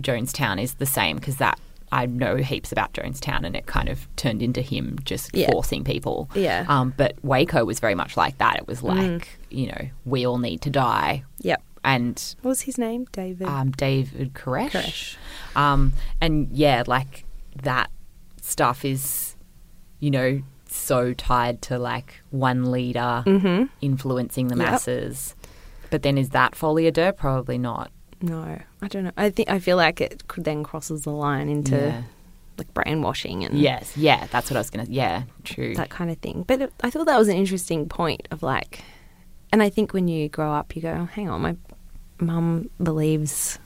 Jonestown 0.00 0.62
is 0.62 0.74
the 0.74 0.86
same 0.86 1.16
because 1.16 1.36
that 1.36 1.58
I 1.92 2.06
know 2.06 2.36
heaps 2.36 2.72
about 2.72 2.92
Jonestown, 2.92 3.44
and 3.44 3.56
it 3.56 3.66
kind 3.66 3.88
of 3.88 4.06
turned 4.16 4.42
into 4.42 4.60
him 4.60 4.98
just 5.04 5.34
Yeah. 5.34 5.50
forcing 5.50 5.84
people. 5.84 6.28
Yeah. 6.34 6.64
Um, 6.68 6.92
but 6.96 7.14
Waco 7.22 7.64
was 7.64 7.80
very 7.80 7.94
much 7.94 8.16
like 8.16 8.38
that. 8.38 8.56
It 8.56 8.66
was 8.66 8.82
like 8.82 9.28
you 9.50 9.66
know 9.68 9.88
we 10.04 10.26
all 10.26 10.38
need 10.38 10.60
to 10.62 10.70
die, 10.70 11.24
Yep. 11.40 11.62
and 11.84 12.34
What 12.42 12.50
was 12.50 12.60
his 12.62 12.78
name? 12.78 13.06
David. 13.12 13.46
um, 13.48 13.70
David 13.72 14.34
Koresh. 14.34 14.70
Koresh. 14.72 15.16
Um, 15.56 15.92
and 16.20 16.48
yeah, 16.52 16.82
like 16.86 17.24
that 17.62 17.90
stuff 18.40 18.84
is, 18.84 19.34
you 19.98 20.10
know, 20.10 20.42
so 20.68 21.12
tied 21.14 21.60
to 21.62 21.78
like 21.78 22.20
one 22.30 22.70
leader 22.70 23.22
mm-hmm. 23.26 23.64
influencing 23.80 24.48
the 24.48 24.56
Yep. 24.56 24.70
masses. 24.70 25.34
But 25.90 26.02
then 26.02 26.18
is 26.18 26.30
that 26.30 26.54
folie 26.54 26.84
à 26.84 26.92
deux? 26.92 27.12
Probably 27.12 27.56
not. 27.58 27.90
No, 28.20 28.58
I 28.82 28.88
don't 28.88 29.04
know. 29.04 29.12
I 29.16 29.30
think 29.30 29.48
I 29.50 29.58
feel 29.58 29.76
like 29.76 30.00
it 30.00 30.26
could 30.28 30.44
then 30.44 30.64
crosses 30.64 31.02
the 31.02 31.10
line 31.10 31.48
into 31.48 31.76
Yeah. 31.76 32.02
like 32.58 32.72
brainwashing 32.74 33.44
and 33.44 33.58
Yes, 33.58 33.96
yeah, 33.96 34.26
that's 34.32 34.50
what 34.50 34.56
I 34.56 34.60
was 34.60 34.70
gonna. 34.70 34.86
Yeah, 34.88 35.22
true. 35.44 35.74
that 35.76 35.90
kind 35.90 36.10
of 36.10 36.18
thing. 36.18 36.44
But 36.46 36.62
it, 36.62 36.72
I 36.82 36.90
thought 36.90 37.06
that 37.06 37.18
was 37.18 37.28
an 37.28 37.36
interesting 37.36 37.88
point 37.88 38.26
of 38.30 38.42
like, 38.42 38.82
and 39.52 39.62
I 39.62 39.68
think 39.70 39.92
when 39.92 40.08
you 40.08 40.28
grow 40.28 40.52
up, 40.52 40.74
you 40.74 40.82
go, 40.82 40.92
oh, 41.00 41.04
"Hang 41.04 41.28
on, 41.30 41.40
my 41.42 41.56
mum 42.20 42.70
believes 42.82 43.58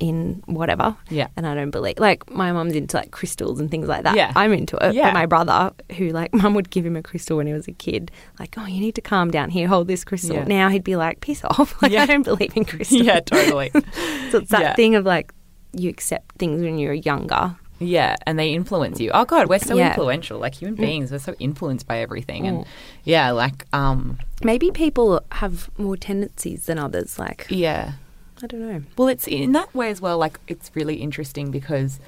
in 0.00 0.42
whatever." 0.46 0.96
Yeah. 1.10 1.28
and 1.36 1.46
I 1.46 1.54
don't 1.54 1.70
believe. 1.70 1.98
Like 1.98 2.30
my 2.30 2.52
mum's 2.52 2.74
into 2.74 2.96
like 2.96 3.10
crystals 3.10 3.60
and 3.60 3.70
things 3.70 3.88
like 3.88 4.02
that. 4.04 4.16
Yeah. 4.16 4.32
I'm 4.36 4.52
into 4.52 4.76
it. 4.76 4.94
Yeah. 4.94 5.08
But 5.08 5.14
my 5.14 5.26
brother, 5.26 5.72
who 5.96 6.08
like 6.10 6.32
mum 6.42 6.54
would 6.54 6.70
give 6.70 6.84
him 6.86 6.96
a 6.96 7.02
crystal 7.02 7.36
when 7.36 7.46
he 7.46 7.52
was 7.52 7.68
a 7.68 7.72
kid, 7.72 8.10
like, 8.38 8.54
"Oh, 8.56 8.66
you 8.66 8.80
need 8.80 8.94
to 8.96 9.00
calm 9.00 9.30
down 9.30 9.50
here. 9.50 9.68
Hold 9.68 9.88
this 9.88 10.04
crystal." 10.04 10.36
Yeah. 10.36 10.44
Now 10.44 10.68
he'd 10.68 10.84
be 10.84 10.96
like, 10.96 11.20
"Piss 11.20 11.42
off!" 11.44 11.74
Like 11.82 11.92
Yeah. 11.92 12.02
I 12.02 12.06
don't 12.06 12.22
believe 12.22 12.56
in 12.56 12.64
crystals. 12.64 13.02
yeah, 13.02 13.20
totally. 13.20 13.70
So 14.30 14.38
it's 14.38 14.50
that 14.50 14.60
Yeah. 14.60 14.74
thing 14.74 14.94
of 14.94 15.04
like 15.04 15.32
you 15.72 15.88
accept 15.90 16.36
things 16.38 16.62
when 16.62 16.78
you're 16.78 16.92
younger. 16.94 17.56
yeah, 17.80 18.16
and 18.26 18.38
they 18.38 18.52
influence 18.52 18.98
you. 19.00 19.10
Oh 19.14 19.24
god, 19.24 19.48
we're 19.48 19.58
so 19.60 19.76
Yeah. 19.76 19.88
influential. 19.90 20.38
Like 20.38 20.54
human 20.54 20.74
beings, 20.74 21.12
we're 21.12 21.18
so 21.18 21.34
influenced 21.38 21.86
by 21.86 21.98
everything. 22.00 22.46
And 22.46 22.58
Mm. 22.58 22.66
yeah, 23.04 23.30
like 23.30 23.64
um, 23.72 24.18
Maybe 24.42 24.70
people 24.70 25.20
have 25.32 25.70
more 25.78 25.96
tendencies 25.96 26.66
than 26.66 26.78
others. 26.78 27.18
Like 27.18 27.46
yeah. 27.50 27.92
I 28.42 28.46
don't 28.46 28.60
know. 28.60 28.82
Well, 28.96 29.08
it's 29.08 29.26
in 29.26 29.52
that 29.52 29.74
way 29.74 29.90
as 29.90 30.00
well. 30.00 30.18
Like, 30.18 30.38
it's 30.46 30.70
really 30.74 30.96
interesting 30.96 31.50
because 31.50 31.98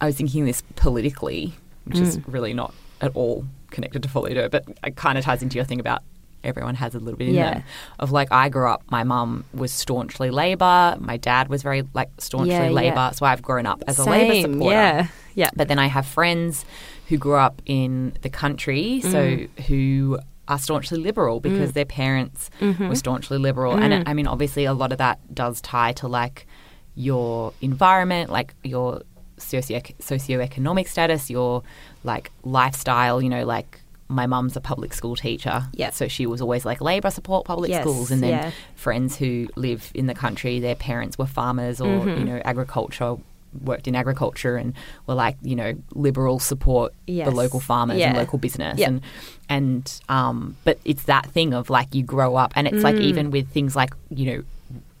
I 0.00 0.06
was 0.06 0.16
thinking 0.16 0.44
this 0.44 0.62
politically, 0.76 1.54
which 1.84 1.98
is 1.98 2.18
Mm. 2.18 2.24
really 2.32 2.54
not 2.54 2.74
at 3.00 3.10
all 3.14 3.44
connected 3.70 4.02
to 4.02 4.08
folie 4.08 4.32
à 4.32 4.34
deux, 4.34 4.48
but 4.50 4.64
it 4.84 4.96
kind 4.96 5.16
of 5.18 5.24
ties 5.24 5.42
into 5.42 5.56
your 5.56 5.64
thing 5.64 5.80
about 5.80 6.02
everyone 6.44 6.74
has 6.74 6.94
a 6.94 6.98
little 6.98 7.16
bit 7.16 7.28
in 7.28 7.34
Yeah. 7.34 7.54
them. 7.54 7.62
Of 7.98 8.12
like, 8.12 8.30
I 8.30 8.50
grew 8.50 8.68
up, 8.68 8.82
my 8.90 9.02
mum 9.04 9.44
was 9.54 9.72
staunchly 9.72 10.30
Labor, 10.30 10.96
my 11.00 11.16
dad 11.16 11.48
was 11.48 11.62
very 11.62 11.84
like 11.94 12.10
staunchly 12.18 12.50
Yeah, 12.52 12.64
yeah. 12.64 12.70
Labor, 12.70 13.10
so 13.14 13.24
I've 13.24 13.40
grown 13.42 13.64
up 13.64 13.82
as 13.86 13.98
a 13.98 14.04
Labor 14.04 14.52
supporter. 14.52 14.74
Yeah, 14.76 15.06
yeah. 15.34 15.50
But 15.56 15.68
then 15.68 15.78
I 15.78 15.86
have 15.86 16.04
friends 16.06 16.66
who 17.08 17.16
grew 17.16 17.36
up 17.36 17.62
in 17.64 18.12
the 18.22 18.28
country, 18.28 19.00
so 19.00 19.08
Mm. 19.24 19.48
who 19.66 20.18
are 20.48 20.58
staunchly 20.58 20.98
liberal 20.98 21.40
because 21.40 21.72
their 21.72 21.84
parents 21.86 22.50
Mm-hmm. 22.60 22.88
were 22.88 22.94
staunchly 22.94 23.38
liberal. 23.38 23.72
And 23.74 23.92
Mm. 23.92 24.00
it, 24.02 24.08
I 24.08 24.14
mean, 24.14 24.26
obviously, 24.26 24.64
a 24.66 24.74
lot 24.74 24.92
of 24.92 24.98
that 24.98 25.18
does 25.34 25.60
tie 25.60 25.92
to 25.94 26.08
like 26.08 26.46
your 26.94 27.52
environment, 27.60 28.30
like 28.30 28.54
your 28.62 29.02
socio 29.38 29.80
socioeconomic 30.00 30.88
status, 30.88 31.30
your 31.30 31.62
like 32.04 32.30
lifestyle. 32.44 33.20
You 33.22 33.28
know, 33.30 33.44
like 33.44 33.80
my 34.08 34.26
mum's 34.26 34.54
a 34.56 34.60
public 34.60 34.92
school 34.92 35.16
teacher, 35.16 35.64
Yeah. 35.72 35.90
so 35.90 36.08
she 36.08 36.26
was 36.26 36.40
always 36.42 36.64
like 36.66 36.80
Labor 36.82 37.10
support 37.10 37.46
public 37.46 37.70
Yes, 37.70 37.82
schools, 37.82 38.10
and 38.10 38.22
then 38.22 38.30
yeah. 38.30 38.50
friends 38.76 39.16
who 39.16 39.48
live 39.56 39.90
in 39.94 40.06
the 40.06 40.14
country, 40.14 40.60
their 40.60 40.74
parents 40.74 41.16
were 41.18 41.26
farmers 41.26 41.80
or 41.80 41.86
Mhm. 42.04 42.18
you 42.18 42.24
know 42.24 42.40
agriculture 42.44 43.16
worked 43.62 43.86
in 43.86 43.94
agriculture 43.94 44.56
and 44.56 44.74
were 45.06 45.14
like 45.14 45.36
you 45.42 45.54
know 45.56 45.74
liberal 45.94 46.38
support 46.38 46.92
Yes. 47.06 47.28
the 47.28 47.34
local 47.34 47.60
farmers 47.60 48.00
and 48.00 48.16
local 48.16 48.38
business 48.38 48.78
Yeah. 48.78 48.88
and 48.88 49.00
and 49.48 50.00
um 50.08 50.56
but 50.64 50.78
it's 50.84 51.04
that 51.04 51.26
thing 51.26 51.52
of 51.54 51.70
like 51.70 51.94
you 51.94 52.02
grow 52.02 52.36
up 52.36 52.52
and 52.56 52.66
it's 52.66 52.82
like 52.82 52.96
Mm. 52.96 53.00
even 53.02 53.30
with 53.30 53.48
things 53.48 53.76
like 53.76 53.92
you 54.10 54.26
know 54.36 54.42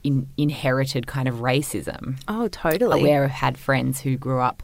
in, 0.02 0.28
inherited 0.36 1.06
kind 1.06 1.28
of 1.28 1.36
racism 1.36 2.16
Oh, 2.28 2.48
totally. 2.48 3.02
where 3.02 3.24
I've 3.24 3.30
had 3.30 3.56
friends 3.58 4.00
who 4.00 4.16
grew 4.16 4.40
up 4.40 4.62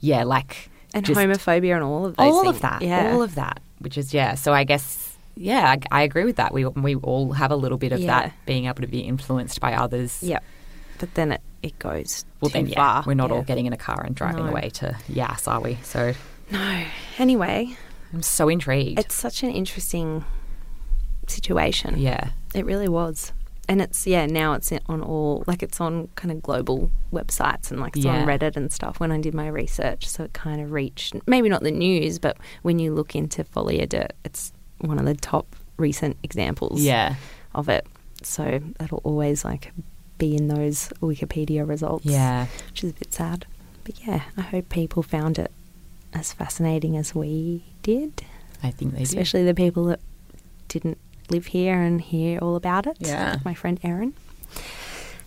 yeah 0.00 0.22
like 0.24 0.68
and 0.94 1.04
just 1.04 1.18
homophobia 1.18 1.74
and 1.74 1.82
all 1.82 2.04
of 2.06 2.16
those 2.16 2.26
all 2.32 2.42
things. 2.42 2.56
of 2.56 2.62
that 2.62 2.82
Yeah. 2.82 3.12
all 3.12 3.22
of 3.22 3.34
that 3.36 3.60
which 3.78 3.96
is 3.98 4.12
yeah 4.12 4.34
so 4.34 4.52
I 4.52 4.64
guess 4.64 5.16
yeah 5.34 5.74
I, 5.90 6.00
I 6.00 6.02
agree 6.02 6.24
with 6.24 6.36
that 6.36 6.52
we 6.52 6.64
we 6.66 6.94
all 6.96 7.32
have 7.32 7.50
a 7.50 7.56
little 7.56 7.78
bit 7.78 7.92
of 7.92 8.00
Yeah. 8.00 8.06
that 8.22 8.32
being 8.46 8.66
able 8.66 8.82
to 8.82 8.86
be 8.86 9.00
influenced 9.00 9.60
by 9.60 9.72
others 9.74 10.22
Yeah, 10.22 10.40
But 10.98 11.14
then 11.14 11.32
it, 11.32 11.40
it 11.66 11.78
goes 11.78 12.24
well 12.40 12.48
too 12.50 12.54
then 12.54 12.66
yeah 12.66 12.76
far. 12.76 13.04
we're 13.06 13.14
not 13.14 13.30
all 13.30 13.42
getting 13.42 13.66
in 13.66 13.72
a 13.72 13.76
car 13.76 14.02
and 14.04 14.14
driving 14.14 14.44
No. 14.46 14.50
away 14.50 14.70
to 14.74 14.96
Yass 15.08 15.46
are 15.48 15.60
we 15.60 15.76
so 15.82 16.12
No. 16.50 16.84
Anyway, 17.18 17.76
I'm 18.12 18.22
so 18.22 18.48
intrigued 18.48 18.98
it's 18.98 19.14
such 19.14 19.42
an 19.42 19.50
interesting 19.50 20.24
situation. 21.26 21.98
yeah 21.98 22.30
It 22.54 22.64
really 22.64 22.88
was. 22.88 23.32
And 23.68 23.82
it's 23.82 24.06
yeah, 24.06 24.26
now 24.26 24.52
it's 24.52 24.72
on 24.86 25.02
all 25.02 25.42
like 25.48 25.60
it's 25.62 25.80
on 25.80 26.08
kind 26.14 26.30
of 26.30 26.40
global 26.40 26.88
websites 27.12 27.72
and 27.72 27.80
like 27.80 27.96
it's 27.96 28.06
on 28.06 28.14
Yeah. 28.20 28.26
Reddit 28.26 28.56
and 28.56 28.70
stuff 28.72 29.00
when 29.00 29.10
I 29.10 29.20
did 29.20 29.34
my 29.34 29.48
research. 29.48 30.06
So 30.06 30.22
it 30.24 30.32
kind 30.34 30.60
of 30.60 30.70
reached 30.70 31.16
maybe 31.26 31.48
not 31.48 31.62
the 31.64 31.72
news, 31.72 32.20
but 32.20 32.36
when 32.62 32.78
you 32.78 32.94
look 32.94 33.16
into 33.16 33.42
Folie 33.42 33.80
à 33.80 33.88
Deux, 33.88 34.06
it's 34.24 34.52
one 34.78 35.00
of 35.00 35.04
the 35.04 35.14
top 35.16 35.56
recent 35.78 36.16
examples 36.22 36.80
yeah 36.82 37.16
of 37.56 37.68
it. 37.68 37.84
So 38.22 38.60
that'll 38.78 39.00
always 39.02 39.44
like 39.44 39.72
be 40.18 40.36
in 40.36 40.48
those 40.48 40.88
Wikipedia 41.00 41.68
results. 41.68 42.04
yeah 42.04 42.46
Which 42.70 42.84
is 42.84 42.90
a 42.90 42.94
bit 42.94 43.12
sad. 43.12 43.46
But 43.84 44.00
yeah, 44.06 44.22
I 44.36 44.40
hope 44.40 44.68
people 44.68 45.02
found 45.02 45.38
it 45.38 45.52
as 46.12 46.32
fascinating 46.32 46.96
as 46.96 47.14
we 47.14 47.62
did. 47.82 48.24
I 48.62 48.70
think 48.70 48.94
they. 48.94 49.02
Especially 49.02 49.44
the 49.44 49.54
people 49.54 49.84
that 49.84 50.00
didn't 50.68 50.98
live 51.30 51.46
here 51.46 51.80
and 51.80 52.00
hear 52.00 52.38
all 52.40 52.56
about 52.56 52.86
it. 52.86 52.96
Yeah. 52.98 53.32
Like 53.34 53.44
my 53.44 53.54
friend 53.54 53.78
Erin. 53.82 54.14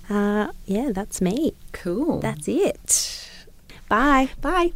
Uh, 0.09 0.51
yeah, 0.65 0.89
that's 0.91 1.21
me. 1.21 1.53
Cool. 1.71 2.19
That's 2.19 2.47
it. 2.47 3.29
Bye. 3.87 4.29
Bye. 4.41 4.73